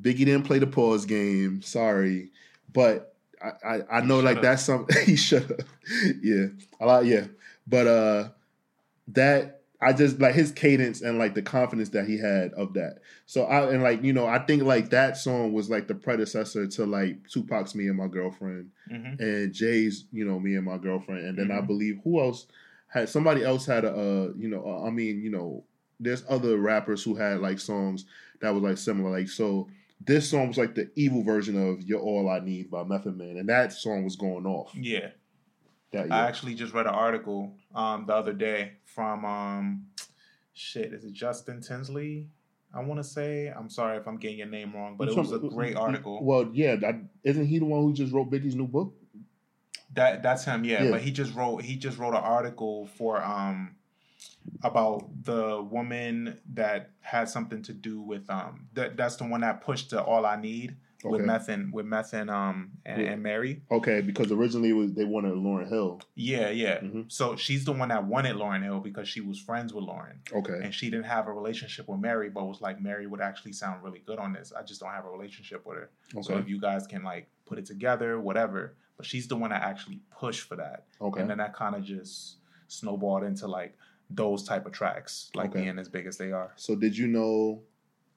Biggie 0.00 0.24
didn't 0.26 0.42
play 0.44 0.59
the 0.59 0.66
pause 0.66 1.04
game. 1.07 1.62
Sorry, 1.62 2.30
but 2.72 3.14
I 3.42 3.50
I, 3.76 3.98
I 3.98 4.00
know 4.02 4.20
like 4.20 4.37
should've. 4.37 4.42
that's 4.42 4.62
something 4.62 4.96
he 5.07 5.16
should 5.16 5.42
have. 5.42 5.61
yeah, 6.22 6.46
a 6.80 6.87
lot. 6.87 7.04
Yeah, 7.07 7.26
but 7.66 7.87
uh, 7.87 8.28
that 9.09 9.62
I 9.80 9.92
just 9.92 10.18
like 10.18 10.35
his 10.35 10.50
cadence 10.50 11.02
and 11.02 11.18
like 11.18 11.35
the 11.35 11.42
confidence 11.42 11.90
that 11.90 12.07
he 12.09 12.18
had 12.18 12.52
of 12.54 12.74
that. 12.74 12.98
So 13.26 13.44
I 13.44 13.70
and 13.72 13.83
like 13.83 14.02
you 14.02 14.12
know 14.12 14.26
I 14.26 14.38
think 14.38 14.62
like 14.62 14.90
that 14.90 15.16
song 15.16 15.52
was 15.52 15.68
like 15.68 15.88
the 15.88 15.94
predecessor 15.94 16.66
to 16.66 16.87
like 16.87 17.28
Tupac's 17.28 17.74
"Me 17.74 17.88
and 17.88 17.96
My 17.96 18.09
Girlfriend" 18.09 18.70
hmm 18.88 19.14
and 19.18 19.52
Jay's 19.52 20.07
you 20.12 20.24
know 20.24 20.38
"Me 20.40 20.57
and 20.57 20.64
My 20.64 20.78
Girlfriend," 20.78 21.26
and 21.26 21.38
then 21.38 21.50
I 21.50 21.61
Mhm. 21.61 21.66
believe 21.66 22.00
who 22.02 22.20
else 22.20 22.46
had 22.88 23.09
somebody 23.09 23.44
else 23.44 23.66
had 23.66 23.85
a 23.85 23.90
uh, 23.92 24.33
you 24.37 24.48
know 24.48 24.64
uh, 24.66 24.87
I 24.87 24.90
mean 24.90 25.22
you 25.22 25.30
know 25.30 25.64
there's 26.00 26.24
other 26.28 26.57
rappers 26.59 27.02
who 27.04 27.14
had 27.14 27.40
like 27.40 27.59
songs 27.61 28.07
that 28.40 28.50
was 28.54 28.62
like 28.62 28.78
similar 28.78 29.11
like 29.11 29.28
so 29.28 29.68
this 30.06 30.30
song 30.30 30.48
was 30.48 30.58
like 30.58 30.74
the 30.74 30.90
evil 30.96 31.22
version 31.22 31.56
of 31.70 31.82
"You're 31.82 32.00
All 32.00 32.28
I 32.28 32.40
Need" 32.40 32.70
by 32.70 32.84
Method 32.84 33.16
Man, 33.16 33.36
and 33.36 33.48
that 33.48 33.72
song 33.72 34.04
was 34.04 34.16
going 34.16 34.46
off 34.46 34.74
Yeah. 34.74 35.10
that 35.92 36.10
I 36.12 36.26
actually 36.26 36.54
just 36.54 36.72
read 36.74 36.86
an 36.86 36.94
article 36.94 37.56
um 37.74 38.06
the 38.06 38.14
other 38.14 38.32
day 38.32 38.72
from 38.84 39.24
um 39.24 39.86
shit, 40.52 40.92
is 40.92 41.04
it 41.04 41.12
Justin 41.12 41.60
Tinsley? 41.60 42.28
I 42.76 42.82
want 42.82 42.98
to 42.98 43.04
say. 43.04 43.46
I'm 43.56 43.70
sorry 43.70 43.98
if 43.98 44.06
I'm 44.08 44.16
getting 44.16 44.38
your 44.38 44.48
name 44.48 44.72
wrong, 44.74 44.96
but 44.96 45.08
it 45.08 45.16
was 45.16 45.30
a 45.32 45.38
great 45.38 45.76
article. 45.76 46.18
Well, 46.24 46.50
yeah, 46.52 46.74
that, 46.76 46.96
isn't 47.22 47.46
he 47.46 47.60
the 47.60 47.64
one 47.66 47.82
who 47.82 47.92
just 47.92 48.12
wrote 48.12 48.30
Biggie's 48.32 48.56
new 48.56 48.66
book? 48.66 48.94
That 49.92 50.24
that's 50.24 50.44
him, 50.44 50.64
yeah, 50.64 50.82
Yeah. 50.84 50.90
But 50.90 51.02
he 51.02 51.12
just 51.12 51.34
wrote 51.36 51.62
he 51.62 51.76
just 51.76 51.98
wrote 51.98 52.14
an 52.14 52.22
article 52.24 52.86
for 52.98 53.22
um 53.22 53.76
about 54.62 55.08
the 55.24 55.62
woman 55.62 56.38
that 56.54 56.90
had 57.00 57.28
something 57.28 57.62
to 57.62 57.72
do 57.72 58.00
with 58.00 58.28
um 58.30 58.66
that 58.74 58.96
that's 58.96 59.16
the 59.16 59.24
one 59.24 59.40
that 59.40 59.62
pushed 59.62 59.90
to 59.90 60.02
all 60.02 60.26
I 60.26 60.37
need 60.40 60.76
with 61.02 61.20
Okay. 61.20 61.26
meth 61.26 61.48
and 61.50 61.70
with 61.70 61.84
meth 61.84 62.14
and 62.14 62.30
um 62.30 62.72
and, 62.87 63.02
Yeah. 63.02 63.08
and 63.12 63.22
Mary. 63.22 63.60
Okay, 63.70 64.00
because 64.00 64.32
originally 64.32 64.70
it 64.70 64.74
was 64.74 64.94
they 64.94 65.04
wanted 65.04 65.34
Lauryn 65.34 65.68
Hill. 65.68 66.00
Yeah, 66.14 66.48
yeah. 66.48 66.80
Mhm. 66.80 67.12
So 67.12 67.37
she's 67.37 67.66
the 67.66 67.72
one 67.72 67.88
that 67.90 68.06
wanted 68.06 68.37
Lauryn 68.37 68.62
Hill 68.62 68.80
because 68.80 69.06
she 69.06 69.20
was 69.20 69.38
friends 69.38 69.74
with 69.74 69.84
Lauryn. 69.84 70.16
Okay, 70.32 70.60
and 70.64 70.74
she 70.74 70.88
didn't 70.90 71.04
have 71.06 71.26
a 71.28 71.32
relationship 71.32 71.88
with 71.88 72.00
Mary, 72.00 72.30
but 72.30 72.46
was 72.46 72.62
like 72.62 72.80
Mary 72.80 73.06
would 73.06 73.20
actually 73.20 73.52
sound 73.52 73.82
really 73.82 74.02
good 74.06 74.18
on 74.18 74.32
this. 74.32 74.50
I 74.58 74.62
just 74.62 74.80
don't 74.80 74.92
have 74.92 75.04
a 75.04 75.10
relationship 75.10 75.66
with 75.66 75.76
her. 75.76 75.90
Okay. 76.14 76.22
So 76.22 76.38
if 76.38 76.48
you 76.48 76.58
guys 76.58 76.87
can 76.87 77.02
like 77.02 77.28
put 77.44 77.58
it 77.58 77.66
together, 77.66 78.18
whatever. 78.18 78.74
But 78.96 79.04
she's 79.04 79.28
the 79.28 79.37
one 79.37 79.50
that 79.50 79.62
actually 79.62 80.00
pushed 80.10 80.42
for 80.48 80.56
that, 80.56 80.87
okay. 81.00 81.20
and 81.20 81.28
then 81.28 81.38
that 81.38 81.52
kind 81.52 81.74
of 81.74 81.82
just 81.84 82.37
snowballed 82.68 83.24
into 83.24 83.46
like 83.46 83.76
those 84.10 84.44
type 84.44 84.66
of 84.66 84.72
tracks, 84.72 85.30
like 85.34 85.50
Okay. 85.50 85.62
being 85.62 85.78
as 85.78 85.88
big 85.88 86.06
as 86.06 86.16
they 86.16 86.30
are. 86.32 86.52
So 86.56 86.74
did 86.76 86.96
you 86.96 87.06
know? 87.06 87.62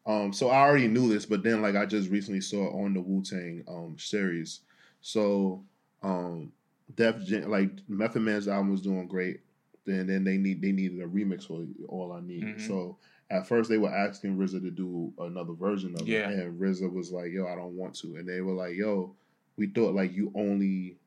Um, 0.05 0.31
so 0.31 0.49
I 0.49 0.59
already 0.61 0.87
knew 0.87 1.09
this, 1.09 1.25
but 1.25 1.43
then 1.43 1.61
like 1.61 1.75
I 1.75 1.85
just 1.85 2.09
recently 2.09 2.41
saw 2.41 2.69
on 2.83 2.93
the 2.93 3.01
Wu 3.01 3.21
Tang 3.23 3.63
um 3.67 3.95
series. 3.97 4.61
So 5.01 5.63
um, 6.03 6.51
Def 6.95 7.23
Jam, 7.25 7.49
like 7.49 7.71
Method 7.89 8.21
Man's 8.21 8.47
album 8.47 8.71
was 8.71 8.81
doing 8.81 9.07
great. 9.07 9.41
Then 9.85 10.07
then 10.07 10.23
they 10.23 10.37
need 10.37 10.61
they 10.61 10.71
needed 10.71 11.01
a 11.01 11.07
remix 11.07 11.45
for 11.47 11.65
All 11.87 12.11
I 12.13 12.21
Need. 12.21 12.43
Mhm. 12.43 12.61
So 12.67 12.97
at 13.29 13.47
first 13.47 13.69
they 13.69 13.77
were 13.77 13.93
asking 13.93 14.37
RZA 14.37 14.61
to 14.61 14.71
do 14.71 15.11
another 15.19 15.53
version 15.53 15.95
of 15.99 16.07
Yeah. 16.07 16.29
it, 16.29 16.39
and 16.39 16.59
RZA 16.59 16.91
was 16.91 17.11
like, 17.11 17.31
"Yo, 17.31 17.45
I 17.47 17.55
don't 17.55 17.75
want 17.75 17.95
to," 17.95 18.15
and 18.15 18.27
they 18.27 18.39
were 18.41 18.53
like, 18.53 18.75
"Yo, 18.75 19.15
we 19.57 19.67
thought 19.67 19.95
like 19.95 20.13
you 20.13 20.31
only." 20.35 20.97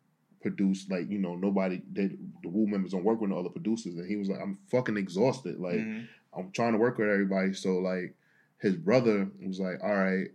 produced 0.43 0.91
like 0.91 1.07
you 1.11 1.19
know 1.19 1.37
nobody 1.37 1.83
they, 1.93 2.17
the 2.43 2.49
Wu 2.49 2.67
members 2.67 2.93
don't 2.93 3.05
work 3.05 3.21
with 3.21 3.31
no 3.31 3.39
other 3.39 3.49
producers 3.51 3.97
and 3.97 4.07
he 4.09 4.17
was 4.17 4.29
like 4.29 4.41
I'm 4.41 4.59
fucking 4.71 4.97
exhausted 4.97 5.59
like 5.59 5.77
Mhm. 5.81 6.07
I'm 6.37 6.51
trying 6.53 6.73
to 6.73 6.79
work 6.79 6.97
with 6.99 7.09
everybody. 7.09 7.53
So 7.55 7.79
like 7.79 8.15
his 8.59 8.77
brother 8.77 9.29
was 9.45 9.59
like, 9.59 9.83
all 9.83 9.95
right, 9.95 10.29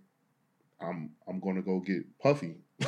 I'm 0.82 1.12
I'm 1.28 1.40
gonna 1.40 1.62
go 1.62 1.80
get 1.80 2.04
Puffy 2.20 2.56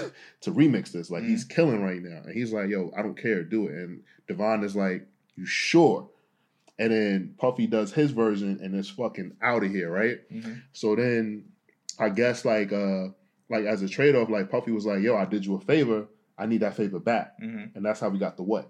to 0.41 0.51
remix 0.51 0.91
this. 0.91 1.09
Like 1.09 1.23
he's 1.23 1.43
killing 1.45 1.81
right 1.83 2.01
now. 2.01 2.21
And 2.25 2.33
he's 2.33 2.51
like, 2.53 2.69
yo, 2.69 2.91
I 2.97 3.01
don't 3.01 3.17
care, 3.17 3.43
do 3.43 3.67
it. 3.67 3.75
And 3.75 4.03
Devon 4.27 4.63
is 4.63 4.75
like, 4.75 5.07
you 5.35 5.45
sure? 5.45 6.09
And 6.79 6.91
then 6.91 7.33
Puffy 7.37 7.65
does 7.65 7.93
his 7.93 8.11
version 8.11 8.59
and 8.61 8.75
it's 8.75 8.89
fucking 8.89 9.37
out 9.41 9.63
of 9.63 9.71
here, 9.71 9.89
right? 9.91 10.19
Mhm. 10.31 10.61
So 10.73 10.95
then 10.95 11.45
I 11.97 12.09
guess 12.09 12.43
like 12.45 12.71
uh 12.73 13.07
like 13.49 13.63
as 13.65 13.81
a 13.81 13.87
trade 13.87 14.15
off, 14.15 14.29
like 14.29 14.49
Puffy 14.51 14.71
was 14.71 14.85
like, 14.85 15.01
yo, 15.01 15.15
I 15.15 15.25
did 15.25 15.45
you 15.45 15.55
a 15.55 15.59
favor. 15.61 16.07
I 16.37 16.45
need 16.45 16.59
that 16.59 16.75
favor 16.75 16.99
back. 16.99 17.39
Mhm. 17.41 17.75
And 17.75 17.85
that's 17.85 17.99
how 18.01 18.09
we 18.09 18.19
got 18.19 18.35
the 18.37 18.43
what? 18.43 18.69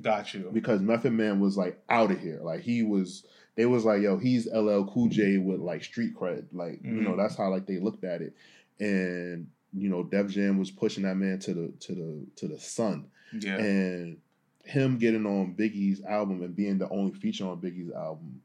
Got 0.00 0.32
you. 0.34 0.50
because 0.52 0.80
Method 0.80 1.12
Man 1.12 1.38
was 1.40 1.56
like 1.56 1.80
out 1.88 2.10
of 2.10 2.20
here. 2.20 2.40
Like 2.42 2.62
he 2.62 2.82
was, 2.82 3.24
they 3.56 3.66
was 3.66 3.84
like, 3.84 4.00
yo, 4.02 4.16
he's 4.18 4.46
LL 4.46 4.84
Cool 4.84 5.08
J 5.08 5.38
with 5.38 5.60
like 5.60 5.84
street 5.84 6.14
cred. 6.16 6.46
Like 6.52 6.80
you 6.82 6.92
know, 6.92 7.10
Mhm. 7.12 7.16
that's 7.18 7.36
how 7.36 7.50
like 7.50 7.66
they 7.66 7.78
looked 7.78 8.04
at 8.04 8.22
it. 8.22 8.34
And 8.80 9.48
you 9.74 9.88
know, 9.88 10.02
Def 10.02 10.28
Jam 10.28 10.58
was 10.58 10.70
pushing 10.70 11.04
that 11.04 11.16
man 11.16 11.38
to 11.40 11.54
the 11.54 11.72
to 11.80 11.94
the 11.94 12.26
to 12.36 12.48
the 12.48 12.58
sun. 12.58 13.06
Yeah. 13.38 13.56
And 13.58 14.18
him 14.64 14.96
getting 14.98 15.26
on 15.26 15.54
Biggie's 15.54 16.02
album 16.04 16.42
and 16.42 16.54
being 16.54 16.78
the 16.78 16.88
only 16.88 17.12
feature 17.12 17.46
on 17.46 17.60
Biggie's 17.60 17.90
album 17.92 18.40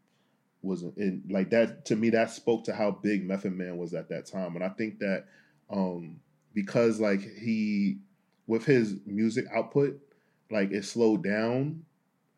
was 0.63 0.81
in 0.83 1.23
like 1.29 1.49
that 1.51 1.85
to 1.85 1.95
me 1.95 2.09
that 2.09 2.31
spoke 2.31 2.63
to 2.65 2.73
how 2.73 2.91
big 2.91 3.25
Method 3.27 3.53
Man 3.53 3.77
was 3.77 3.93
at 3.93 4.09
that 4.09 4.25
time. 4.25 4.55
And 4.55 4.63
I 4.63 4.69
think 4.69 4.99
that 4.99 5.25
um 5.69 6.19
because 6.53 6.99
like 6.99 7.21
he 7.21 7.97
with 8.47 8.65
his 8.65 8.95
music 9.05 9.45
output, 9.53 9.99
like 10.51 10.71
it 10.71 10.85
slowed 10.85 11.23
down 11.23 11.83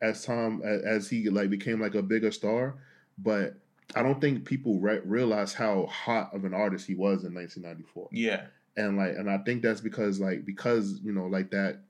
as 0.02 0.24
time 0.24 0.62
as, 0.62 1.08
he 1.08 1.28
like 1.28 1.50
became 1.50 1.80
like 1.80 1.94
a 1.94 2.02
bigger 2.02 2.30
star, 2.30 2.76
but 3.18 3.54
I 3.94 4.02
don't 4.02 4.20
think 4.20 4.44
people 4.44 4.78
re- 4.80 5.00
realize 5.04 5.52
how 5.52 5.86
hot 5.86 6.34
of 6.34 6.44
an 6.44 6.54
artist 6.54 6.86
he 6.86 6.94
was 6.94 7.24
in 7.24 7.34
1994 7.34 8.08
yeah. 8.12 8.46
and 8.76 8.96
like 8.96 9.16
and 9.16 9.28
I 9.28 9.38
think 9.38 9.62
that's 9.62 9.80
because 9.80 10.20
like 10.20 10.44
because 10.46 11.00
you 11.02 11.12
know 11.12 11.26
like 11.26 11.50
that 11.50 11.80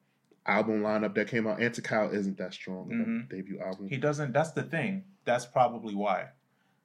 album 0.47 0.81
lineup 0.83 1.15
that 1.15 1.29
came 1.29 1.47
out 1.47 1.61
Antical 1.63 2.11
isn't 2.11 2.39
that 2.39 2.55
strong 2.55 2.89
Mhm. 2.89 3.31
debut 3.31 3.61
album. 3.61 3.89
He 3.89 3.99
doesn't. 3.99 4.33
That's 4.33 4.53
the 4.53 4.63
thing. 4.63 5.05
That's 5.27 5.45
probably 5.47 5.95
why, 5.95 6.29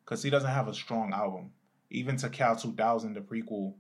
because 0.04 0.22
he 0.22 0.30
doesn't 0.30 0.50
have 0.52 0.68
a 0.68 0.74
strong 0.74 1.14
album. 1.14 1.52
Even 1.90 2.18
Tical 2.18 2.62
2000, 2.62 3.14
the 3.14 3.22
prequel 3.22 3.74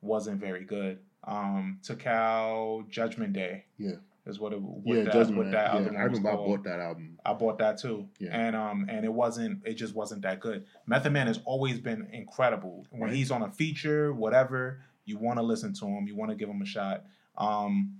wasn't 0.00 0.40
very 0.40 0.64
good. 0.64 1.00
Um, 1.24 1.80
Tical 1.82 2.88
Judgment 2.88 3.32
Day, 3.32 3.64
Yeah. 3.76 3.96
Is 4.28 4.38
what 4.38 4.52
it 4.52 4.60
what 4.60 4.82
yeah, 4.96 5.04
that, 5.04 5.12
Judgment. 5.12 5.36
what 5.38 5.50
that 5.52 5.74
yeah, 5.74 5.80
one 5.80 5.96
I 5.96 6.04
was 6.06 6.18
remember 6.18 6.30
I 6.30 6.34
bought 6.36 6.64
that 6.64 6.80
album. 6.80 7.18
I 7.24 7.32
bought 7.32 7.58
that 7.58 7.78
too, 7.78 8.08
Yeah. 8.18 8.30
and 8.38 8.54
um, 8.56 8.86
and 8.88 9.04
it 9.04 9.12
wasn't. 9.12 9.66
It 9.66 9.74
just 9.74 9.94
wasn't 9.94 10.22
that 10.22 10.40
good. 10.40 10.64
Method 10.86 11.12
Man 11.12 11.26
has 11.26 11.40
always 11.44 11.78
been 11.80 12.08
incredible. 12.12 12.86
When 12.90 13.02
Right. 13.02 13.12
he's 13.14 13.30
on 13.30 13.42
a 13.42 13.50
feature, 13.50 14.12
whatever, 14.12 14.80
you 15.04 15.18
want 15.18 15.38
to 15.38 15.42
listen 15.42 15.72
to 15.74 15.86
him. 15.86 16.06
You 16.06 16.14
want 16.16 16.30
to 16.30 16.36
give 16.36 16.48
him 16.48 16.60
a 16.62 16.66
shot. 16.66 17.04
Um, 17.36 17.96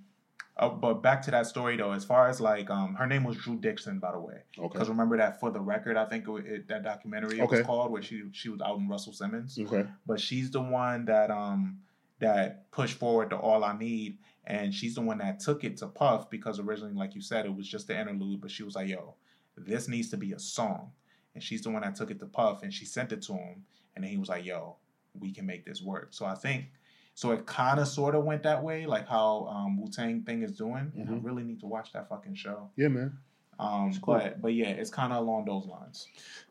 uh, 0.57 0.69
but 0.69 0.95
back 1.03 1.23
to 1.23 1.31
that 1.31 1.47
story 1.47 1.77
though. 1.77 1.93
As 1.93 2.05
far 2.05 2.29
as 2.29 2.41
like, 2.41 2.69
um, 2.69 2.95
her 2.97 3.07
name 3.07 3.23
was 3.23 3.37
Drew 3.37 3.57
Dixon, 3.57 4.01
by 4.01 4.11
the 4.12 4.19
way. 4.19 4.43
Okay. 4.59 4.69
Because 4.73 4.88
remember 4.88 5.17
that 5.17 5.38
for 5.38 5.51
the 5.53 5.61
record, 5.61 5.97
I 5.97 6.05
think 6.07 6.27
it, 6.29 6.47
it, 6.47 6.69
that 6.69 6.83
documentary 6.83 7.38
it 7.38 7.43
Okay. 7.43 7.59
was 7.59 7.67
called, 7.67 7.93
where 7.93 8.03
she 8.03 8.25
she 8.33 8.49
was 8.49 8.61
out 8.61 8.77
in 8.79 8.88
Russell 8.88 9.12
Simmons. 9.12 9.57
Okay. 9.59 9.87
But 10.07 10.21
she's 10.21 10.51
the 10.51 10.61
one 10.61 11.05
that 11.05 11.31
um 11.31 11.79
that 12.19 12.69
pushed 12.73 12.99
forward 12.99 13.31
the 13.31 13.37
All 13.37 13.62
I 13.62 13.79
Need, 13.79 14.19
and 14.49 14.75
she's 14.75 14.97
the 14.97 15.01
one 15.03 15.19
that 15.19 15.39
took 15.39 15.63
it 15.63 15.77
to 15.77 15.87
Puff 15.87 16.29
because 16.29 16.59
originally, 16.59 16.95
like 16.95 17.15
you 17.15 17.21
said, 17.21 17.47
it 17.47 17.55
was 17.55 17.69
just 17.69 17.87
the 17.87 17.99
interlude. 17.99 18.41
But 18.41 18.51
she 18.51 18.65
was 18.65 18.75
like, 18.75 18.89
"Yo, 18.89 19.15
this 19.57 19.87
needs 19.87 20.09
to 20.11 20.17
be 20.17 20.33
a 20.33 20.39
song," 20.41 20.91
and 21.35 21.43
she's 21.45 21.63
the 21.63 21.71
one 21.71 21.83
that 21.83 21.95
took 21.95 22.11
it 22.11 22.19
to 22.19 22.27
Puff, 22.27 22.65
and 22.65 22.75
she 22.75 22.85
sent 22.85 23.13
it 23.13 23.23
to 23.23 23.35
him, 23.35 23.65
and 23.95 24.03
then 24.03 24.11
he 24.11 24.17
was 24.19 24.29
like, 24.29 24.45
"Yo, 24.45 24.77
we 25.19 25.31
can 25.33 25.47
make 25.47 25.65
this 25.65 25.81
work." 25.81 26.09
So 26.11 26.27
I 26.27 26.35
think. 26.35 26.73
So 27.15 27.33
it 27.33 27.47
kind 27.47 27.81
of 27.81 27.89
sort 27.89 28.15
of 28.15 28.23
went 28.25 28.45
that 28.45 28.63
way, 28.63 28.87
like 28.87 29.09
how 29.09 29.47
um, 29.49 29.77
Wu 29.81 29.89
Tang 29.91 30.23
thing 30.23 30.45
is 30.45 30.57
doing. 30.57 30.93
And 30.97 31.09
I 31.09 31.13
Mhm. 31.15 31.25
really 31.25 31.43
need 31.43 31.59
to 31.61 31.67
watch 31.67 31.93
that 31.93 32.09
fucking 32.09 32.37
show. 32.37 32.71
Yeah, 32.77 32.87
man. 32.87 33.19
Um, 33.59 33.93
cool. 34.01 34.15
but 34.15 34.41
but 34.41 34.55
yeah, 34.55 34.69
it's 34.69 34.89
kind 34.91 35.13
of 35.13 35.19
along 35.27 35.47
those 35.47 35.67
lines. 35.67 36.07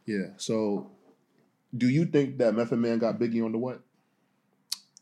Yeah. 0.05 0.31
So, 0.35 0.91
do 1.77 1.87
you 1.87 2.03
think 2.05 2.37
that 2.39 2.53
Method 2.53 2.79
Man 2.79 2.99
got 2.99 3.17
Biggie 3.17 3.45
on 3.45 3.53
the 3.53 3.57
what? 3.57 3.81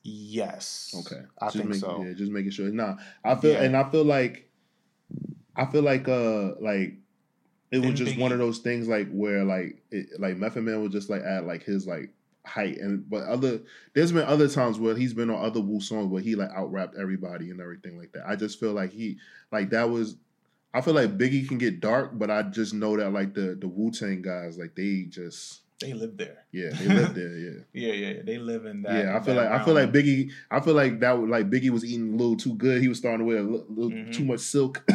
Yes. 0.08 0.94
Okay. 1.00 1.24
I 1.42 1.46
just 1.48 1.58
think 1.58 1.70
make, 1.70 1.80
so. 1.80 2.04
Yeah, 2.04 2.14
just 2.14 2.32
making 2.32 2.52
sure. 2.52 2.70
Nah, 2.70 2.98
I 3.24 3.34
feel 3.34 3.54
Yeah. 3.54 3.64
and 3.64 3.76
I 3.76 3.90
feel 3.90 4.04
like 4.04 4.52
I 5.56 5.66
feel 5.66 5.82
like 5.82 6.08
uh 6.08 6.54
like 6.60 6.98
it 7.72 7.80
was 7.80 7.96
Didn't 7.96 7.96
just 7.96 8.20
one 8.20 8.32
of 8.32 8.38
those 8.38 8.60
things 8.60 8.88
like 8.88 9.10
where 9.10 9.44
like 9.44 9.82
it, 9.90 10.20
like 10.20 10.38
Method 10.38 10.64
Man 10.64 10.84
was 10.84 10.92
just 10.92 11.10
like 11.10 11.24
at 11.24 11.48
like 11.48 11.64
his 11.64 11.88
like 11.88 12.12
height 12.46 12.78
and 12.78 13.10
but 13.10 13.24
other 13.24 13.62
there's 13.96 14.12
been 14.12 14.22
other 14.22 14.48
times 14.48 14.78
where 14.78 14.96
he's 14.96 15.16
been 15.16 15.32
on 15.32 15.44
other 15.44 15.60
Wu 15.60 15.82
songs 15.82 16.12
where 16.12 16.22
he 16.22 16.36
like 16.36 16.52
out 16.56 16.72
rapped 16.72 16.96
everybody 17.00 17.50
and 17.50 17.60
everything 17.60 17.98
like 17.98 18.12
that. 18.12 18.28
I 18.28 18.36
just 18.36 18.60
feel 18.60 18.74
like 18.74 18.92
he 18.92 19.18
like 19.52 19.72
that 19.72 19.90
was 19.90 20.18
I 20.72 20.82
feel 20.82 20.94
like 20.94 21.18
Biggie 21.18 21.48
can 21.48 21.58
get 21.58 21.80
dark, 21.80 22.12
but 22.14 22.30
I 22.30 22.44
just 22.44 22.76
know 22.76 22.96
that 22.98 23.10
like 23.10 23.34
the 23.34 23.58
the 23.60 23.68
Wu 23.68 23.90
Tang 23.90 24.22
guys 24.22 24.56
like 24.60 24.76
they 24.76 25.08
just 25.10 25.62
They 25.82 25.94
live 25.94 26.16
there. 26.16 26.46
yeah 26.54 26.70
they 26.70 26.86
live 26.88 27.14
there 27.14 27.38
yeah. 27.38 27.60
Yeah, 27.74 27.92
yeah, 27.94 28.08
yeah. 28.16 28.22
They 28.24 28.38
live 28.38 28.66
in 28.66 28.84
that. 28.84 28.96
Yeah, 29.06 29.18
I 29.18 29.20
feel 29.20 29.36
like 29.36 29.50
I 29.50 29.66
feel 29.66 29.74
like. 29.74 29.92
Biggie. 29.92 30.32
I 30.50 30.60
feel 30.62 30.74
like 30.74 31.02
that 31.02 31.20
like 31.20 31.50
Biggie 31.50 31.70
was 31.70 31.84
eating 31.84 32.14
a 32.14 32.16
little 32.16 32.38
too 32.38 32.54
good. 32.56 32.82
He 32.82 32.88
was 32.88 32.98
starting 32.98 33.20
to 33.20 33.26
wear 33.26 33.40
a 33.40 33.44
little, 33.44 33.66
little 33.70 33.92
Mhm. 33.92 34.14
too 34.14 34.24
much 34.24 34.40
silk. 34.40 34.84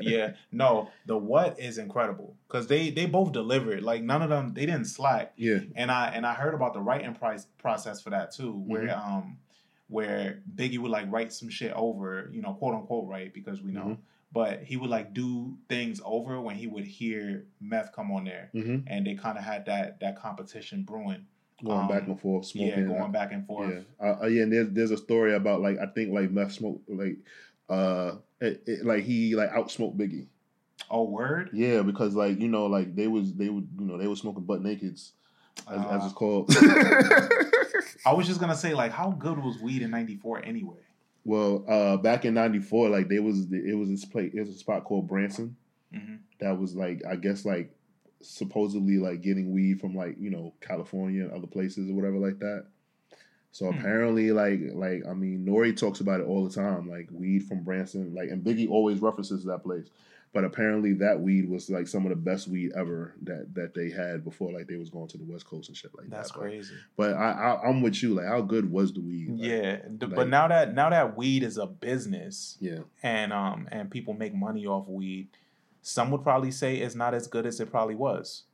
Yeah, 0.00 0.32
no, 0.50 0.88
the 1.06 1.16
what 1.16 1.58
is 1.60 1.78
incredible 1.78 2.36
because 2.48 2.66
they 2.66 2.90
they 2.90 3.06
both 3.06 3.32
delivered. 3.32 3.82
Like 3.82 4.02
none 4.02 4.22
of 4.22 4.30
them, 4.30 4.54
they 4.54 4.66
didn't 4.66 4.86
slack. 4.86 5.32
yeah, 5.36 5.58
And 5.76 5.90
I 5.90 6.08
and 6.08 6.26
I 6.26 6.34
heard 6.34 6.54
about 6.54 6.72
the 6.74 6.80
writing 6.80 7.14
price 7.14 7.46
process 7.58 8.00
for 8.00 8.10
that 8.10 8.32
too, 8.32 8.52
where 8.52 8.82
Mm-hmm. 8.88 9.16
um 9.16 9.36
where 9.88 10.40
Biggie 10.54 10.78
would 10.78 10.90
like 10.90 11.10
write 11.12 11.32
some 11.32 11.50
shit 11.50 11.72
over, 11.74 12.30
you 12.32 12.40
know, 12.40 12.54
quote 12.54 12.74
unquote, 12.74 13.06
right? 13.08 13.32
Because 13.32 13.60
we 13.62 13.72
know, 13.72 13.84
Mhm. 13.84 13.98
But 14.32 14.62
he 14.62 14.76
would 14.76 14.90
like 14.90 15.12
do 15.12 15.56
things 15.68 16.00
over 16.04 16.40
when 16.40 16.56
he 16.56 16.66
would 16.66 16.84
hear 16.84 17.44
Meth 17.60 17.92
come 17.92 18.10
on 18.10 18.24
there, 18.24 18.50
hmm 18.52 18.78
and 18.86 19.06
they 19.06 19.14
kind 19.14 19.36
of 19.38 19.44
had 19.44 19.66
that 19.66 20.00
that 20.00 20.16
competition 20.20 20.82
brewing. 20.84 21.26
going 21.64 21.78
Um, 21.80 21.88
back 21.88 22.06
and 22.06 22.18
forth, 22.20 22.46
smoking. 22.46 22.70
Yeah, 22.70 22.80
going 22.86 23.12
back 23.12 23.32
and 23.32 23.46
forth. 23.46 23.72
Yeah, 24.00 24.06
uh, 24.06 24.22
uh, 24.22 24.26
yeah. 24.26 24.42
And 24.42 24.52
there's 24.52 24.70
there's 24.70 24.90
a 24.90 24.96
story 24.96 25.34
about 25.34 25.60
like 25.60 25.78
I 25.78 25.86
think 25.86 26.12
like 26.12 26.30
meth 26.30 26.52
smoke 26.52 26.80
like 26.88 27.18
uh 27.68 28.16
it, 28.40 28.62
it, 28.66 28.84
like 28.84 29.04
he 29.04 29.36
like 29.36 29.50
outsmoked 29.50 29.96
Biggie. 29.96 30.26
Oh, 30.90 31.04
word. 31.04 31.50
Yeah, 31.52 31.82
because 31.82 32.14
like 32.14 32.40
you 32.40 32.48
know 32.48 32.66
like 32.66 32.96
they 32.96 33.06
was 33.06 33.34
they 33.34 33.48
would 33.48 33.68
you 33.78 33.86
know 33.86 33.98
they 33.98 34.08
were 34.08 34.16
smoking 34.16 34.44
butt 34.44 34.62
nakeds 34.62 35.12
as, 35.68 35.78
as 35.78 35.84
Uh, 35.84 36.00
it's 36.04 36.14
called. 36.14 36.50
I 38.06 38.12
was 38.14 38.26
just 38.26 38.40
gonna 38.40 38.56
say, 38.56 38.74
like, 38.74 38.90
how 38.90 39.10
good 39.10 39.38
was 39.38 39.58
weed 39.60 39.82
in 39.82 39.90
'94 39.90 40.44
anyway? 40.44 40.80
Well, 41.24 41.64
uh 41.68 41.96
back 41.96 42.24
in 42.24 42.34
'94, 42.34 42.88
like 42.88 43.08
they 43.08 43.18
was 43.18 43.46
it 43.52 43.76
was 43.76 43.88
this 43.88 44.04
place 44.04 44.32
it 44.34 44.40
was 44.40 44.50
a 44.50 44.58
spot 44.58 44.84
called 44.84 45.08
Branson. 45.08 45.56
hmm 45.92 46.16
that 46.40 46.58
was 46.58 46.74
like 46.74 47.02
I 47.08 47.16
guess 47.16 47.44
like 47.44 47.70
supposedly 48.20 48.98
like 48.98 49.20
getting 49.22 49.52
weed 49.52 49.80
from 49.80 49.94
like 49.94 50.16
you 50.18 50.30
know 50.30 50.54
California 50.60 51.22
and 51.22 51.32
other 51.32 51.46
places 51.46 51.90
or 51.90 51.94
whatever 51.94 52.16
like 52.18 52.38
that. 52.40 52.66
So 53.52 53.66
Hmm. 53.66 53.78
apparently, 53.78 54.32
like 54.32 54.60
like 54.72 55.02
I 55.08 55.12
mean, 55.14 55.44
Nori 55.46 55.76
talks 55.76 56.00
about 56.00 56.20
it 56.20 56.26
all 56.26 56.48
the 56.48 56.54
time, 56.54 56.88
like 56.88 57.08
weed 57.12 57.44
from 57.46 57.62
Branson, 57.62 58.14
like 58.14 58.30
and 58.30 58.42
Biggie 58.42 58.68
always 58.70 59.00
references 59.00 59.44
that 59.44 59.62
place. 59.62 59.86
But 60.34 60.44
apparently, 60.44 60.94
that 60.94 61.20
weed 61.20 61.46
was 61.48 61.68
like 61.68 61.86
some 61.86 62.04
of 62.06 62.10
the 62.10 62.16
best 62.16 62.48
weed 62.48 62.72
ever 62.74 63.14
that 63.24 63.54
that 63.54 63.74
they 63.74 63.90
had 63.90 64.24
before, 64.24 64.50
like 64.50 64.66
they 64.66 64.76
was 64.76 64.88
going 64.88 65.08
to 65.08 65.18
the 65.18 65.24
West 65.24 65.44
Coast 65.46 65.68
and 65.68 65.76
shit 65.76 65.90
like 65.94 66.08
That's 66.08 66.30
that. 66.30 66.38
That's 66.38 66.48
crazy. 66.50 66.74
But 66.96 67.12
I, 67.14 67.32
I 67.32 67.68
I'm 67.68 67.82
with 67.82 68.02
you. 68.02 68.14
Like, 68.14 68.26
how 68.26 68.40
good 68.40 68.70
was 68.70 68.94
the 68.94 69.00
weed? 69.02 69.28
Like, 69.30 69.40
Yeah, 69.50 69.76
d- 69.98 70.06
like- 70.06 70.14
but 70.16 70.28
now 70.28 70.48
that 70.48 70.74
now 70.74 70.88
that 70.88 71.16
weed 71.18 71.42
is 71.42 71.58
a 71.58 71.66
business 71.66 72.56
yeah, 72.60 72.78
and 73.02 73.30
um 73.32 73.68
and 73.70 73.90
people 73.90 74.14
make 74.14 74.34
money 74.34 74.64
off 74.66 74.88
weed, 74.88 75.28
some 75.82 76.10
would 76.12 76.22
probably 76.22 76.50
say 76.50 76.76
it's 76.78 76.94
not 76.94 77.12
as 77.12 77.26
good 77.26 77.44
as 77.44 77.60
it 77.60 77.70
probably 77.70 77.94
was. 77.94 78.44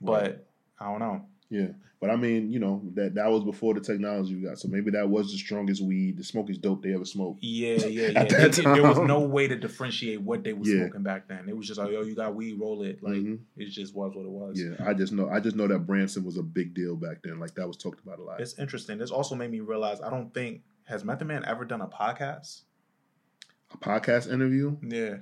But 0.00 0.22
Right. 0.22 0.38
I 0.80 0.84
don't 0.90 0.98
know. 1.00 1.26
Yeah, 1.50 1.68
but 1.98 2.10
I 2.10 2.16
mean, 2.16 2.50
you 2.52 2.58
know 2.58 2.82
that 2.94 3.14
that 3.14 3.30
was 3.30 3.42
before 3.42 3.72
the 3.72 3.80
technology 3.80 4.34
we 4.34 4.42
got, 4.42 4.58
so 4.58 4.68
maybe 4.68 4.90
that 4.90 5.08
was 5.08 5.32
the 5.32 5.38
strongest 5.38 5.80
weed, 5.82 6.18
the 6.18 6.24
smokiest 6.24 6.60
dope 6.60 6.82
they 6.82 6.92
ever 6.92 7.06
smoked. 7.06 7.42
Yeah, 7.42 7.76
yeah, 7.86 8.08
yeah. 8.08 8.24
They 8.24 8.48
there 8.62 8.82
was 8.82 8.98
no 8.98 9.20
way 9.20 9.48
to 9.48 9.56
differentiate 9.56 10.20
what 10.20 10.44
they 10.44 10.52
were 10.52 10.66
Yeah. 10.66 10.82
smoking 10.84 11.04
back 11.04 11.26
then. 11.26 11.48
It 11.48 11.56
was 11.56 11.66
just 11.66 11.80
like, 11.80 11.90
yo, 11.90 12.02
you 12.02 12.14
got 12.14 12.34
weed, 12.34 12.58
roll 12.60 12.82
it. 12.82 13.02
Like 13.02 13.14
Mhm. 13.14 13.38
it 13.56 13.70
just 13.70 13.94
was 13.94 14.14
what 14.14 14.26
it 14.26 14.30
was. 14.30 14.60
Yeah, 14.60 14.74
I 14.86 14.92
just 14.92 15.12
know, 15.14 15.30
I 15.30 15.40
just 15.40 15.56
know 15.56 15.66
that 15.66 15.86
Branson 15.86 16.22
was 16.24 16.36
a 16.36 16.42
big 16.42 16.74
deal 16.74 16.96
back 16.96 17.22
then. 17.22 17.40
Like 17.40 17.54
that 17.54 17.66
was 17.66 17.78
talked 17.78 18.00
about 18.00 18.18
a 18.18 18.22
lot. 18.22 18.40
It's 18.42 18.58
interesting. 18.58 18.98
This 18.98 19.10
also 19.10 19.34
made 19.34 19.50
me 19.50 19.60
realize 19.60 20.02
I 20.02 20.10
don't 20.10 20.32
think 20.34 20.62
has 20.84 21.02
Method 21.04 21.28
Man 21.28 21.44
ever 21.46 21.64
done 21.64 21.80
a 21.80 21.88
podcast. 21.88 22.62
A 23.72 23.78
podcast 23.78 24.30
interview. 24.30 24.76
Yeah, 24.82 25.16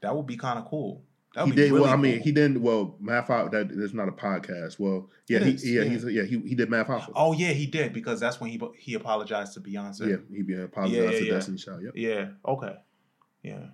that 0.00 0.16
would 0.16 0.26
be 0.26 0.36
kind 0.36 0.58
of 0.58 0.64
cool. 0.66 1.04
That 1.34 1.46
He 1.46 1.52
did 1.52 1.70
really 1.70 1.82
well. 1.82 1.92
I 1.92 1.96
mean, 1.96 2.20
he 2.20 2.32
didn't. 2.32 2.62
Well, 2.62 2.96
Math 3.00 3.30
out 3.30 3.50
that 3.52 3.70
is 3.70 3.92
not 3.92 4.08
a 4.08 4.12
podcast. 4.12 4.78
Well, 4.78 5.10
yeah, 5.28 5.40
he, 5.40 5.50
yeah, 5.62 5.82
yeah. 5.82 5.88
he's 5.88 6.04
yeah, 6.04 6.22
he 6.24 6.38
he 6.40 6.54
did 6.54 6.70
Math 6.70 6.86
Hoffa. 6.86 7.12
Oh 7.14 7.32
yeah, 7.32 7.50
he 7.52 7.66
did 7.66 7.92
because 7.92 8.18
that's 8.18 8.40
when 8.40 8.50
he 8.50 8.60
he 8.78 8.94
apologized 8.94 9.54
to 9.54 9.60
Beyonce. 9.60 10.08
yeah, 10.08 10.16
he 10.34 10.42
be 10.42 10.54
apologized 10.54 10.96
Yeah, 10.96 11.10
yeah, 11.10 11.18
to 11.18 11.24
yeah. 11.24 11.32
Destiny 11.32 11.58
Child. 11.58 11.82
Yep. 11.84 11.92
Yeah. 11.96 12.28
Okay. 12.46 12.74
Yeah. 13.42 13.66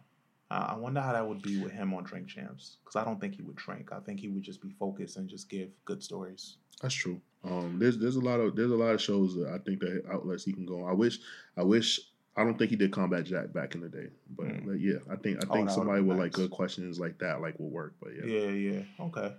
I 0.51 0.57
I 0.57 0.77
wonder 0.77 1.01
how 1.01 1.13
that 1.13 1.27
would 1.27 1.43
be 1.43 1.63
with 1.63 1.73
him 1.73 1.95
on 1.95 2.05
Drink 2.05 2.29
Champs 2.29 2.79
because 2.83 2.97
I 2.97 3.05
don't 3.05 3.21
think 3.21 3.37
he 3.37 3.43
would 3.43 3.57
drink. 3.57 3.91
I 3.93 4.01
think 4.01 4.21
he 4.21 4.29
would 4.29 4.43
just 4.43 4.61
be 4.61 4.75
focused 4.79 5.17
and 5.17 5.29
just 5.29 5.49
give 5.49 5.69
good 5.85 6.03
stories. 6.03 6.57
That's 6.83 6.95
true. 6.95 7.21
Um, 7.45 7.79
there's 7.79 7.99
there's 7.99 8.17
a 8.17 8.21
lot 8.21 8.41
of 8.41 8.57
there's 8.57 8.71
a 8.73 8.77
lot 8.77 8.95
of 8.95 9.01
shows 9.01 9.35
that 9.37 9.49
I 9.49 9.59
think 9.59 9.81
that 9.81 10.03
outlets 10.11 10.45
he 10.45 10.53
can 10.53 10.67
go 10.67 10.83
on. 10.85 10.91
I 10.91 10.95
wish 10.95 11.19
I 11.57 11.63
wish 11.63 12.01
I 12.37 12.43
don't 12.43 12.59
think 12.59 12.71
he 12.71 12.77
did 12.77 12.91
Combat 12.93 13.25
Jack 13.25 13.53
back 13.53 13.75
in 13.77 13.81
the 13.81 13.89
day, 13.89 14.09
but 14.37 14.47
Mm. 14.47 14.67
like, 14.67 14.81
yeah, 14.81 14.99
I 15.09 15.17
think 15.17 15.39
I 15.39 15.47
Oh, 15.49 15.53
think 15.53 15.69
that 15.69 15.75
somebody 15.75 16.01
with 16.03 16.17
been 16.17 16.19
like 16.19 16.33
good 16.33 16.51
questions 16.51 16.99
like 16.99 17.19
that 17.19 17.41
like 17.41 17.59
will 17.61 17.71
work. 17.71 17.95
But 18.03 18.11
yeah, 18.17 18.25
Yeah, 18.25 18.49
yeah. 18.51 18.83
Okay. 19.01 19.33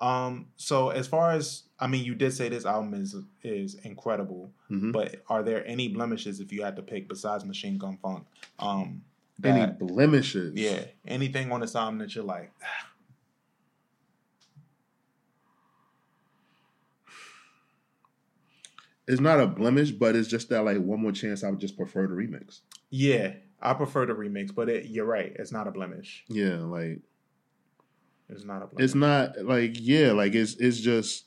Um. 0.00 0.46
So 0.56 0.88
as 0.90 1.06
far 1.06 1.30
as 1.32 1.62
I 1.78 1.86
mean, 1.86 2.04
you 2.04 2.14
did 2.16 2.32
say 2.32 2.48
this 2.48 2.66
album 2.66 2.94
is 2.94 3.14
is 3.44 3.74
incredible, 3.84 4.50
Mhm. 4.70 4.92
but 4.92 5.22
are 5.28 5.42
there 5.44 5.64
any 5.66 5.86
blemishes 5.88 6.40
if 6.40 6.52
you 6.52 6.62
had 6.64 6.74
to 6.76 6.82
pick 6.82 7.08
besides 7.08 7.44
Machine 7.44 7.78
Gun 7.78 7.96
Funk? 7.98 8.26
Um. 8.58 9.02
any 9.42 9.60
That, 9.60 9.78
blemishes? 9.78 10.54
yeah. 10.54 10.84
Anything 11.06 11.50
on 11.52 11.60
this 11.60 11.74
album 11.76 11.98
that 11.98 12.14
you're 12.14 12.24
like, 12.24 12.52
it's 19.06 19.20
not 19.20 19.40
a 19.40 19.46
blemish, 19.46 19.90
but 19.90 20.16
it's 20.16 20.28
just 20.28 20.48
that 20.48 20.62
like 20.64 20.78
one 20.78 21.00
more 21.02 21.12
chance. 21.12 21.44
I 21.44 21.50
would 21.50 21.60
just 21.60 21.76
prefer 21.76 22.06
the 22.06 22.14
remix. 22.14 22.60
yeah, 22.90 23.34
I 23.60 23.72
prefer 23.74 24.04
the 24.06 24.12
remix, 24.12 24.54
but 24.54 24.68
it, 24.68 24.86
you're 24.86 25.06
right. 25.06 25.32
It's 25.38 25.52
not 25.52 25.66
a 25.66 25.70
blemish. 25.70 26.24
Yeah, 26.28 26.56
like 26.58 27.00
It's 28.28 28.44
not 28.44 28.62
a 28.62 28.66
blemish. 28.66 28.84
it's 28.84 28.94
not 28.94 29.42
like 29.44 29.72
yeah, 29.80 30.12
like 30.12 30.34
it's 30.34 30.54
it's 30.56 30.78
just 30.80 31.24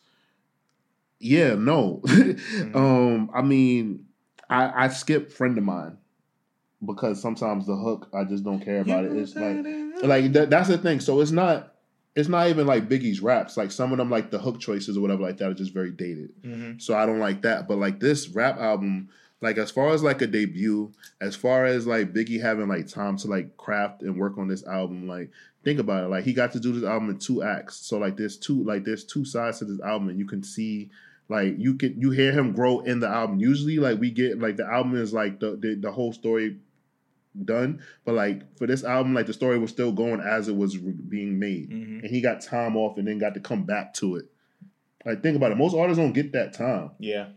yeah, 1.20 1.56
no. 1.56 2.02
Mm-hmm. 2.08 2.76
um, 2.78 3.30
I 3.34 3.42
mean, 3.42 4.06
I 4.50 4.86
I 4.86 4.88
skip 4.90 5.32
friend 5.32 5.58
of 5.58 5.64
mine 5.64 5.98
because 6.86 7.20
sometimes 7.22 7.66
the 7.66 7.76
hook 7.76 8.10
I 8.14 8.24
just 8.24 8.44
don't 8.44 8.60
care 8.60 8.82
about 8.82 9.06
it. 9.06 9.12
It's 9.14 9.36
like 9.36 9.66
like 10.04 10.34
that, 10.34 10.50
that's 10.50 10.70
the 10.70 10.78
thing. 10.78 11.00
So 11.00 11.20
it's 11.22 11.32
not 11.32 11.74
it's 12.18 12.28
not 12.28 12.50
even 12.50 12.66
like 12.66 12.90
Biggie's 12.90 13.22
raps. 13.22 13.58
Like 13.58 13.72
some 13.72 13.92
of 13.92 14.00
them, 14.00 14.10
like 14.10 14.32
the 14.32 14.40
hook 14.40 14.60
choices 14.60 14.98
or 14.98 15.02
whatever 15.02 15.22
like 15.22 15.38
that, 15.38 15.52
are 15.52 15.54
just 15.54 15.72
very 15.72 15.92
dated. 15.92 16.32
hmm 16.44 16.80
So 16.80 16.98
I 16.98 17.06
don't 17.06 17.20
like 17.20 17.44
that. 17.44 17.68
But 17.68 17.78
like 17.78 18.00
this 18.00 18.28
rap 18.30 18.58
album, 18.60 19.10
like 19.40 19.60
as 19.60 19.70
far 19.70 19.90
as 19.92 20.02
like 20.02 20.24
a 20.24 20.28
debut, 20.28 20.92
as 21.22 21.36
far 21.36 21.66
as 21.66 21.86
like 21.86 22.14
Biggie 22.14 22.42
having 22.42 22.68
like 22.68 22.88
time 22.88 23.18
to 23.18 23.28
like 23.28 23.56
craft 23.56 24.02
and 24.02 24.18
work 24.18 24.40
on 24.40 24.48
this 24.48 24.66
album, 24.66 25.08
like 25.08 25.30
think 25.64 25.80
about 25.80 26.06
it. 26.06 26.08
Like 26.08 26.24
he 26.24 26.34
got 26.34 26.52
to 26.54 26.60
do 26.60 26.72
this 26.74 26.84
album 26.84 27.12
in 27.12 27.20
two 27.20 27.44
acts. 27.44 27.76
So 27.78 28.00
like 28.00 28.18
there's 28.18 28.36
two 28.36 28.64
like 28.64 28.84
there's 28.84 29.04
two 29.04 29.24
sides 29.24 29.60
to 29.60 29.66
this 29.66 29.80
album, 29.82 30.10
and 30.10 30.18
you 30.18 30.26
can 30.26 30.42
see 30.42 30.90
like 31.30 31.54
you 31.60 31.76
can 31.76 32.02
you 32.02 32.10
hear 32.10 32.32
him 32.32 32.52
grow 32.52 32.80
in 32.80 33.00
the 33.00 33.08
album. 33.08 33.40
Usually 33.40 33.78
like 33.78 34.00
we 34.00 34.10
get 34.10 34.40
like 34.40 34.58
the 34.58 34.66
album 34.66 34.96
is 34.96 35.14
like 35.14 35.40
the 35.40 35.56
the, 35.56 35.76
the 35.76 35.92
whole 35.92 36.14
story 36.14 36.58
done, 37.46 37.82
but 38.06 38.16
like 38.16 38.58
for 38.58 38.68
this 38.68 38.84
album, 38.84 39.14
like 39.14 39.28
the 39.28 39.34
story 39.34 39.58
was 39.60 39.72
still 39.72 39.92
going 39.92 40.20
as 40.22 40.48
it 40.48 40.56
was 40.56 40.78
re- 40.78 40.92
being 40.94 41.38
made, 41.40 41.70
hmm 41.72 42.00
and 42.00 42.10
he 42.10 42.22
got 42.22 42.42
time 42.42 42.76
off 42.78 42.98
and 42.98 43.08
then 43.08 43.18
got 43.18 43.34
to 43.34 43.40
come 43.40 43.64
back 43.64 43.94
to 43.96 44.16
it. 44.18 44.26
Like 45.06 45.22
think 45.24 45.36
about 45.38 45.52
it. 45.52 45.58
Most 45.58 45.76
artists 45.76 46.00
don't 46.00 46.14
get 46.14 46.34
that 46.34 46.54
time. 46.54 46.92
Yeah. 47.00 47.28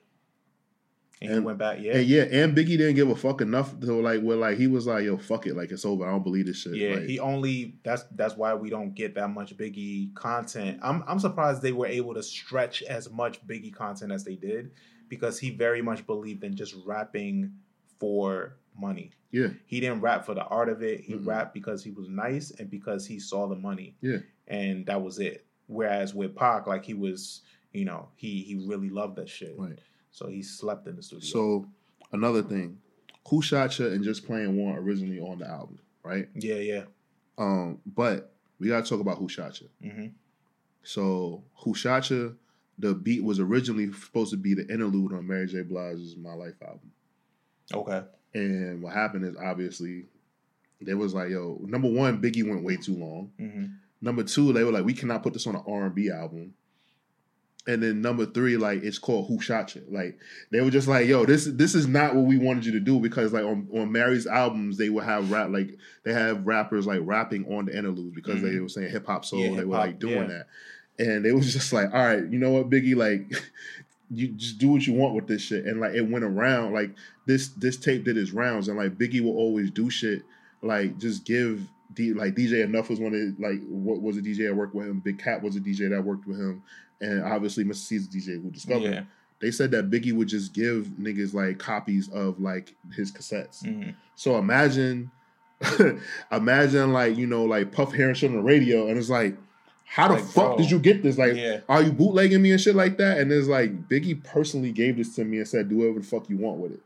And, 1.23 1.31
he 1.31 1.37
And- 1.37 1.45
went 1.45 1.59
back. 1.59 1.79
Yeah. 1.81 1.97
And 1.99 2.07
yeah, 2.07 2.23
and 2.23 2.57
Biggie 2.57 2.79
didn't 2.79 2.95
give 2.95 3.11
a 3.11 3.15
fuck 3.15 3.43
enough 3.43 3.79
to 3.81 3.93
like 4.01 4.23
where 4.23 4.37
like 4.39 4.57
he 4.57 4.67
was 4.67 4.87
like, 4.87 5.05
yo, 5.05 5.19
fuck 5.19 5.47
it, 5.47 5.55
like 5.55 5.71
it's 5.71 5.85
over. 5.85 6.07
I 6.07 6.11
don't 6.11 6.23
believe 6.25 6.47
this 6.47 6.57
shit. 6.63 6.75
Yeah, 6.77 6.95
Like, 6.95 7.03
he 7.05 7.19
only 7.19 7.77
that's 7.85 8.05
that's 8.15 8.37
why 8.37 8.55
we 8.55 8.71
don't 8.71 8.95
get 8.95 9.15
that 9.17 9.29
much 9.29 9.55
Biggie 9.57 10.15
content. 10.15 10.79
I'm 10.83 11.05
I'm 11.07 11.19
surprised 11.19 11.61
they 11.63 11.73
were 11.73 11.87
able 11.87 12.15
to 12.15 12.23
stretch 12.23 12.83
as 12.83 13.11
much 13.11 13.47
Biggie 13.47 13.73
content 13.75 14.13
as 14.13 14.25
they 14.25 14.35
did 14.37 14.71
because 15.11 15.39
he 15.39 15.51
very 15.51 15.83
much 15.83 16.07
believed 16.07 16.43
in 16.45 16.57
just 16.57 16.75
rapping 16.87 17.53
for 17.99 18.57
money. 18.81 19.11
Yeah. 19.31 19.49
He 19.67 19.81
didn't 19.81 20.01
rap 20.01 20.25
for 20.25 20.35
the 20.35 20.45
art 20.45 20.69
of 20.69 20.83
it. 20.83 21.01
He 21.01 21.15
Mm-mm. 21.15 21.27
rapped 21.27 21.55
because 21.55 21.85
he 21.85 21.91
was 21.91 22.09
nice 22.09 22.51
and 22.53 22.69
because 22.71 23.07
he 23.07 23.19
saw 23.21 23.47
the 23.47 23.55
money. 23.57 23.97
Yeah. 24.01 24.19
And 24.49 24.87
that 24.87 25.01
was 25.03 25.19
it. 25.19 25.47
Whereas 25.67 26.15
with 26.15 26.35
Pac, 26.35 26.67
like 26.67 26.85
he 26.85 26.95
was, 26.95 27.43
you 27.73 27.85
know, 27.85 28.09
he 28.17 28.43
he 28.43 28.65
really 28.67 28.89
loved 28.91 29.17
that 29.17 29.29
shit. 29.29 29.55
Right. 29.57 29.79
So 30.11 30.27
he 30.29 30.43
slept 30.43 30.89
in 30.89 30.97
the 30.97 31.03
studio. 31.03 31.25
So 31.29 31.67
another 32.13 32.43
thing, 32.43 32.79
Who 33.29 33.41
Shot 33.43 33.79
Ya 33.79 33.87
and 33.87 34.03
Just 34.03 34.27
Playing 34.27 34.57
One 34.57 34.75
originally 34.77 35.21
on 35.21 35.39
the 35.39 35.47
album, 35.47 35.79
right? 36.03 36.29
yeah, 36.35 36.57
yeah. 36.57 36.83
Um, 37.39 37.79
but 37.87 38.33
we 38.59 38.67
gotta 38.69 38.89
talk 38.89 39.01
about 39.01 39.19
Who 39.19 39.29
Shot 39.29 39.61
Ya. 39.61 39.69
hmm 39.89 40.07
So 40.83 41.45
Who 41.59 41.75
Shot 41.75 42.11
Ya, 42.11 42.31
the 42.79 42.95
beat 42.95 43.23
was 43.23 43.39
originally 43.39 43.93
supposed 43.93 44.33
to 44.33 44.37
be 44.37 44.55
the 44.55 44.67
interlude 44.73 45.13
on 45.13 45.27
Mary 45.29 45.47
J. 45.47 45.63
Blige's 45.63 46.17
My 46.17 46.35
Life 46.35 46.61
album. 46.63 46.91
Okay. 47.73 48.03
And 48.35 48.83
what 48.83 48.93
happened 48.95 49.25
is 49.25 49.37
obviously 49.37 50.05
they 50.81 50.95
was 50.95 51.13
like, 51.15 51.31
yo, 51.31 51.59
number 51.63 51.89
one, 51.91 52.23
Biggie 52.23 52.49
went 52.49 52.63
way 52.65 52.77
too 52.77 52.95
long. 52.97 53.31
hmm 53.39 53.65
Number 54.03 54.23
two, 54.23 54.53
they 54.55 54.65
were 54.65 54.73
like, 54.73 54.85
we 54.87 54.95
cannot 54.95 55.23
put 55.23 55.35
this 55.35 55.47
on 55.47 55.55
an 55.57 55.63
R 55.69 55.85
and 55.85 55.95
B 55.95 56.11
album. 56.11 56.55
And 57.67 57.83
then 57.83 58.01
number 58.01 58.25
three, 58.25 58.57
like 58.57 58.83
it's 58.83 58.99
called 58.99 59.29
Who 59.29 59.39
Shot 59.43 59.75
You. 59.75 59.83
Like 59.91 60.19
they 60.51 60.63
were 60.63 60.71
just 60.71 60.89
like, 60.89 61.07
yo, 61.07 61.27
this 61.27 61.45
this 61.45 61.75
is 61.75 61.87
not 61.87 62.15
what 62.15 62.25
we 62.25 62.39
wanted 62.39 62.65
you 62.65 62.73
to 62.73 62.81
do 62.81 62.99
because 62.99 63.35
like 63.35 63.45
on, 63.45 63.69
on 63.75 63.93
Mary's 63.93 64.27
albums, 64.27 64.79
they 64.79 64.89
would 64.89 65.05
have 65.05 65.31
rap 65.31 65.51
like 65.51 65.77
they 66.05 66.15
have 66.15 66.47
rappers 66.47 66.87
like 66.87 67.01
rapping 67.03 67.45
on 67.53 67.67
the 67.67 67.77
interludes 67.77 68.15
because 68.15 68.41
they 68.41 68.49
Mhm. 68.53 68.63
were 68.63 68.69
saying 68.71 68.91
hip 68.91 69.05
hop 69.07 69.27
soul. 69.27 69.41
Yeah, 69.41 69.57
they 69.57 69.65
were 69.67 69.77
like 69.77 69.99
doing 69.99 70.31
yeah. 70.31 70.43
that. 70.99 71.07
And 71.07 71.23
they 71.25 71.33
was 71.33 71.53
just 71.53 71.71
like, 71.75 71.93
all 71.93 72.03
right, 72.03 72.25
you 72.27 72.39
know 72.39 72.51
what, 72.53 72.71
Biggie, 72.71 72.97
like 72.97 73.31
you 74.13 74.29
just 74.29 74.59
do 74.59 74.69
what 74.69 74.87
you 74.87 74.93
want 74.93 75.15
with 75.15 75.27
this 75.29 75.43
shit. 75.43 75.65
And 75.67 75.81
like 75.81 75.95
it 75.95 76.03
went 76.03 76.25
around, 76.25 76.73
like 76.73 76.91
this 77.27 77.49
this 77.49 77.77
tape 77.77 78.05
did 78.05 78.17
its 78.17 78.33
rounds, 78.33 78.69
and 78.69 78.77
like 78.77 78.99
Biggie 78.99 79.21
will 79.23 79.37
always 79.37 79.71
do 79.71 79.89
shit 79.91 80.23
like 80.63 80.99
just 80.99 81.25
give 81.25 81.67
D, 81.95 82.13
like 82.13 82.35
DJ 82.35 82.65
Enuff 82.67 82.89
was 82.89 83.01
one 83.01 83.15
of 83.15 83.41
like 83.43 83.61
what 83.69 84.03
was 84.03 84.17
a 84.17 84.21
DJ 84.21 84.49
that 84.49 84.55
worked 84.55 84.75
with 84.75 84.87
him. 84.89 85.01
Big 85.01 85.19
Cat 85.19 85.43
was 85.43 85.57
a 85.57 85.61
DJ 85.61 85.89
that 85.91 86.05
worked 86.05 86.27
with 86.27 86.39
him, 86.39 86.63
and 87.01 87.23
obviously 87.25 87.65
Mister 87.65 87.85
Cee's 87.87 88.09
DJ 88.09 88.43
who 88.43 88.51
discovered 88.51 88.83
Yeah. 88.85 88.91
him. 88.91 89.09
They 89.41 89.51
said 89.51 89.71
that 89.71 89.91
Biggie 89.91 90.13
would 90.13 90.29
just 90.29 90.53
give 90.53 90.89
niggas 91.01 91.33
like 91.33 91.59
copies 91.59 92.09
of 92.11 92.39
like 92.41 92.75
his 92.95 93.11
cassettes. 93.11 93.65
hmm 93.65 93.91
So 94.15 94.37
imagine, 94.39 95.11
imagine 96.33 96.93
like 96.93 97.17
you 97.17 97.27
know 97.27 97.45
like 97.45 97.73
Puff 97.73 97.93
hearing 97.93 98.15
shit 98.15 98.31
on 98.31 98.37
the 98.37 98.43
radio, 98.43 98.89
and 98.89 98.99
it's 98.99 99.11
like, 99.11 99.37
how 99.93 100.07
the 100.09 100.15
Like, 100.15 100.25
fuck 100.25 100.45
bro. 100.51 100.57
did 100.59 100.71
you 100.71 100.79
get 100.79 101.03
this? 101.03 101.19
Like, 101.19 101.35
Yeah. 101.35 101.61
are 101.69 101.83
you 101.83 101.91
bootlegging 101.93 102.41
me 102.41 102.53
and 102.53 102.61
shit 102.61 102.77
like 102.77 102.97
that? 102.99 103.19
And 103.19 103.31
it's 103.33 103.49
like 103.49 103.89
Biggie 103.89 104.23
personally 104.23 104.71
gave 104.73 104.97
this 104.97 105.15
to 105.17 105.25
me 105.25 105.39
and 105.39 105.49
said, 105.49 105.69
do 105.69 105.79
whatever 105.79 105.99
the 106.01 106.07
fuck 106.07 106.31
you 106.31 106.37
want 106.37 106.59
with 106.59 106.73
it. 106.73 106.81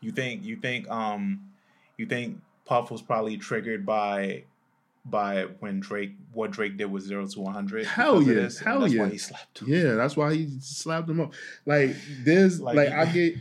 You 0.00 0.10
think 0.12 0.42
you 0.42 0.56
think 0.56 0.88
um 0.90 1.40
you 1.98 2.06
think 2.06 2.40
Puff 2.64 2.90
was 2.90 3.02
probably 3.02 3.36
triggered 3.36 3.84
by 3.84 4.44
by 5.04 5.44
when 5.60 5.80
Drake 5.80 6.12
what 6.32 6.50
Drake 6.50 6.76
did 6.78 6.86
was 6.90 7.04
zero 7.04 7.26
to 7.26 7.40
one 7.40 7.52
hundred? 7.52 7.84
Hell 7.86 8.22
yeah. 8.22 8.48
Hell 8.64 8.80
that's 8.80 8.94
yeah. 8.94 9.02
Why 9.02 9.08
he 9.10 9.18
slapped 9.18 9.58
him. 9.60 9.68
Yeah, 9.68 9.94
that's 9.94 10.16
why 10.16 10.34
he 10.34 10.48
slapped 10.60 11.10
him 11.10 11.20
up. 11.20 11.34
Like 11.66 11.94
there's 12.24 12.60
Like, 12.60 12.76
like, 12.76 12.88
I 12.88 13.04
get 13.12 13.34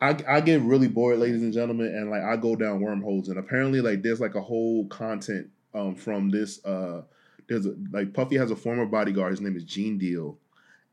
I 0.00 0.16
I 0.26 0.40
get 0.40 0.62
really 0.62 0.88
bored, 0.88 1.18
ladies 1.18 1.42
and 1.42 1.52
gentlemen, 1.52 1.88
and 1.88 2.08
like 2.10 2.22
I 2.22 2.36
go 2.36 2.56
down 2.56 2.80
wormholes 2.80 3.28
and 3.28 3.38
apparently 3.38 3.82
like 3.82 4.00
there's 4.02 4.20
like 4.20 4.34
a 4.34 4.40
whole 4.40 4.86
content 4.86 5.48
um 5.74 5.94
from 5.94 6.30
this 6.30 6.64
uh 6.64 7.02
there's 7.50 7.66
a, 7.66 7.74
like 7.92 8.14
Puffy 8.14 8.36
has 8.36 8.50
a 8.50 8.56
former 8.56 8.86
bodyguard, 8.86 9.32
his 9.32 9.40
name 9.40 9.56
is 9.56 9.64
Gene 9.64 9.98
Deal. 9.98 10.38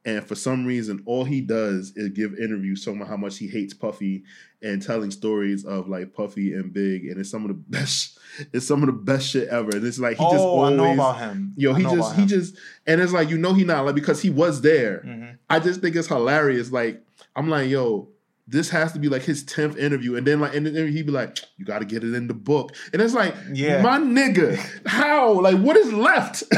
And 0.05 0.25
for 0.25 0.35
some 0.35 0.65
reason, 0.65 1.03
all 1.05 1.25
he 1.25 1.41
does 1.41 1.91
is 1.95 2.09
give 2.09 2.33
interviews 2.39 2.83
talking 2.83 3.01
about 3.01 3.09
how 3.09 3.17
much 3.17 3.37
he 3.37 3.47
hates 3.47 3.73
Puffy 3.73 4.23
and 4.61 4.81
telling 4.81 5.11
stories 5.11 5.65
of 5.65 5.89
like 5.89 6.13
Puffy 6.13 6.53
and 6.53 6.73
Big, 6.73 7.05
and 7.05 7.19
it's 7.19 7.29
some 7.29 7.43
of 7.43 7.49
the 7.49 7.53
best. 7.69 8.17
It's 8.53 8.65
some 8.65 8.81
of 8.83 8.87
the 8.87 8.93
best 8.93 9.29
shit 9.29 9.49
ever. 9.49 9.69
And 9.75 9.85
it's 9.85 9.99
like 9.99 10.17
he 10.17 10.23
just 10.23 10.37
oh, 10.37 10.47
always, 10.47 10.73
I 10.73 10.75
know 10.75 10.93
about 10.93 11.19
him. 11.19 11.53
yo, 11.57 11.73
he 11.73 11.83
just 11.83 12.15
he 12.15 12.25
just, 12.25 12.55
and 12.85 13.01
it's 13.01 13.11
like 13.11 13.29
you 13.29 13.37
know 13.37 13.53
he 13.53 13.63
not 13.65 13.85
like 13.85 13.95
because 13.95 14.21
he 14.21 14.29
was 14.29 14.61
there. 14.61 15.03
Mhm. 15.05 15.37
I 15.49 15.59
just 15.59 15.81
think 15.81 15.95
it's 15.95 16.07
hilarious. 16.07 16.71
Like 16.71 17.03
I'm 17.35 17.49
like, 17.49 17.69
yo, 17.69 18.07
this 18.47 18.69
has 18.69 18.93
to 18.93 18.99
be 18.99 19.09
like 19.09 19.23
his 19.23 19.43
tenth 19.43 19.77
interview, 19.77 20.15
and 20.15 20.25
then 20.25 20.39
like, 20.39 20.55
and 20.55 20.65
then 20.65 20.87
he'd 20.91 21.05
be 21.05 21.11
like, 21.11 21.37
you 21.57 21.65
got 21.65 21.79
to 21.79 21.85
get 21.85 22.03
it 22.03 22.13
in 22.13 22.27
the 22.27 22.33
book, 22.33 22.73
and 22.93 23.01
it's 23.01 23.13
like, 23.13 23.35
Yeah. 23.53 23.81
my 23.81 23.97
nigga, 23.99 24.57
how? 24.87 25.33
Like, 25.41 25.57
what 25.57 25.75
is 25.77 25.91
left? 25.91 26.43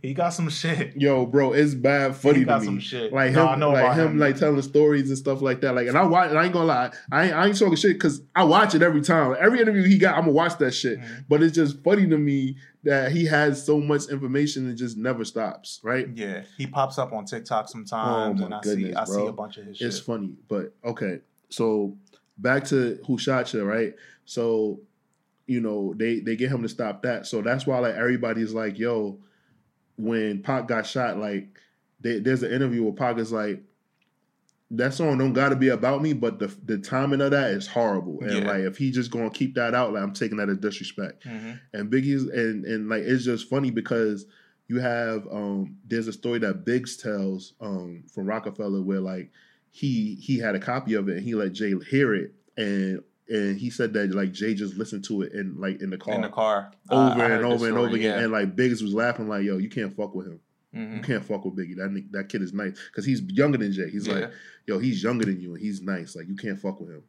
He 0.00 0.14
got 0.14 0.30
some 0.30 0.48
shit. 0.48 0.96
Yo, 0.96 1.26
bro, 1.26 1.52
it's 1.52 1.74
bad 1.74 2.16
funny 2.16 2.38
He 2.40 2.40
to 2.40 2.46
got 2.46 2.60
me. 2.62 2.66
some 2.66 2.80
shit. 2.80 3.12
Like 3.12 3.30
No, 3.34 3.42
him, 3.42 3.48
I 3.50 3.54
know 3.54 3.70
like 3.70 3.94
him, 3.96 4.06
him. 4.08 4.18
like 4.18 4.36
telling 4.36 4.60
stories 4.62 5.08
and 5.10 5.16
stuff 5.16 5.40
like 5.40 5.60
that. 5.60 5.76
Like, 5.76 5.86
and 5.86 5.96
I 5.96 6.02
watch. 6.04 6.30
And 6.30 6.38
I 6.40 6.42
ain't 6.42 6.52
gonna 6.52 6.64
lie, 6.64 6.90
I 7.12 7.26
ain't, 7.26 7.34
I 7.34 7.46
ain't 7.46 7.56
talking 7.56 7.76
shit 7.76 7.92
because 7.92 8.20
I 8.34 8.42
watch 8.42 8.74
it 8.74 8.82
every 8.82 9.00
time. 9.00 9.36
Every 9.38 9.60
interview 9.60 9.84
he 9.84 9.98
got, 9.98 10.14
I'm 10.16 10.22
gonna 10.22 10.32
watch 10.32 10.58
that 10.58 10.72
shit. 10.72 10.98
Mhm. 10.98 11.24
But 11.28 11.40
it's 11.44 11.54
just 11.54 11.84
funny 11.84 12.08
to 12.08 12.18
me 12.18 12.56
that 12.84 13.12
he 13.12 13.26
has 13.26 13.64
so 13.64 13.78
much 13.80 14.08
information 14.08 14.68
and 14.68 14.76
just 14.76 14.96
never 14.96 15.24
stops. 15.24 15.80
Right? 15.82 16.08
Yeah, 16.14 16.42
he 16.56 16.66
pops 16.66 16.98
up 16.98 17.12
on 17.12 17.24
TikTok 17.24 17.68
sometimes, 17.68 18.40
Oh, 18.40 18.44
and 18.44 18.54
I 18.54 18.60
goodness, 18.60 18.90
see 18.90 18.94
I 18.94 19.04
see 19.04 19.26
a 19.26 19.32
bunch 19.32 19.56
of 19.58 19.66
his 19.66 19.80
It's 19.80 19.96
shit. 19.98 20.04
funny, 20.06 20.34
but 20.48 20.74
okay. 20.84 21.20
So 21.50 21.96
back 22.38 22.64
to 22.64 22.98
who 23.06 23.18
shot 23.18 23.48
Who 23.50 23.50
Shot 23.50 23.54
Ya, 23.54 23.64
right? 23.64 23.94
So 24.24 24.80
you 25.46 25.60
know 25.60 25.92
they 25.96 26.20
they 26.20 26.36
get 26.36 26.50
him 26.50 26.62
to 26.62 26.68
stop 26.68 27.02
that. 27.02 27.26
So 27.26 27.42
that's 27.42 27.66
why 27.66 27.78
like 27.78 27.94
everybody's 27.94 28.52
like, 28.52 28.78
yo, 28.78 29.18
when 29.96 30.42
Pac 30.42 30.66
got 30.68 30.86
shot, 30.86 31.18
like 31.18 31.48
they, 32.00 32.18
there's 32.18 32.42
an 32.42 32.52
interview 32.52 32.82
where 32.84 32.92
Pac 32.92 33.18
is 33.18 33.32
like. 33.32 33.62
That 34.74 34.94
song 34.94 35.18
don't 35.18 35.34
gotta 35.34 35.54
be 35.54 35.68
about 35.68 36.00
me, 36.02 36.14
but 36.14 36.38
the 36.38 36.54
the 36.64 36.78
timing 36.78 37.20
of 37.20 37.30
that 37.32 37.50
is 37.50 37.66
horrible. 37.66 38.20
And 38.22 38.32
Yeah. 38.38 38.46
like 38.50 38.60
if 38.60 38.78
he 38.78 38.90
just 38.90 39.10
gonna 39.10 39.30
keep 39.30 39.54
that 39.56 39.74
out, 39.74 39.92
like 39.92 40.02
I'm 40.02 40.12
taking 40.14 40.38
that 40.38 40.48
as 40.48 40.56
disrespect. 40.58 41.24
Mhm. 41.26 41.60
And 41.74 41.90
Biggie's 41.90 42.22
and 42.24 42.64
and 42.64 42.88
like 42.88 43.02
it's 43.02 43.24
just 43.24 43.50
funny 43.50 43.70
because 43.70 44.24
you 44.68 44.80
have 44.80 45.26
um 45.30 45.76
there's 45.86 46.08
a 46.08 46.12
story 46.12 46.38
that 46.38 46.64
Biggs 46.64 46.96
tells 46.96 47.52
um 47.60 48.04
from 48.14 48.26
Rockefeller 48.26 48.80
where 48.80 49.00
like 49.00 49.30
he 49.70 50.14
he 50.14 50.38
had 50.38 50.54
a 50.54 50.58
copy 50.60 50.94
of 50.94 51.08
it 51.08 51.18
and 51.18 51.24
he 51.24 51.34
let 51.34 51.52
Jay 51.52 51.74
hear 51.90 52.14
it 52.14 52.32
and 52.56 53.02
and 53.28 53.58
he 53.58 53.68
said 53.68 53.92
that 53.92 54.14
like 54.14 54.32
Jay 54.32 54.54
just 54.54 54.76
listened 54.76 55.04
to 55.04 55.22
it 55.22 55.32
in 55.32 55.60
like 55.60 55.82
in 55.82 55.90
the 55.90 55.98
car, 55.98 56.14
in 56.14 56.22
the 56.22 56.28
car 56.28 56.72
over 56.90 57.14
heard 57.20 57.30
and 57.32 57.44
over 57.44 57.68
and 57.68 57.76
over 57.76 57.88
story, 57.88 58.00
again 58.00 58.18
yeah. 58.18 58.24
and 58.24 58.32
like 58.32 58.56
Biggs 58.56 58.82
was 58.82 58.94
laughing 58.94 59.28
like 59.28 59.44
yo 59.44 59.58
you 59.58 59.68
can't 59.68 59.94
fuck 59.94 60.14
with 60.14 60.26
him 60.26 60.40
you 60.72 60.80
Mhm. 60.80 61.04
can't 61.04 61.24
fuck 61.24 61.44
with 61.44 61.56
Biggie. 61.56 61.76
That 61.76 62.02
that 62.12 62.28
kid 62.28 62.42
is 62.42 62.52
nice. 62.52 62.78
Because 62.90 63.04
he's 63.04 63.20
younger 63.22 63.58
than 63.58 63.72
Jay. 63.72 63.90
He's 63.90 64.06
Yeah. 64.06 64.14
like 64.14 64.30
yo 64.66 64.78
he's 64.78 65.02
younger 65.02 65.24
than 65.26 65.40
you 65.40 65.54
and 65.54 65.62
he's 65.62 65.82
nice. 65.82 66.16
Like 66.16 66.28
you 66.28 66.36
can't 66.36 66.58
fuck 66.58 66.80
with 66.80 66.90
him. 66.90 67.02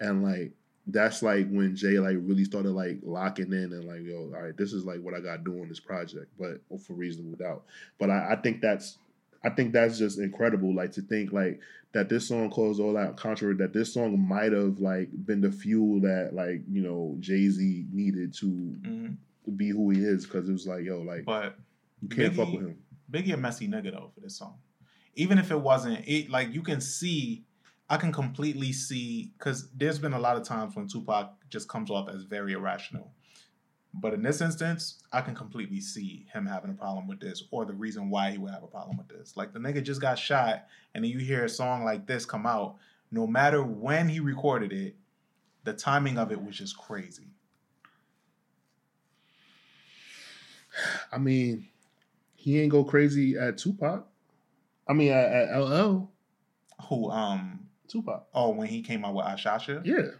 And 0.00 0.22
like 0.22 0.52
that's 0.88 1.22
like 1.22 1.48
when 1.50 1.74
Jay 1.74 1.98
like 1.98 2.16
really 2.20 2.44
started 2.44 2.70
like 2.70 3.00
locking 3.02 3.52
in 3.52 3.72
and 3.72 3.84
like 3.84 4.02
yo 4.04 4.18
all 4.34 4.42
right 4.42 4.56
this 4.56 4.72
is 4.72 4.84
like 4.84 5.00
what 5.00 5.14
I 5.14 5.20
got 5.20 5.38
to 5.38 5.42
do 5.50 5.60
on 5.60 5.68
this 5.68 5.80
project 5.80 6.28
but 6.38 6.60
for 6.80 6.92
reasonable 6.94 7.36
doubt 7.36 7.64
but 7.98 8.08
I, 8.08 8.34
I 8.34 8.36
think 8.36 8.60
that's 8.60 8.98
I 9.42 9.50
think 9.50 9.72
that's 9.72 9.98
just 9.98 10.20
incredible 10.20 10.72
like 10.72 10.92
to 10.92 11.00
think 11.02 11.32
like 11.32 11.58
that 11.90 12.08
this 12.08 12.28
song 12.28 12.50
calls 12.50 12.78
all 12.78 12.92
that 12.92 13.16
contrary 13.16 13.54
that 13.56 13.72
this 13.72 13.94
song 13.94 14.16
might 14.28 14.52
have 14.52 14.78
like 14.78 15.08
been 15.26 15.40
the 15.40 15.50
fuel 15.50 15.98
that 16.02 16.34
like 16.34 16.62
you 16.70 16.82
know 16.82 17.16
Jay 17.18 17.48
Z 17.48 17.86
needed 17.92 18.32
to 18.34 18.46
Mhm. 18.46 19.16
be 19.56 19.70
who 19.70 19.90
he 19.90 20.04
is 20.04 20.24
because 20.24 20.48
it 20.48 20.52
was 20.52 20.68
like 20.68 20.84
yo 20.84 21.00
like 21.02 21.24
But 21.24 21.58
you 22.00 22.08
can't 22.10 22.32
fuck 22.34 22.52
with 22.52 22.62
him 22.62 22.76
Biggie 23.10 23.34
a 23.34 23.36
messy 23.36 23.68
nigga 23.68 23.92
though 23.92 24.10
for 24.14 24.20
this 24.20 24.38
song. 24.38 24.58
Even 25.14 25.38
if 25.38 25.50
it 25.50 25.60
wasn't, 25.60 26.06
it 26.06 26.30
like 26.30 26.52
you 26.52 26.62
can 26.62 26.80
see, 26.80 27.44
I 27.88 27.96
can 27.96 28.12
completely 28.12 28.72
see 28.72 29.32
because 29.38 29.70
there's 29.72 29.98
been 29.98 30.12
a 30.12 30.18
lot 30.18 30.36
of 30.36 30.42
times 30.42 30.76
when 30.76 30.88
Tupac 30.88 31.32
just 31.48 31.68
comes 31.68 31.90
off 31.90 32.08
as 32.08 32.24
very 32.24 32.52
irrational. 32.52 33.12
But 33.98 34.12
in 34.12 34.22
this 34.22 34.42
instance, 34.42 35.00
I 35.10 35.22
can 35.22 35.34
completely 35.34 35.80
see 35.80 36.26
him 36.30 36.44
having 36.44 36.70
a 36.70 36.74
problem 36.74 37.06
with 37.06 37.18
this 37.18 37.44
or 37.50 37.64
the 37.64 37.72
reason 37.72 38.10
why 38.10 38.30
he 38.30 38.38
would 38.38 38.52
have 38.52 38.62
a 38.62 38.66
problem 38.66 38.98
with 38.98 39.08
this. 39.08 39.36
Like 39.36 39.54
the 39.54 39.58
nigga 39.58 39.82
just 39.82 40.02
got 40.02 40.18
shot, 40.18 40.66
and 40.94 41.02
then 41.02 41.10
you 41.10 41.18
hear 41.18 41.44
a 41.44 41.48
song 41.48 41.82
like 41.82 42.06
this 42.06 42.26
come 42.26 42.44
out, 42.44 42.76
no 43.10 43.26
matter 43.26 43.62
when 43.62 44.08
he 44.08 44.20
recorded 44.20 44.72
it, 44.72 44.96
the 45.64 45.72
timing 45.72 46.18
of 46.18 46.30
it 46.30 46.42
was 46.42 46.56
just 46.56 46.76
crazy. 46.76 47.28
I 51.10 51.16
mean, 51.18 51.68
he 52.46 52.60
ain't 52.60 52.70
go 52.70 52.84
crazy 52.84 53.36
at 53.36 53.58
Tupac. 53.58 54.06
I 54.88 54.92
mean, 54.92 55.10
at, 55.12 55.32
at 55.50 55.58
LL, 55.58 56.08
Who, 56.88 57.10
um, 57.10 57.66
Tupac. 57.88 58.26
oh, 58.32 58.50
when 58.50 58.68
he 58.68 58.82
came 58.82 59.04
out 59.04 59.14
with 59.14 59.26
Ashasha? 59.26 59.84
Yeah, 59.84 60.10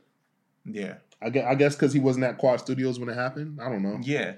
Yeah. 0.65 0.95
I 1.23 1.31
guess 1.31 1.45
I 1.49 1.55
guess 1.55 1.75
because 1.77 1.93
he 1.93 2.01
wasn't 2.01 2.25
at 2.25 2.37
Quad 2.39 2.59
Studios 2.61 2.99
when 2.99 3.09
it 3.09 3.15
happened. 3.15 3.61
I 3.63 3.71
don't 3.71 3.83
know. 3.83 3.99
Yeah. 4.03 4.35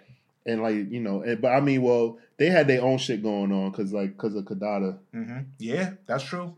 And 0.47 0.63
like 0.63 0.75
you 0.77 1.01
know, 1.01 1.23
and, 1.23 1.41
but 1.41 1.49
I 1.49 1.61
mean, 1.61 1.83
well, 1.83 2.19
they 2.37 2.47
had 2.51 2.69
their 2.69 2.83
own 2.83 2.99
shit 2.99 3.23
going 3.23 3.51
on 3.53 3.71
because 3.71 3.93
like 3.93 4.11
because 4.17 4.35
of 4.37 4.45
Kidada. 4.45 4.99
hmm 5.13 5.39
Yeah, 5.59 5.93
that's 6.07 6.23
true. 6.25 6.55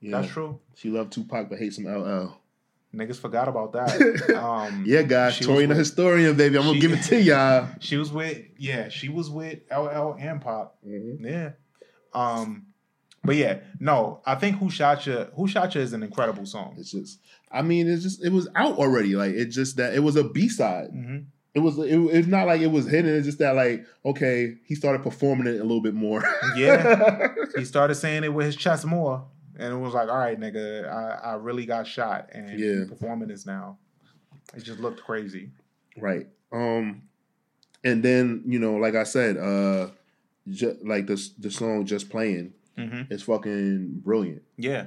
Yeah, 0.00 0.20
That's 0.20 0.32
true. 0.32 0.60
she 0.76 0.90
loved 0.90 1.12
Tupac 1.12 1.50
but 1.50 1.58
hates 1.58 1.74
some 1.76 1.84
LL. 1.86 2.40
Niggas 2.94 3.16
forgot 3.16 3.48
about 3.48 3.72
that. 3.72 4.34
Um, 4.38 4.84
yeah, 4.86 5.02
guys, 5.02 5.38
Tori 5.38 5.66
the 5.66 5.74
historian, 5.74 6.36
baby. 6.36 6.56
I'm 6.56 6.64
gonna 6.64 6.78
give 6.78 6.92
it 6.92 7.02
to 7.04 7.20
y'all. 7.20 7.68
She 7.80 7.96
was 7.96 8.10
with 8.10 8.38
yeah, 8.56 8.88
she 8.88 9.08
was 9.08 9.28
with 9.30 9.60
LL 9.70 10.14
and 10.18 10.40
Pop. 10.40 10.78
Mhm. 10.86 11.18
Yeah. 11.20 11.50
Um, 12.14 12.66
but 13.24 13.36
yeah, 13.36 13.58
no, 13.78 14.20
I 14.24 14.36
think 14.36 14.56
Who 14.58 14.70
Shot 14.70 15.06
Ya, 15.06 15.24
Who 15.36 15.46
Shot 15.48 15.74
Ya 15.74 15.82
is 15.82 15.92
an 15.92 16.02
incredible 16.02 16.46
song. 16.46 16.76
It's 16.78 16.92
just, 16.92 17.20
I 17.52 17.60
mean, 17.62 17.88
it's 17.88 18.02
just 18.02 18.24
it 18.24 18.32
was 18.32 18.48
out 18.54 18.78
already. 18.78 19.16
Like 19.16 19.32
it 19.34 19.46
just 19.46 19.76
that 19.76 19.94
it 19.94 20.00
was 20.00 20.16
a 20.16 20.24
B 20.24 20.48
side. 20.48 20.88
hmm 20.90 21.18
It 21.54 21.60
was 21.60 21.76
it, 21.78 21.98
it's 21.98 22.28
not 22.28 22.46
like 22.46 22.60
it 22.62 22.68
was 22.70 22.86
hidden. 22.88 23.14
It's 23.14 23.26
just 23.26 23.38
that 23.40 23.54
like 23.54 23.84
okay, 24.04 24.54
he 24.64 24.74
started 24.74 25.02
performing 25.02 25.46
it 25.46 25.60
a 25.60 25.64
little 25.64 25.82
bit 25.82 25.94
more. 25.94 26.22
Yeah. 26.56 27.28
He 27.56 27.64
started 27.64 27.96
saying 27.96 28.24
it 28.24 28.32
with 28.32 28.46
his 28.46 28.56
chest 28.56 28.84
more, 28.86 29.26
and 29.58 29.72
it 29.72 29.76
was 29.76 29.92
like, 29.94 30.08
all 30.08 30.16
right, 30.18 30.38
nigga, 30.38 30.88
I, 30.88 31.30
I 31.30 31.34
really 31.34 31.66
got 31.66 31.86
shot, 31.86 32.28
and 32.32 32.58
Yeah. 32.58 32.84
performing 32.88 33.28
this 33.28 33.44
now. 33.46 33.78
It 34.54 34.62
just 34.64 34.78
looked 34.80 35.02
crazy. 35.02 35.50
right. 35.98 36.26
Um, 36.52 37.02
and 37.84 38.02
then 38.02 38.42
you 38.46 38.58
know, 38.58 38.76
like 38.76 38.94
I 38.94 39.02
said, 39.04 39.36
uh, 39.36 39.88
ju- 40.48 40.78
like 40.82 41.06
the 41.06 41.22
the 41.38 41.50
song 41.50 41.84
just 41.86 42.08
playing 42.10 42.54
hmm 42.76 43.02
is 43.10 43.22
fucking 43.22 44.00
brilliant. 44.04 44.42
Yeah. 44.56 44.86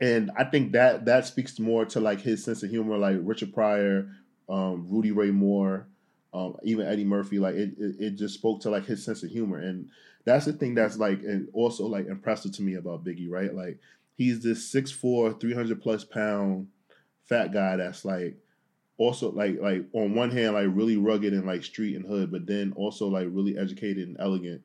and 0.00 0.30
I 0.36 0.44
think 0.44 0.72
that 0.72 1.04
that 1.06 1.26
speaks 1.26 1.58
more 1.58 1.84
to 1.86 2.00
like 2.00 2.20
his 2.20 2.44
sense 2.44 2.62
of 2.62 2.70
humor, 2.70 2.96
like 2.98 3.18
Richard 3.22 3.52
Pryor, 3.54 4.08
um, 4.48 4.86
Rudy 4.90 5.10
Ray 5.12 5.30
Moore, 5.30 5.86
um, 6.34 6.56
even 6.62 6.86
Eddie 6.86 7.04
Murphy. 7.04 7.38
Like 7.38 7.54
it, 7.54 7.70
it, 7.78 7.96
it 8.00 8.10
just 8.16 8.34
spoke 8.34 8.60
to 8.62 8.70
like 8.70 8.84
his 8.86 9.04
sense 9.04 9.22
of 9.22 9.30
humor, 9.30 9.58
and 9.58 9.88
that's 10.24 10.44
the 10.44 10.52
thing 10.52 10.74
that's 10.74 10.98
like 10.98 11.20
and 11.22 11.48
also 11.54 11.86
like 11.86 12.06
impressive 12.06 12.52
to 12.52 12.62
me 12.62 12.74
about 12.74 13.04
Biggie, 13.04 13.30
right? 13.30 13.54
Like 13.54 13.78
he's 14.20 14.42
this 14.42 14.70
6'4", 14.74 15.40
300 15.40 15.80
plus 15.80 16.04
pound 16.04 16.68
fat 17.24 17.54
guy 17.54 17.76
that's 17.76 18.04
like 18.04 18.36
also 18.98 19.30
like 19.32 19.58
like 19.60 19.86
on 19.94 20.14
one 20.14 20.30
hand 20.30 20.52
like 20.52 20.66
really 20.70 20.98
rugged 20.98 21.32
and 21.32 21.46
like 21.46 21.64
street 21.64 21.96
and 21.96 22.04
hood, 22.06 22.30
but 22.30 22.46
then 22.46 22.72
also 22.76 23.08
like 23.08 23.28
really 23.30 23.56
educated 23.56 24.06
and 24.06 24.18
elegant 24.20 24.60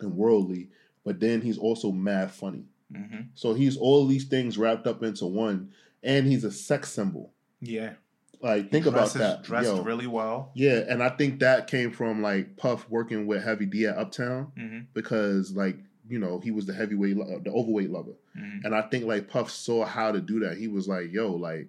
and 0.00 0.16
worldly. 0.16 0.68
But 1.04 1.20
then 1.20 1.40
he's 1.42 1.58
also 1.58 1.92
mad 1.92 2.32
funny. 2.32 2.64
hmm 2.92 3.20
So 3.34 3.54
he's 3.54 3.76
all 3.76 4.04
these 4.06 4.24
things 4.24 4.58
wrapped 4.58 4.88
up 4.88 5.02
into 5.04 5.26
one, 5.26 5.70
and 6.02 6.26
he's 6.26 6.42
a 6.42 6.50
sex 6.50 6.90
symbol. 6.90 7.32
Yeah. 7.60 7.92
Like 8.40 8.72
think 8.72 8.86
about 8.86 9.12
Dresses- 9.12 9.20
that. 9.20 9.42
Dressed 9.44 9.68
Yo. 9.76 9.82
really 9.82 10.08
well. 10.08 10.50
Yeah, 10.54 10.82
and 10.88 11.00
I 11.00 11.10
think 11.10 11.38
that 11.38 11.68
came 11.68 11.92
from 11.92 12.20
like 12.20 12.56
Puff 12.56 12.90
working 12.90 13.28
with 13.28 13.44
Heavy 13.44 13.66
D 13.66 13.86
at 13.86 13.96
Uptown 13.96 14.50
hmm 14.56 14.78
because 14.92 15.52
like 15.52 15.76
you 16.12 16.18
know 16.18 16.38
he 16.38 16.50
was 16.50 16.66
the 16.66 16.74
heavyweight, 16.74 17.16
lo- 17.16 17.40
the 17.42 17.50
overweight 17.50 17.90
lover, 17.90 18.12
hmm 18.34 18.58
and 18.64 18.74
I 18.74 18.82
think 18.82 19.06
like 19.06 19.28
Puff 19.28 19.50
saw 19.50 19.84
how 19.84 20.12
to 20.12 20.20
do 20.20 20.40
that. 20.40 20.58
He 20.58 20.68
was 20.68 20.86
like, 20.86 21.10
"Yo, 21.10 21.32
like, 21.32 21.68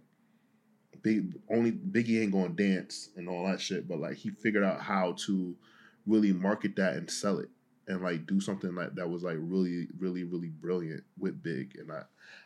big 1.02 1.36
only 1.50 1.72
Biggie 1.72 2.22
ain't 2.22 2.34
gonna 2.34 2.50
dance 2.50 3.10
and 3.16 3.30
all 3.30 3.48
that 3.48 3.62
shit," 3.62 3.88
but 3.88 4.00
like 4.00 4.16
he 4.16 4.30
figured 4.30 4.64
out 4.64 4.82
how 4.82 5.14
to 5.26 5.56
really 6.06 6.34
market 6.34 6.76
that 6.76 6.96
and 6.96 7.10
sell 7.10 7.40
it 7.40 7.50
and 7.88 8.02
like 8.02 8.26
do 8.28 8.40
something 8.40 8.76
like 8.76 8.96
that 8.96 9.10
was 9.10 9.24
like 9.24 9.38
really, 9.40 9.88
really, 9.98 10.24
really 10.24 10.50
brilliant 10.50 11.04
with 11.18 11.42
Big. 11.42 11.76
And 11.78 11.92
I, 11.92 12.04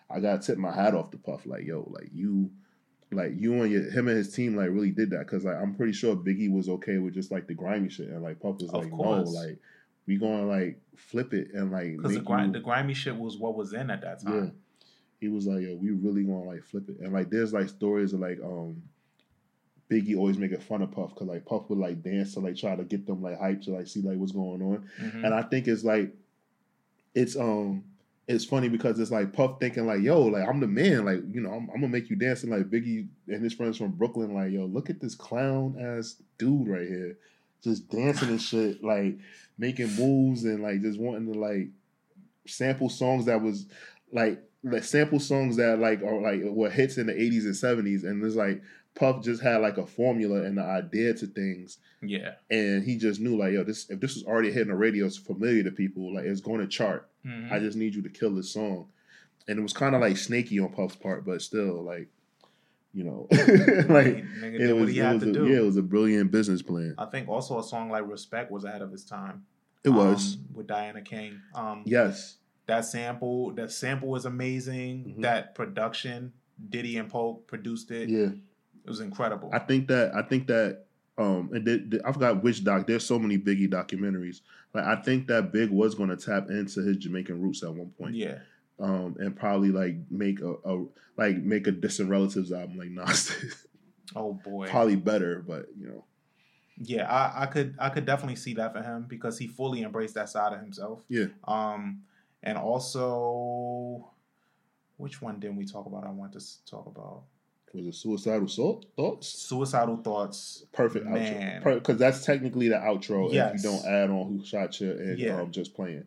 I 0.10 0.20
gotta 0.20 0.42
tip 0.42 0.58
my 0.58 0.72
hat 0.74 0.96
off 0.96 1.12
to 1.12 1.18
Puff. 1.18 1.46
Like, 1.46 1.66
yo, 1.66 1.88
like 1.92 2.10
you, 2.14 2.50
like 3.12 3.34
you 3.36 3.62
and 3.62 3.72
your, 3.72 3.90
him 3.90 4.08
and 4.08 4.18
his 4.18 4.34
team 4.34 4.56
like 4.56 4.70
really 4.70 4.92
did 4.92 5.12
that 5.12 5.20
because 5.20 5.46
like 5.46 5.56
I'm 5.56 5.76
pretty 5.76 5.94
sure 5.94 6.16
Biggie 6.16 6.52
was 6.52 6.70
okay 6.70 6.98
with 6.98 7.14
just 7.14 7.32
like 7.32 7.48
the 7.48 7.54
grimy 7.54 7.90
shit 7.90 8.10
and 8.10 8.24
like 8.24 8.40
Puff 8.40 8.60
was 8.60 8.70
Of 8.70 8.84
like, 8.84 8.92
no, 8.92 9.22
like 9.22 9.60
we 10.08 10.18
gonna 10.18 10.46
like 10.46 10.80
flip 10.96 11.34
it 11.34 11.54
and 11.54 11.72
like 11.72 11.98
Because 11.98 12.14
the, 12.16 12.50
the 12.54 12.60
grimy 12.60 12.94
shit 12.94 13.16
was 13.16 13.38
what 13.38 13.56
was 13.56 13.74
in 13.74 13.90
at 13.92 14.02
that 14.02 14.24
time. 14.24 14.46
yeah. 14.46 14.50
He 15.20 15.28
was 15.30 15.48
like, 15.48 15.62
yo, 15.62 15.76
we 15.76 15.92
really 15.92 16.24
gonna 16.24 16.44
like 16.44 16.64
flip 16.64 16.90
it. 16.90 17.00
And 17.00 17.12
like 17.14 17.30
there's 17.30 17.54
like 17.54 17.70
stories 17.70 18.14
of 18.14 18.20
like 18.20 18.40
um 18.44 18.82
Biggie 19.90 20.18
always 20.18 20.38
making 20.38 20.60
fun 20.60 20.82
of 20.82 20.92
Puff 20.92 21.14
because 21.14 21.28
like 21.28 21.46
Puff 21.46 21.70
would 21.70 21.80
like 21.80 22.04
dance 22.04 22.34
to 22.34 22.42
like 22.42 22.58
try 22.58 22.76
to 22.76 22.84
get 22.84 23.06
them 23.08 23.22
like 23.22 23.40
hyped 23.40 23.64
to 23.66 23.72
like 23.72 23.88
see 23.88 24.02
like 24.02 24.18
what's 24.18 24.34
going 24.34 24.62
on. 24.62 24.88
Mhm. 25.02 25.24
And 25.26 25.34
I 25.34 25.44
think 25.44 25.68
it's 25.68 25.84
like 25.84 26.14
it's 27.16 27.36
um 27.38 27.84
it's 28.28 28.44
funny 28.44 28.68
because 28.68 29.00
it's 29.00 29.12
like 29.12 29.32
Puff 29.32 29.60
thinking 29.60 29.88
like, 29.88 30.02
yo, 30.02 30.24
like 30.24 30.46
I'm 30.48 30.60
the 30.60 30.68
man, 30.68 31.06
like, 31.06 31.22
you 31.32 31.40
know, 31.40 31.52
I'm, 31.52 31.70
I'm 31.74 31.80
gonna 31.80 31.88
make 31.88 32.10
you 32.10 32.18
dance. 32.18 32.44
And 32.44 32.52
like 32.52 32.70
Biggie 32.70 33.08
and 33.30 33.42
his 33.42 33.54
friends 33.54 33.78
from 33.78 33.92
Brooklyn, 33.92 34.34
like, 34.34 34.52
yo, 34.52 34.66
look 34.66 34.90
at 34.90 35.00
this 35.00 35.16
clown 35.16 35.78
ass 35.80 36.22
dude 36.38 36.68
right 36.68 36.88
here. 36.88 37.18
Just 37.64 37.90
dancing 37.90 38.30
and 38.30 38.42
shit, 38.42 38.84
like 38.84 39.18
making 39.58 39.94
moves 39.96 40.44
and 40.46 40.62
like 40.62 40.82
just 40.82 41.00
wanting 41.00 41.32
to 41.34 41.40
like 41.40 41.70
sample 42.46 42.90
songs 42.90 43.26
that 43.26 43.42
was 43.42 43.66
like 44.12 44.42
like 44.64 44.84
sample 44.84 45.20
songs 45.20 45.56
that 45.58 45.80
like 45.80 46.02
are 46.04 46.22
like 46.22 46.42
were 46.44 46.70
hits 46.70 46.98
in 46.98 47.08
the 47.08 47.14
80s 47.14 47.44
and 47.46 47.54
70s. 47.86 48.04
And 48.04 48.24
it's 48.24 48.36
like 48.36 48.62
Puff 48.96 49.24
just 49.24 49.42
had 49.42 49.58
like 49.62 49.78
a 49.78 49.86
formula 49.86 50.44
and 50.44 50.58
the 50.58 50.64
idea 50.64 51.14
to 51.14 51.28
things, 51.28 51.78
Yeah. 52.02 52.34
and 52.50 52.84
he 52.84 52.98
just 52.98 53.20
knew 53.20 53.38
like, 53.38 53.54
yo, 53.54 53.64
this 53.64 53.90
if 53.90 54.00
this 54.00 54.16
was 54.16 54.24
already 54.24 54.52
hitting 54.52 54.70
the 54.70 54.76
radio, 54.76 55.06
it's 55.06 55.18
familiar 55.18 55.64
to 55.64 55.72
people, 55.72 56.14
like 56.16 56.26
it's 56.26 56.42
going 56.42 56.62
to 56.62 56.68
chart. 56.68 57.08
Mhm. 57.26 57.52
I 57.52 57.60
just 57.60 57.78
need 57.78 57.94
you 57.96 58.02
to 58.02 58.10
kill 58.10 58.34
this 58.34 58.50
song, 58.50 58.88
and 59.48 59.60
it 59.60 59.62
was 59.62 59.74
kind 59.74 59.94
of 59.94 60.02
like 60.02 60.18
snaky 60.18 60.60
on 60.60 60.70
Puff's 60.74 60.96
part, 60.96 61.26
but 61.26 61.42
still 61.44 61.84
like, 61.84 62.08
you 62.94 63.04
know, 63.04 63.28
like 63.32 64.24
Nigga 64.42 64.60
it 64.60 64.74
was, 64.74 64.90
he 64.92 65.00
it 65.00 65.04
had 65.04 65.14
was 65.16 65.24
to 65.24 65.30
a, 65.30 65.34
do. 65.34 65.48
yeah, 65.48 65.58
it 65.60 65.64
was 65.66 65.78
a 65.78 65.82
brilliant 65.82 66.32
business 66.32 66.62
plan. 66.62 66.96
I 66.98 67.06
think 67.06 67.28
also 67.30 67.60
a 67.60 67.64
song 67.64 67.90
like 67.90 68.08
Respect 68.08 68.52
was 68.52 68.64
ahead 68.64 68.82
of 68.82 68.92
its 68.94 69.04
time. 69.04 69.46
It 69.84 69.90
was 69.90 70.36
um, 70.36 70.46
with 70.54 70.68
Diana 70.68 71.02
King. 71.02 71.40
Um, 71.54 71.84
yes, 71.86 72.38
that 72.66 72.86
sample, 72.86 73.52
that 73.54 73.72
sample 73.72 74.10
was 74.10 74.26
amazing. 74.26 75.16
Mhm. 75.18 75.22
That 75.22 75.56
production, 75.56 76.34
Diddy 76.70 76.98
and 76.98 77.10
Poke 77.10 77.48
produced 77.48 77.92
it. 77.92 78.10
yeah. 78.10 78.30
It 78.84 78.90
was 78.90 79.00
incredible. 79.02 79.50
I 79.52 79.60
think 79.60 79.88
that 79.90 80.16
I 80.16 80.22
think 80.22 80.48
that 80.48 80.86
um 81.18 81.50
and 81.54 81.66
th- 81.66 81.90
th- 81.92 82.02
I 82.06 82.12
forgot 82.14 82.42
which 82.42 82.64
doc. 82.64 82.88
There's 82.88 83.06
so 83.06 83.20
many 83.20 83.38
Biggie 83.38 83.70
documentaries. 83.70 84.42
Like 84.74 84.86
I 84.86 84.96
think 85.02 85.28
that 85.28 85.52
Big 85.52 85.70
was 85.72 85.94
going 85.94 86.10
to 86.10 86.16
tap 86.18 86.50
into 86.50 86.82
his 86.82 86.96
Jamaican 86.98 87.42
roots 87.42 87.64
at 87.64 87.74
one 87.74 87.90
point. 88.00 88.16
yeah. 88.16 88.40
Um 88.80 89.16
and 89.20 89.36
probably 89.36 89.70
like 89.72 89.96
make 90.12 90.40
a, 90.42 90.54
a 90.66 90.86
like 91.18 91.38
make 91.38 91.66
a 91.68 91.72
distant 91.72 92.10
relatives 92.10 92.52
album 92.52 92.78
like 92.78 92.90
Nas. 92.90 93.32
Oh 94.16 94.34
boy. 94.34 94.70
probably 94.70 94.96
better, 94.96 95.44
but 95.46 95.66
you 95.78 95.88
know. 95.88 96.06
Yeah, 96.80 97.12
I, 97.12 97.44
I 97.44 97.46
could 97.48 97.76
I 97.78 97.90
could 97.90 98.06
definitely 98.06 98.38
see 98.38 98.54
that 98.54 98.72
for 98.74 98.82
him 98.82 99.06
because 99.08 99.38
he 99.38 99.48
fully 99.48 99.84
embraced 99.84 100.14
that 100.16 100.30
side 100.30 100.54
of 100.54 100.60
himself. 100.62 101.04
Yeah. 101.10 101.26
Um, 101.46 102.04
and 102.42 102.58
also, 102.58 104.08
which 104.98 105.22
one 105.22 105.40
didn't 105.40 105.58
we 105.58 105.66
talk 105.66 105.86
about? 105.88 106.06
I 106.06 106.12
want 106.12 106.34
to 106.34 106.66
talk 106.66 106.86
about 106.88 107.24
Was 107.74 107.86
it 107.86 107.96
suicidal 107.96 108.48
Thought- 108.48 108.86
thoughts? 108.96 109.28
suicidal 109.28 109.98
thoughts. 109.98 110.64
Perfect 110.72 111.06
Man. 111.06 111.62
outro. 111.62 111.76
Because 111.76 111.98
that's 111.98 112.24
technically 112.26 112.70
the 112.70 112.76
outro 112.76 113.32
Yes. 113.34 113.56
if 113.56 113.64
you 113.64 113.72
don't 113.72 113.86
add 113.86 114.10
on 114.10 114.28
who 114.38 114.46
shot 114.46 114.80
you 114.80 114.92
and 114.92 115.20
Yeah. 115.20 115.42
um, 115.42 115.52
just 115.52 115.74
playing. 115.76 116.06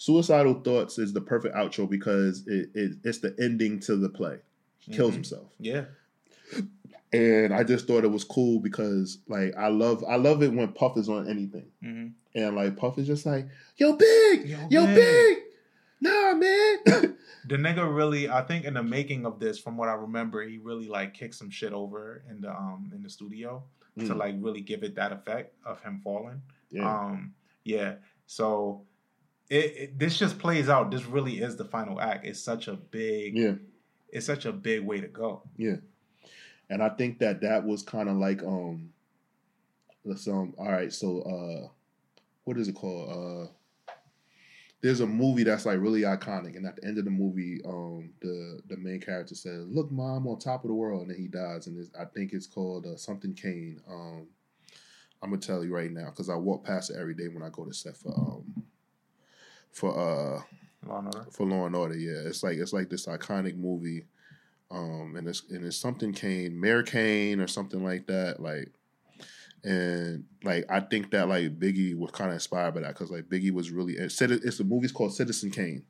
Suicidal 0.00 0.54
thoughts 0.62 0.98
is 0.98 1.12
the 1.12 1.20
perfect 1.20 1.54
outro 1.54 1.86
because 1.88 2.46
it, 2.46 2.70
it 2.74 2.92
it's 3.04 3.18
the 3.18 3.36
ending 3.38 3.78
to 3.80 3.96
the 3.96 4.08
play. 4.08 4.38
He 4.78 4.92
kills 4.96 5.10
Mhm. 5.10 5.16
himself. 5.16 5.48
Yeah, 5.58 5.84
and 7.12 7.52
I 7.52 7.64
just 7.64 7.86
thought 7.86 8.04
it 8.04 8.10
was 8.10 8.24
cool 8.24 8.60
because 8.60 9.18
like 9.28 9.54
I 9.58 9.68
love 9.68 10.02
I 10.08 10.16
love 10.16 10.42
it 10.42 10.54
when 10.54 10.72
Puff 10.72 10.96
is 10.96 11.10
on 11.10 11.28
anything, 11.28 11.66
hmm 11.82 12.06
and 12.34 12.56
like 12.56 12.78
Puff 12.78 12.96
is 12.96 13.06
just 13.06 13.26
like, 13.26 13.48
"Yo, 13.76 13.92
big, 13.94 14.46
Yo, 14.48 14.68
yo, 14.70 14.86
Big." 14.86 15.36
nah, 16.00 16.32
man." 16.32 16.78
the 17.44 17.56
nigga 17.56 17.84
really. 17.94 18.26
I 18.26 18.40
think 18.40 18.64
in 18.64 18.72
the 18.74 18.82
making 18.82 19.26
of 19.26 19.38
this, 19.38 19.58
from 19.58 19.76
what 19.76 19.90
I 19.90 19.94
remember, 19.94 20.42
he 20.42 20.56
really 20.56 20.88
like 20.88 21.12
kicked 21.12 21.34
some 21.34 21.50
shit 21.50 21.74
over 21.74 22.22
in 22.30 22.40
the 22.40 22.50
um 22.50 22.90
in 22.94 23.02
the 23.02 23.10
studio 23.10 23.62
to 23.98 24.04
Mm, 24.14 24.16
like 24.16 24.34
really 24.38 24.62
give 24.62 24.82
it 24.82 24.94
that 24.94 25.12
effect 25.12 25.54
of 25.66 25.82
him 25.82 26.00
falling. 26.02 26.40
yeah, 26.70 26.88
Um, 26.88 27.34
yeah. 27.64 27.96
So 28.26 28.86
it, 29.50 29.76
it 29.76 29.98
this 29.98 30.18
just 30.18 30.38
plays 30.38 30.68
out. 30.68 30.90
This 30.90 31.04
really 31.04 31.40
is 31.40 31.56
the 31.56 31.64
final 31.64 32.00
act. 32.00 32.24
It's 32.24 32.40
such 32.40 32.68
a 32.68 32.74
big. 32.74 33.36
yeah, 33.36 33.54
It's 34.08 34.26
such 34.26 34.46
a 34.46 34.52
big 34.52 34.82
way 34.84 35.00
to 35.00 35.08
go. 35.08 35.42
yeah, 35.56 35.76
and 36.70 36.82
I 36.82 36.88
think 36.90 37.18
that 37.18 37.40
that 37.42 37.64
was 37.66 37.82
kind 37.82 38.08
of 38.08 38.16
like 38.16 38.42
um, 38.42 38.90
song. 40.16 40.54
All 40.58 40.70
right, 40.72 40.92
so 40.92 41.20
uh, 41.22 41.68
what 42.44 42.56
is 42.58 42.68
it 42.68 42.74
called? 42.74 43.10
Uh, 43.10 43.50
there's 44.82 45.00
a 45.00 45.06
movie 45.06 45.42
that's 45.44 45.66
like 45.66 45.78
really 45.78 46.02
iconic, 46.02 46.56
and 46.56 46.64
at 46.66 46.76
the 46.76 46.86
end 46.86 46.96
of 46.96 47.04
the 47.04 47.10
movie, 47.10 47.60
um, 47.66 48.10
the 48.20 48.60
the 48.68 48.76
main 48.78 49.00
character 49.00 49.34
says, 49.34 49.66
"Look, 49.68 49.90
mom, 49.90 50.26
on 50.26 50.38
top 50.38 50.64
of 50.64 50.68
the 50.68 50.74
world," 50.74 51.02
and 51.02 51.10
then 51.10 51.18
he 51.18 51.28
dies, 51.28 51.66
and 51.66 51.78
it's, 51.78 51.90
I 51.98 52.04
think 52.06 52.32
it's 52.32 52.46
called 52.46 52.86
uh, 52.86 52.96
something 52.96 53.34
Kane. 53.34 53.80
Um, 53.88 54.26
I'm 55.22 55.28
gonna 55.28 55.42
tell 55.42 55.62
you 55.62 55.74
right 55.74 55.90
now 55.92 56.06
because 56.06 56.30
I 56.30 56.34
walk 56.34 56.64
past 56.64 56.88
it 56.90 56.96
every 56.98 57.12
day 57.14 57.28
when 57.28 57.42
I 57.42 57.50
go 57.50 57.66
to 57.66 57.74
set 57.74 57.94
for 57.98 58.08
um 58.08 58.49
for 59.72 59.90
uh 59.98 60.42
Law 60.86 60.98
and 60.98 61.06
Order. 61.14 61.26
for 61.30 61.46
Law 61.46 61.66
and 61.66 61.76
Order. 61.76 61.96
Yeah, 61.96 62.22
it's 62.28 62.42
like 62.42 62.56
it's 62.58 62.72
like 62.72 62.88
this 62.90 63.06
iconic 63.06 63.56
movie, 63.56 64.04
um, 64.70 65.14
and 65.16 65.28
it's 65.28 65.42
and 65.50 65.64
it's 65.64 65.76
something 65.76 66.12
Kane, 66.12 66.58
Mayor 66.58 66.82
Kane, 66.82 67.40
or 67.40 67.46
something 67.46 67.84
like 67.84 68.06
that. 68.06 68.40
Like, 68.40 68.72
and 69.64 70.24
like 70.42 70.64
I 70.70 70.80
think 70.80 71.10
that 71.10 71.28
like 71.28 71.58
Biggie 71.58 71.96
was 71.96 72.10
kind 72.12 72.30
of 72.30 72.34
inspired 72.34 72.74
by 72.74 72.80
that 72.80 72.94
because 72.94 73.10
like 73.10 73.24
Biggie 73.28 73.52
was 73.52 73.70
really 73.70 73.94
it 73.94 74.10
said 74.12 74.30
it- 74.30 74.44
it's 74.44 74.58
the 74.58 74.64
movie's 74.64 74.92
called 74.92 75.14
Citizen 75.14 75.50
Kane, 75.50 75.84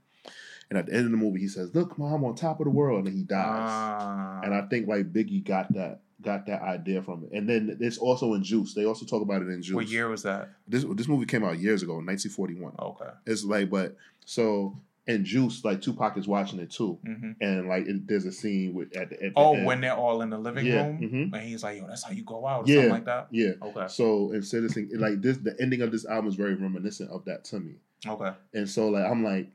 and 0.71 0.79
at 0.79 0.87
the 0.87 0.93
end 0.95 1.05
of 1.07 1.11
the 1.13 1.17
movie 1.17 1.41
he 1.41 1.49
says, 1.49 1.75
"Look, 1.75 1.97
mom, 1.99 2.13
I'm 2.15 2.25
on 2.25 2.35
top 2.35 2.59
of 2.61 2.65
the 2.65 2.71
world," 2.71 2.99
and 2.99 3.07
then 3.07 3.15
he 3.15 3.23
dies. 3.23 3.39
Ah, 3.71 4.41
and 4.43 4.55
I 4.55 4.63
think 4.69 4.89
like 4.89 5.13
Biggie 5.13 5.45
got 5.45 5.73
that 5.75 6.01
got 6.23 6.47
that 6.47 6.63
idea 6.63 7.03
from 7.03 7.25
it, 7.25 7.33
and 7.37 7.49
then 7.49 7.77
it's 7.81 7.99
also 7.99 8.35
in 8.35 8.43
Juice. 8.43 8.75
They 8.75 8.85
also 8.85 9.07
talk 9.07 9.23
about 9.23 9.43
it 9.43 9.49
in 9.49 9.63
Juice. 9.63 9.75
what 9.75 9.89
year 9.89 10.09
was 10.09 10.23
that? 10.25 10.51
This 10.69 10.85
this 10.95 11.09
movie 11.09 11.27
came 11.27 11.45
out 11.45 11.59
years 11.59 11.83
ago, 11.83 11.95
1941. 11.95 12.75
Okay. 12.79 13.11
It's 13.27 13.45
like, 13.45 13.71
but 13.71 13.97
so 14.25 14.79
in 15.07 15.25
Juice, 15.25 15.65
like 15.65 15.81
Tupac 15.83 16.17
is 16.19 16.29
watching 16.29 16.61
it 16.61 16.71
too, 16.71 16.99
hmm 17.05 17.33
and 17.41 17.69
like 17.69 17.87
it, 17.87 18.07
there's 18.07 18.27
a 18.27 18.33
scene 18.33 18.75
with 18.75 18.95
at 18.97 19.09
the, 19.11 19.17
at 19.17 19.35
the 19.35 19.41
Oh, 19.41 19.55
end. 19.55 19.65
when 19.67 19.81
they're 19.81 19.95
all 19.97 20.21
in 20.23 20.31
the 20.31 20.39
living 20.39 20.67
Yeah, 20.67 20.83
room, 20.87 20.99
mhm. 21.01 21.33
and 21.37 21.43
he's 21.49 21.63
like, 21.63 21.79
"Yo, 21.79 21.87
that's 21.87 22.03
how 22.05 22.13
you 22.13 22.23
go 22.23 22.47
out," 22.47 22.65
or 22.65 22.69
Yeah. 22.69 22.75
something 22.77 22.91
like 22.91 23.05
that. 23.07 23.29
yeah. 23.31 23.53
Okay. 23.63 23.87
So 23.89 24.33
in 24.33 24.43
Citizen, 24.43 24.91
like 24.95 25.21
this, 25.23 25.39
the 25.39 25.57
ending 25.61 25.81
of 25.83 25.91
this 25.91 26.05
album 26.07 26.29
is 26.29 26.35
very 26.37 26.55
reminiscent 26.55 27.11
of 27.11 27.25
that 27.25 27.45
to 27.47 27.61
me, 27.61 27.77
Okay. 28.07 28.33
and 28.55 28.69
so 28.69 28.89
like 28.91 29.05
I'm 29.11 29.25
like, 29.25 29.49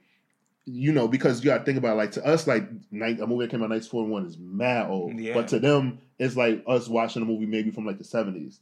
you 0.66 0.92
know, 0.92 1.08
because 1.08 1.44
you 1.44 1.52
got 1.52 1.60
to 1.60 1.64
think 1.64 1.78
about 1.78 1.96
like 1.96 2.12
to 2.14 2.26
us 2.26 2.48
like 2.48 2.64
night, 2.92 3.20
a 3.20 3.28
movie 3.28 3.46
that 3.46 3.52
came 3.52 3.62
out 3.62 3.66
in 3.66 3.72
1941 3.72 4.26
is 4.26 4.38
mad 4.40 4.90
old, 4.90 5.20
Yeah. 5.20 5.36
but 5.36 5.48
to 5.50 5.60
them 5.60 6.00
it's 6.20 6.36
like 6.38 6.64
us 6.68 6.88
watching 6.88 7.22
a 7.22 7.26
movie 7.26 7.46
maybe 7.46 7.72
from 7.72 7.86
like 7.86 7.98
the 7.98 8.04
70s. 8.04 8.60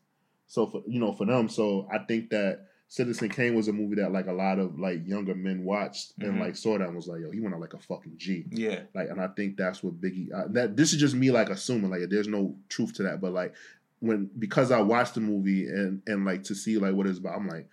So 0.47 0.67
for 0.67 0.83
you 0.87 0.99
know 0.99 1.13
for 1.13 1.25
them, 1.25 1.49
so 1.49 1.87
I 1.91 1.99
think 1.99 2.29
that 2.31 2.67
Citizen 2.89 3.29
Kane 3.29 3.55
was 3.55 3.67
a 3.67 3.73
movie 3.73 3.95
that 3.95 4.11
like 4.11 4.27
a 4.27 4.33
lot 4.33 4.59
of 4.59 4.77
like 4.79 5.07
younger 5.07 5.33
men 5.33 5.63
watched 5.63 6.13
and 6.19 6.33
Mhm. 6.35 6.39
like 6.41 6.55
saw 6.55 6.77
that 6.77 6.87
and 6.87 6.95
was 6.95 7.07
like, 7.07 7.21
yo, 7.21 7.31
he 7.31 7.39
went 7.39 7.55
out 7.55 7.61
like 7.61 7.73
a 7.73 7.79
fucking 7.79 8.13
G. 8.17 8.45
Yeah. 8.51 8.81
Like, 8.93 9.09
and 9.09 9.19
I 9.19 9.27
think 9.29 9.57
that's 9.57 9.81
what 9.81 9.99
Biggie. 9.99 10.31
Uh, 10.31 10.47
that 10.49 10.75
this 10.77 10.93
is 10.93 10.99
just 10.99 11.15
me 11.15 11.31
like 11.31 11.49
assuming 11.49 11.89
like 11.89 12.01
there's 12.09 12.27
no 12.27 12.55
truth 12.69 12.93
to 12.95 13.03
that, 13.03 13.19
but 13.21 13.31
like 13.33 13.53
when 13.99 14.29
because 14.37 14.69
I 14.69 14.81
watched 14.81 15.15
the 15.15 15.21
movie 15.21 15.65
and 15.67 16.01
and 16.05 16.25
like 16.25 16.43
to 16.45 16.55
see 16.55 16.77
like 16.77 16.93
what 16.93 17.07
it's 17.07 17.17
about, 17.19 17.37
I'm 17.37 17.47
like 17.47 17.67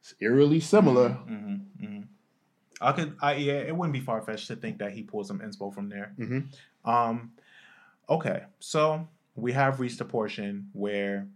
it's 0.00 0.14
eerily 0.20 0.60
similar. 0.60 1.10
hmm 1.10 1.54
hmm 1.80 2.00
I 2.80 2.92
could. 2.92 3.16
I 3.20 3.34
yeah. 3.34 3.52
It 3.60 3.76
wouldn't 3.76 3.92
be 3.92 4.00
far 4.00 4.20
fetched 4.22 4.48
to 4.48 4.56
think 4.56 4.78
that 4.78 4.92
he 4.92 5.02
pulled 5.04 5.26
some 5.28 5.38
inspo 5.38 5.72
from 5.72 5.88
there. 5.88 6.12
Mhm. 6.18 6.46
Um. 6.84 7.32
Okay. 8.08 8.42
So 8.60 9.06
we 9.34 9.52
have 9.52 9.80
reached 9.80 10.00
a 10.00 10.04
portion 10.04 10.68
where 10.72 11.26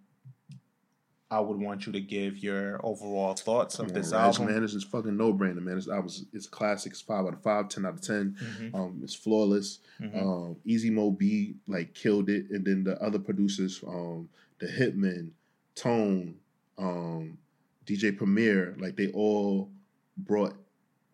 I 1.31 1.41
would 1.41 1.59
want 1.59 1.87
you 1.87 1.93
to 1.93 2.01
give 2.01 2.39
your 2.39 2.79
overall 2.87 3.35
thoughts 3.35 3.81
of 3.81 3.93
this 3.93 4.13
Raj, 4.13 4.39
album. 4.39 4.53
man, 4.53 4.63
this 4.63 4.75
is 4.75 4.85
fucking 4.85 5.17
no 5.17 5.33
brainer, 5.33 5.61
man. 5.61 5.75
This 5.75 5.89
album 5.89 6.11
it's 6.33 6.47
classic. 6.47 6.93
It's 6.93 7.01
five 7.01 7.27
out 7.27 7.33
of 7.35 7.43
five, 7.43 7.69
10 7.69 7.85
out 7.85 7.95
of 7.95 8.01
ten. 8.01 8.37
Mhm, 8.41 8.75
Um, 8.75 9.01
it's 9.03 9.15
flawless. 9.15 9.81
mhm. 10.01 10.23
Um, 10.23 10.57
Easy 10.65 10.89
Mo 10.91 11.11
Bee 11.11 11.57
like 11.67 11.95
killed 11.95 12.29
it, 12.31 12.49
and 12.51 12.65
then 12.65 12.85
the 12.85 13.01
other 13.03 13.19
producers, 13.19 13.83
um, 13.87 14.29
the 14.61 14.67
Hitman, 14.67 15.31
Tone, 15.75 16.37
um, 16.79 17.39
DJ 17.87 18.13
Premier, 18.17 18.77
like 18.79 18.97
they 18.97 19.11
all 19.13 19.69
brought 20.17 20.55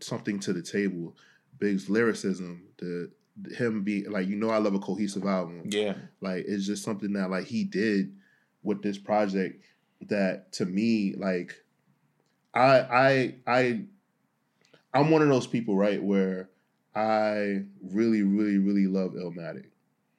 something 0.01 0.39
to 0.41 0.53
the 0.53 0.63
table. 0.63 1.17
Big's 1.59 1.89
lyricism, 1.89 2.65
the 2.79 3.11
him 3.57 3.83
being 3.83 4.11
like, 4.11 4.29
you 4.29 4.37
know, 4.37 4.51
I 4.51 4.59
love 4.59 4.75
a 4.75 4.79
cohesive 4.79 5.25
album. 5.27 5.63
yeah. 5.67 5.95
Like 6.21 6.45
it's 6.47 6.67
just 6.67 6.85
something 6.85 7.13
that 7.15 7.31
like 7.31 7.47
he 7.47 7.65
did 7.65 8.15
with 8.63 8.83
this 8.83 8.99
project 8.99 9.65
that 10.09 10.53
to 10.53 10.65
me 10.67 11.15
like 11.17 11.55
I 12.55 12.79
I 12.81 13.35
I 13.47 13.81
I'm 14.95 15.11
one 15.11 15.23
of 15.23 15.29
those 15.29 15.47
people 15.47 15.77
right 15.77 16.03
where 16.03 16.51
I 16.95 17.63
really 17.83 18.23
really 18.23 18.59
really 18.59 18.87
love 18.87 19.13
Illmatic. 19.13 19.67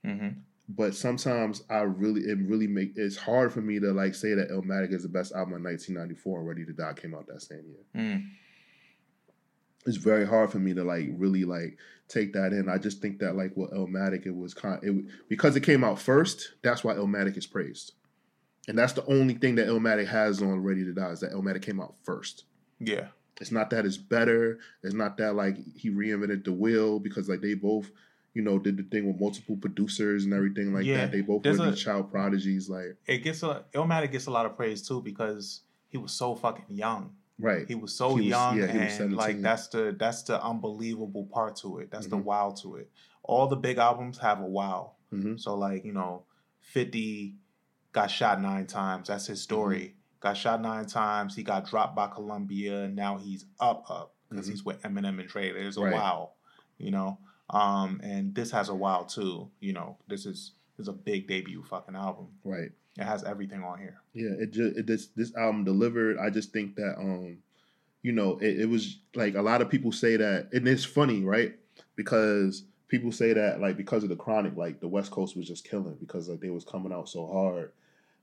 hmm 0.04 0.30
But 0.68 0.96
sometimes 0.96 1.64
I 1.70 1.82
really 1.82 2.22
it 2.22 2.40
really 2.40 2.68
make 2.68 2.94
it's 2.96 3.16
hard 3.18 3.54
for 3.54 3.62
me 3.62 3.80
to 3.80 3.92
like 3.92 4.16
say 4.16 4.34
that 4.34 4.50
Illmatic 4.50 4.92
is 4.94 5.04
the 5.04 5.10
best 5.10 5.34
album 5.34 5.54
of 5.54 5.62
1994 5.62 6.40
and 6.40 6.48
Ready 6.48 6.66
to 6.66 6.74
Die 6.74 6.94
came 6.94 7.14
out 7.14 7.28
that 7.28 7.42
same 7.42 7.64
year. 7.68 7.84
Mm. 8.04 8.28
It's 9.86 9.98
very 9.98 10.26
hard 10.26 10.52
for 10.52 10.60
me 10.60 10.74
to 10.74 10.84
like 10.84 11.10
really 11.14 11.44
like 11.44 11.78
take 12.08 12.34
that 12.34 12.54
in. 12.54 12.70
I 12.70 12.78
just 12.78 13.02
think 13.02 13.20
that 13.20 13.36
like 13.36 13.56
with 13.56 13.72
Illmatic 13.72 14.26
it 14.26 14.36
was 14.36 14.54
kind 14.54 14.80
it 14.84 15.06
because 15.30 15.56
it 15.56 15.62
came 15.64 15.84
out 15.84 16.00
first, 16.00 16.54
that's 16.62 16.84
why 16.84 16.94
Illmatic 16.94 17.38
is 17.38 17.46
praised. 17.48 17.94
And 18.68 18.78
that's 18.78 18.94
the 18.94 19.06
only 19.08 19.34
thing 19.34 19.56
that 19.56 19.68
Illmatic 19.68 20.08
has 20.08 20.42
on 20.42 20.64
Ready 20.64 20.86
to 20.86 20.94
Die 20.94 21.10
is 21.12 21.20
that 21.20 21.32
Illmatic 21.34 21.62
came 21.64 21.82
out 21.82 21.96
first. 22.04 22.46
Yeah. 22.80 23.08
It's 23.42 23.52
not 23.52 23.70
that 23.72 23.86
it's 23.86 23.98
better. 23.98 24.60
It's 24.84 24.94
not 24.94 25.18
that 25.18 25.36
like 25.36 25.58
he 25.76 25.90
reinvented 25.90 26.46
the 26.46 26.54
wheel 26.54 27.00
because 27.00 27.28
like 27.28 27.42
they 27.42 27.56
both, 27.56 27.92
you 28.34 28.42
know, 28.42 28.58
did 28.60 28.78
the 28.78 28.84
thing 28.84 29.06
with 29.08 29.20
multiple 29.20 29.58
producers 29.58 30.24
and 30.24 30.34
everything 30.34 30.74
like 30.74 30.86
Yeah, 30.86 30.98
that. 30.98 31.12
They 31.12 31.22
both 31.22 31.44
there's 31.44 31.60
were 31.60 31.68
a- 31.68 31.72
these 31.72 31.82
child 31.82 32.10
prodigies, 32.10 32.70
like 32.70 32.96
It 33.06 33.18
gets 33.18 33.44
a 33.44 33.66
Illmatic 33.74 34.12
gets 34.14 34.28
a 34.28 34.32
lot 34.32 34.46
of 34.46 34.56
praise 34.56 34.88
too 34.88 35.02
because 35.02 35.62
he 35.90 35.98
was 35.98 36.14
so 36.14 36.34
fucking 36.36 36.66
young. 36.78 37.12
Right. 37.40 37.68
He 37.68 37.76
was 37.76 37.94
so 37.96 38.10
He 38.16 38.22
was- 38.22 38.26
young, 38.30 38.58
yeah, 38.58 38.66
and 38.66 39.16
like 39.16 39.42
that's 39.42 39.68
the 39.68 39.96
that's 39.98 40.24
the 40.24 40.42
unbelievable 40.44 41.26
part 41.26 41.56
to 41.58 41.80
it. 41.80 41.92
That's 41.92 42.08
the 42.08 42.18
Mhm. 42.18 42.24
wow 42.24 42.56
to 42.62 42.76
it. 42.76 42.92
All 43.24 43.48
the 43.48 43.56
big 43.56 43.78
albums 43.78 44.18
have 44.20 44.40
a 44.42 44.46
wow. 44.46 44.94
Mhm. 45.12 45.40
So 45.40 45.56
like 45.56 45.84
you 45.86 45.94
know, 45.94 46.26
50 46.60 47.38
got 47.92 48.10
shot 48.10 48.42
nine 48.42 48.66
times. 48.68 49.08
That's 49.08 49.28
his 49.28 49.42
story. 49.42 49.96
Got 50.20 50.38
shot 50.38 50.62
nine 50.62 50.86
times. 50.86 51.36
He 51.36 51.44
got 51.44 51.66
dropped 51.68 51.96
by 51.96 52.08
Columbia. 52.08 52.88
Now 52.88 53.18
he's 53.18 53.46
up, 53.60 53.86
up 53.90 54.16
because 54.30 54.48
Mhm. 54.48 54.52
he's 54.52 54.66
with 54.66 54.82
Eminem 54.82 55.20
and 55.20 55.28
Dre. 55.28 55.52
There's 55.52 55.78
a 55.78 55.82
Right. 55.82 55.94
wow, 55.94 56.32
you 56.78 56.92
know. 56.92 57.20
Um, 57.50 58.00
and 58.04 58.34
this 58.34 58.50
has 58.52 58.70
a 58.70 58.74
wow 58.76 59.04
too. 59.04 59.52
You 59.60 59.74
know, 59.74 59.98
this 60.08 60.26
is 60.26 60.54
is 60.84 60.88
a 60.90 60.94
big 60.94 61.28
debut 61.28 61.64
fucking 61.64 61.96
album. 61.96 62.28
Right. 62.44 62.70
It 62.98 63.04
has 63.04 63.24
everything 63.24 63.64
on 63.64 63.80
here. 63.80 64.02
Yeah, 64.14 64.32
it 64.40 64.52
just 64.52 64.78
it, 64.78 64.86
this 64.86 65.08
this 65.16 65.36
album 65.36 65.64
delivered. 65.64 66.18
I 66.20 66.30
just 66.30 66.54
think 66.54 66.76
that 66.76 66.96
um, 67.00 67.38
you 68.04 68.12
know, 68.12 68.38
it, 68.38 68.62
it 68.62 68.70
was 68.70 69.00
like 69.16 69.36
a 69.36 69.42
lot 69.42 69.62
of 69.62 69.70
people 69.70 69.92
say 69.92 70.16
that, 70.18 70.50
and 70.54 70.68
it's 70.68 70.86
funny, 70.86 71.24
right? 71.24 71.56
Because 71.96 72.66
people 72.88 73.12
say 73.12 73.34
that 73.34 73.60
like 73.60 73.78
because 73.78 74.04
of 74.04 74.10
the 74.10 74.16
chronic, 74.16 74.56
like 74.56 74.80
the 74.80 74.88
West 74.88 75.10
Coast 75.10 75.36
was 75.36 75.48
just 75.48 75.68
killing 75.68 75.98
because 76.00 76.30
like 76.30 76.40
they 76.40 76.52
was 76.52 76.66
coming 76.66 76.94
out 76.94 77.10
so 77.10 77.26
hard. 77.26 77.72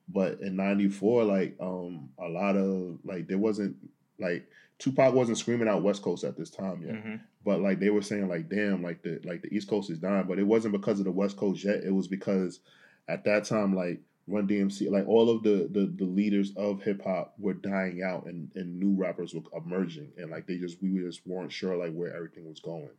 But 0.09 0.41
in 0.41 0.55
'94, 0.55 1.25
like 1.25 1.57
um, 1.61 2.11
a 2.19 2.29
lot 2.29 2.57
of 2.57 2.99
like 3.05 3.27
there 3.27 3.39
wasn't 3.39 3.77
like 4.21 4.49
Tupac 4.79 5.15
wasn't 5.15 5.39
screaming 5.39 5.69
out 5.69 5.83
West 5.83 6.03
Coast 6.03 6.25
at 6.25 6.37
this 6.37 6.51
time 6.51 6.83
yet. 6.83 6.95
Mhm. 7.05 7.21
But 7.45 7.61
like 7.61 7.81
they 7.81 7.91
were 7.91 8.03
saying, 8.03 8.29
like 8.29 8.49
damn, 8.49 8.83
like 8.83 9.03
the 9.03 9.21
like 9.25 9.43
the 9.43 9.55
East 9.55 9.69
Coast 9.69 9.91
is 9.91 9.99
dying. 9.99 10.27
But 10.27 10.39
it 10.39 10.47
wasn't 10.47 10.73
because 10.73 10.99
of 10.99 11.05
the 11.05 11.11
West 11.13 11.37
Coast 11.37 11.65
yet. 11.65 11.83
It 11.85 11.93
was 11.95 12.09
because 12.09 12.61
at 13.09 13.25
that 13.25 13.45
time, 13.45 13.75
like 13.75 14.01
Run 14.27 14.47
DMC, 14.47 14.91
like 14.91 15.09
all 15.09 15.29
of 15.29 15.43
the 15.43 15.69
the, 15.71 15.87
the 15.87 16.05
leaders 16.05 16.53
of 16.57 16.83
hip 16.83 17.03
hop 17.03 17.35
were 17.39 17.55
dying 17.55 18.03
out, 18.03 18.27
and 18.27 18.51
and 18.55 18.79
new 18.79 18.95
rappers 18.95 19.35
were 19.35 19.43
emerging, 19.57 20.13
and 20.19 20.31
like 20.31 20.47
they 20.47 20.57
just 20.57 20.81
we 20.83 20.99
just 20.99 21.27
weren't 21.27 21.53
sure 21.53 21.77
like 21.77 21.93
where 21.93 22.15
everything 22.15 22.49
was 22.49 22.61
going. 22.61 22.91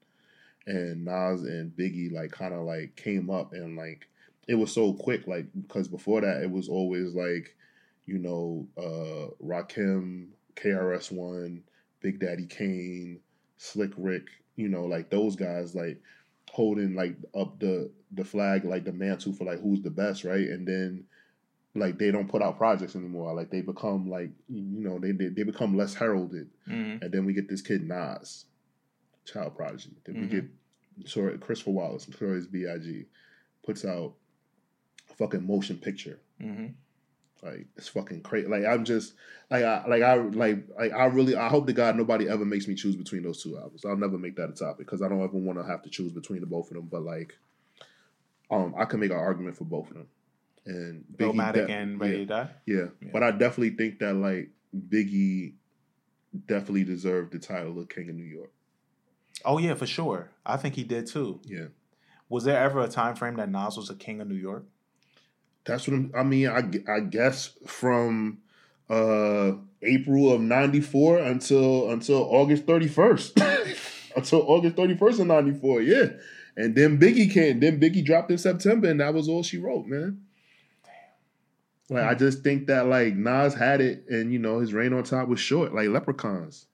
And 0.67 1.05
Nas 1.05 1.43
and 1.43 1.71
Biggie 1.75 2.11
like 2.11 2.31
kind 2.31 2.53
of 2.53 2.61
like 2.61 2.95
came 2.95 3.29
up, 3.29 3.53
and 3.53 3.77
like 3.77 4.07
it 4.47 4.55
was 4.55 4.71
so 4.73 4.93
quick, 4.93 5.25
like 5.27 5.45
because 5.55 5.87
before 5.87 6.21
that 6.21 6.43
it 6.43 6.51
was 6.51 6.67
always 6.67 7.13
like, 7.15 7.55
you 8.05 8.17
know, 8.19 8.67
uh 8.77 9.31
Rakim, 9.43 10.27
KRS 10.55 11.11
One, 11.11 11.63
Big 12.01 12.19
Daddy 12.19 12.45
Kane, 12.45 13.19
Slick 13.57 13.91
Rick, 13.97 14.27
you 14.55 14.69
know, 14.69 14.85
like 14.85 15.09
those 15.09 15.35
guys 15.35 15.75
like 15.75 16.01
holding 16.49 16.95
like 16.95 17.15
up 17.35 17.59
the 17.59 17.91
the 18.11 18.25
flag, 18.25 18.65
like 18.65 18.83
the 18.83 18.91
mantle 18.91 19.33
for 19.33 19.45
like 19.45 19.61
who's 19.61 19.81
the 19.81 19.89
best, 19.89 20.23
right? 20.23 20.47
And 20.49 20.67
then 20.67 21.05
like 21.73 21.97
they 21.97 22.11
don't 22.11 22.27
put 22.27 22.41
out 22.41 22.57
projects 22.57 22.95
anymore. 22.95 23.33
Like 23.33 23.49
they 23.49 23.61
become 23.61 24.09
like 24.09 24.31
you 24.49 24.81
know 24.81 24.99
they 24.99 25.11
they, 25.11 25.27
they 25.27 25.43
become 25.43 25.77
less 25.77 25.93
heralded. 25.93 26.49
Mhm. 26.67 27.01
And 27.01 27.11
then 27.11 27.25
we 27.25 27.33
get 27.33 27.47
this 27.47 27.61
kid 27.61 27.87
Nas, 27.87 28.45
child 29.25 29.55
prodigy. 29.55 29.95
Then 30.03 30.15
we 30.15 30.27
Mhm. 30.27 30.31
get 30.31 31.09
sorry 31.09 31.37
Christopher 31.37 31.71
Wallace, 31.71 32.07
Notorious 32.09 32.47
B.I.G. 32.47 33.05
puts 33.63 33.85
out 33.85 34.15
a 35.09 35.13
fucking 35.13 35.45
motion 35.47 35.77
picture. 35.77 36.19
Mhm. 36.41 36.73
Like 37.43 37.67
it's 37.75 37.87
fucking 37.87 38.21
crazy. 38.21 38.47
Like 38.47 38.65
I'm 38.65 38.85
just 38.85 39.13
like 39.49 39.63
I 39.63 39.85
like 39.87 40.03
I 40.03 40.15
like 40.15 40.63
like 40.77 40.93
I 40.93 41.05
really 41.05 41.35
I 41.35 41.49
hope 41.49 41.65
to 41.67 41.73
God 41.73 41.95
nobody 41.95 42.29
ever 42.29 42.45
makes 42.45 42.67
me 42.67 42.75
choose 42.75 42.95
between 42.95 43.23
those 43.23 43.41
two 43.41 43.57
albums. 43.57 43.83
I'll 43.83 43.97
never 43.97 44.17
make 44.17 44.35
that 44.35 44.49
a 44.49 44.53
topic 44.53 44.85
because 44.85 45.01
I 45.01 45.09
don't 45.09 45.23
ever 45.23 45.37
want 45.37 45.57
to 45.57 45.65
have 45.65 45.81
to 45.83 45.89
choose 45.89 46.11
between 46.11 46.41
the 46.41 46.45
both 46.47 46.69
of 46.69 46.75
them. 46.75 46.87
But 46.91 47.01
like, 47.01 47.33
um, 48.51 48.75
I 48.77 48.85
can 48.85 48.99
make 48.99 49.11
an 49.11 49.17
argument 49.17 49.57
for 49.57 49.63
both 49.63 49.89
of 49.89 49.95
them. 49.95 50.07
And 50.67 51.03
Biggie 51.17 51.33
Illmatic 51.33 51.67
de- 51.67 51.71
and 51.71 51.99
Ready 51.99 52.13
yeah, 52.13 52.19
to 52.19 52.25
Die. 52.25 52.49
yeah. 52.67 52.85
Yeah. 53.01 53.09
but 53.11 53.23
I 53.23 53.31
definitely 53.31 53.71
think 53.71 53.97
that 53.99 54.13
like 54.13 54.49
Biggie 54.89 55.53
definitely 56.45 56.83
deserved 56.83 57.33
the 57.33 57.39
title 57.39 57.79
of 57.79 57.89
King 57.89 58.09
of 58.09 58.15
New 58.15 58.23
York. 58.23 58.51
Oh 59.43 59.57
yeah, 59.57 59.73
for 59.73 59.87
sure. 59.87 60.29
I 60.45 60.57
think 60.57 60.75
he 60.75 60.83
did 60.83 61.07
too. 61.07 61.39
Yeah, 61.43 61.65
Was 62.29 62.43
there 62.43 62.61
ever 62.63 62.81
a 62.81 62.87
time 62.87 63.15
frame 63.15 63.35
that 63.37 63.49
Nas 63.49 63.77
was 63.77 63.89
a 63.89 63.95
king 63.95 64.21
of 64.21 64.27
New 64.27 64.35
York? 64.35 64.65
That's 65.65 65.87
what 65.87 65.95
I'm, 65.95 66.11
I 66.15 66.23
mean. 66.23 66.47
I 66.47 66.63
I 66.91 66.99
guess 67.01 67.53
from 67.65 68.39
uh 68.89 69.53
April 69.81 70.33
of 70.33 70.41
'94 70.41 71.19
until 71.19 71.91
until 71.91 72.23
August 72.23 72.65
31st, 72.65 73.75
until 74.15 74.41
August 74.41 74.75
31st 74.75 75.19
of 75.19 75.27
'94. 75.27 75.81
Yeah, 75.81 76.05
and 76.57 76.75
then 76.75 76.99
Biggie 76.99 77.31
came. 77.31 77.59
Then 77.59 77.79
Biggie 77.79 78.05
dropped 78.05 78.31
in 78.31 78.37
September, 78.37 78.89
and 78.89 78.99
that 78.99 79.13
was 79.13 79.27
all 79.29 79.43
she 79.43 79.57
wrote, 79.57 79.85
man. 79.85 80.21
Like 81.89 82.05
I 82.05 82.15
just 82.15 82.41
think 82.41 82.67
that 82.67 82.87
like 82.87 83.15
Nas 83.15 83.53
had 83.53 83.81
it, 83.81 84.05
and 84.09 84.31
you 84.31 84.39
know 84.39 84.59
his 84.59 84.73
reign 84.73 84.93
on 84.93 85.03
top 85.03 85.27
was 85.27 85.41
short, 85.41 85.75
like 85.75 85.89
leprechauns. 85.89 86.67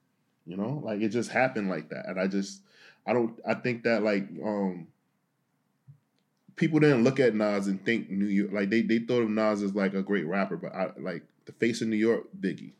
You 0.46 0.58
know, 0.58 0.82
like 0.84 1.02
it 1.02 1.10
just 1.10 1.32
happened 1.32 1.70
like 1.70 1.90
that, 1.90 2.08
and 2.08 2.20
I 2.20 2.28
just 2.28 2.62
I 3.06 3.14
don't 3.14 3.38
I 3.46 3.56
think 3.56 3.84
that 3.84 4.04
like 4.04 4.28
um 4.44 4.88
people 6.58 6.80
didn't 6.80 7.04
look 7.04 7.20
at 7.20 7.34
Nas 7.34 7.68
and 7.68 7.84
think 7.86 8.10
New 8.10 8.26
York 8.26 8.52
like 8.52 8.70
they 8.70 8.82
they 8.82 9.00
thought 9.00 9.22
of 9.22 9.30
Nas 9.30 9.64
as 9.64 9.74
like 9.74 9.94
a 9.94 10.02
great 10.02 10.28
rapper, 10.28 10.58
but 10.58 10.76
I 10.76 10.90
like 11.00 11.24
the 11.46 11.54
face 11.54 11.82
of 11.82 11.88
New 11.88 11.96
York, 11.96 12.26
Biggie. 12.38 12.74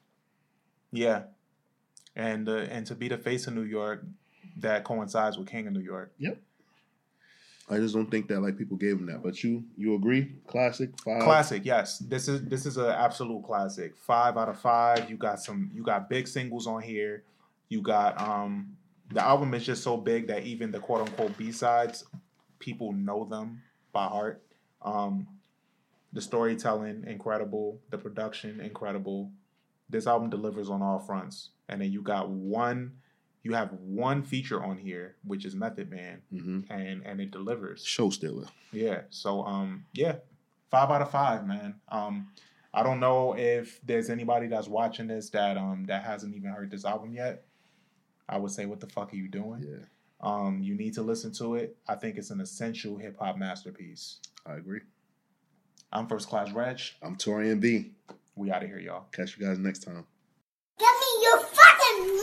Yeah, 0.92 1.24
and 2.16 2.50
uh, 2.50 2.66
and 2.70 2.86
to 2.88 2.96
be 2.96 3.08
the 3.08 3.18
face 3.18 3.48
of 3.48 3.54
New 3.54 3.64
York, 3.64 4.04
that 4.58 4.84
coincides 4.84 5.38
with 5.38 5.48
King 5.48 5.68
of 5.68 5.74
New 5.74 5.80
York. 5.80 6.12
Yep. 6.18 6.42
I 7.70 7.80
just 7.80 7.94
don't 7.94 8.10
think 8.10 8.30
that 8.30 8.40
like 8.40 8.58
people 8.58 8.78
gave 8.78 8.94
him 8.94 9.08
that. 9.08 9.22
But 9.22 9.44
you 9.44 9.64
you 9.78 9.96
agree? 9.96 10.36
Classic 10.48 10.90
five. 11.04 11.22
Classic, 11.22 11.64
yes. 11.66 12.00
This 12.00 12.28
is 12.28 12.44
this 12.44 12.66
is 12.66 12.78
an 12.78 12.90
absolute 12.90 13.44
classic. 13.44 13.96
Five 13.96 14.38
out 14.38 14.50
of 14.50 14.60
five. 14.60 15.10
You 15.10 15.18
got 15.18 15.40
some. 15.42 15.70
You 15.74 15.84
got 15.84 16.10
big 16.10 16.28
singles 16.28 16.66
on 16.68 16.82
here. 16.82 17.24
You 17.70 17.82
got 17.82 18.20
um. 18.22 18.78
The 19.10 19.24
album 19.24 19.54
is 19.54 19.66
just 19.66 19.84
so 19.84 19.96
big 19.96 20.28
that 20.28 20.44
even 20.44 20.72
the 20.72 20.80
quote 20.80 21.02
unquote 21.02 21.38
B 21.38 21.52
sides, 21.52 22.06
people 22.60 22.92
know 22.92 23.26
them 23.26 23.62
by 23.98 24.06
heart. 24.06 24.44
Um, 24.84 25.26
the 26.14 26.22
storytelling 26.22 27.04
incredible. 27.08 27.82
The 27.90 27.98
production 27.98 28.62
incredible. 28.62 29.32
This 29.90 30.06
album 30.06 30.30
delivers 30.30 30.70
on 30.70 30.84
all 30.84 31.00
fronts. 31.00 31.50
And 31.68 31.82
then 31.82 31.92
you 31.92 32.04
got 32.04 32.30
one. 32.30 32.98
You 33.42 33.54
have 33.54 33.72
one 33.72 34.22
feature 34.22 34.64
on 34.64 34.78
here, 34.78 35.16
which 35.24 35.46
is 35.46 35.56
Method 35.56 35.90
Man, 35.90 36.22
hmm 36.30 36.60
and 36.70 37.02
and 37.06 37.20
it 37.20 37.32
delivers. 37.32 37.84
Show 37.84 38.12
stealer. 38.12 38.46
Yeah. 38.72 39.02
So 39.10 39.44
um 39.44 39.86
yeah, 39.94 40.18
five 40.70 40.92
out 40.92 41.02
of 41.02 41.10
five, 41.10 41.48
man. 41.48 41.76
Um, 41.90 42.28
I 42.74 42.84
don't 42.84 43.00
know 43.00 43.36
if 43.36 43.80
there's 43.84 44.12
anybody 44.12 44.46
that's 44.48 44.68
watching 44.68 45.08
this 45.08 45.32
that 45.32 45.58
um 45.58 45.86
that 45.88 46.04
hasn't 46.04 46.36
even 46.36 46.52
heard 46.52 46.70
this 46.70 46.86
album 46.86 47.14
yet. 47.14 47.46
I 48.30 48.38
would 48.38 48.52
say, 48.52 48.66
what 48.68 48.80
the 48.80 48.88
fuck 48.88 49.12
are 49.14 49.16
you 49.16 49.30
doing? 49.30 49.64
Yeah, 49.68 49.86
Um, 50.22 50.62
you 50.62 50.74
need 50.74 50.94
to 50.96 51.02
listen 51.02 51.32
to 51.34 51.56
it. 51.56 51.78
I 51.88 51.96
think 51.96 52.18
it's 52.18 52.32
an 52.32 52.42
essential 52.42 52.98
hip 52.98 53.18
hop 53.20 53.38
masterpiece. 53.38 54.18
I 54.46 54.56
agree. 54.56 54.82
I'm 55.92 56.08
First 56.08 56.28
Class 56.30 56.52
Reg. 56.52 56.80
I'm 57.02 57.16
Torian 57.16 57.62
B. 57.62 57.92
We 58.36 58.52
out 58.52 58.64
of 58.64 58.70
here, 58.70 58.80
y'all. 58.80 59.06
Catch 59.12 59.38
you 59.38 59.46
guys 59.46 59.58
next 59.58 59.80
time. 59.80 60.06
Give 60.80 60.88
me 60.88 61.24
your 61.24 61.40
fucking 61.40 62.22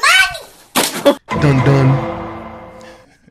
money! 1.04 1.18
Dun 1.40 1.64
dun. 1.64 1.93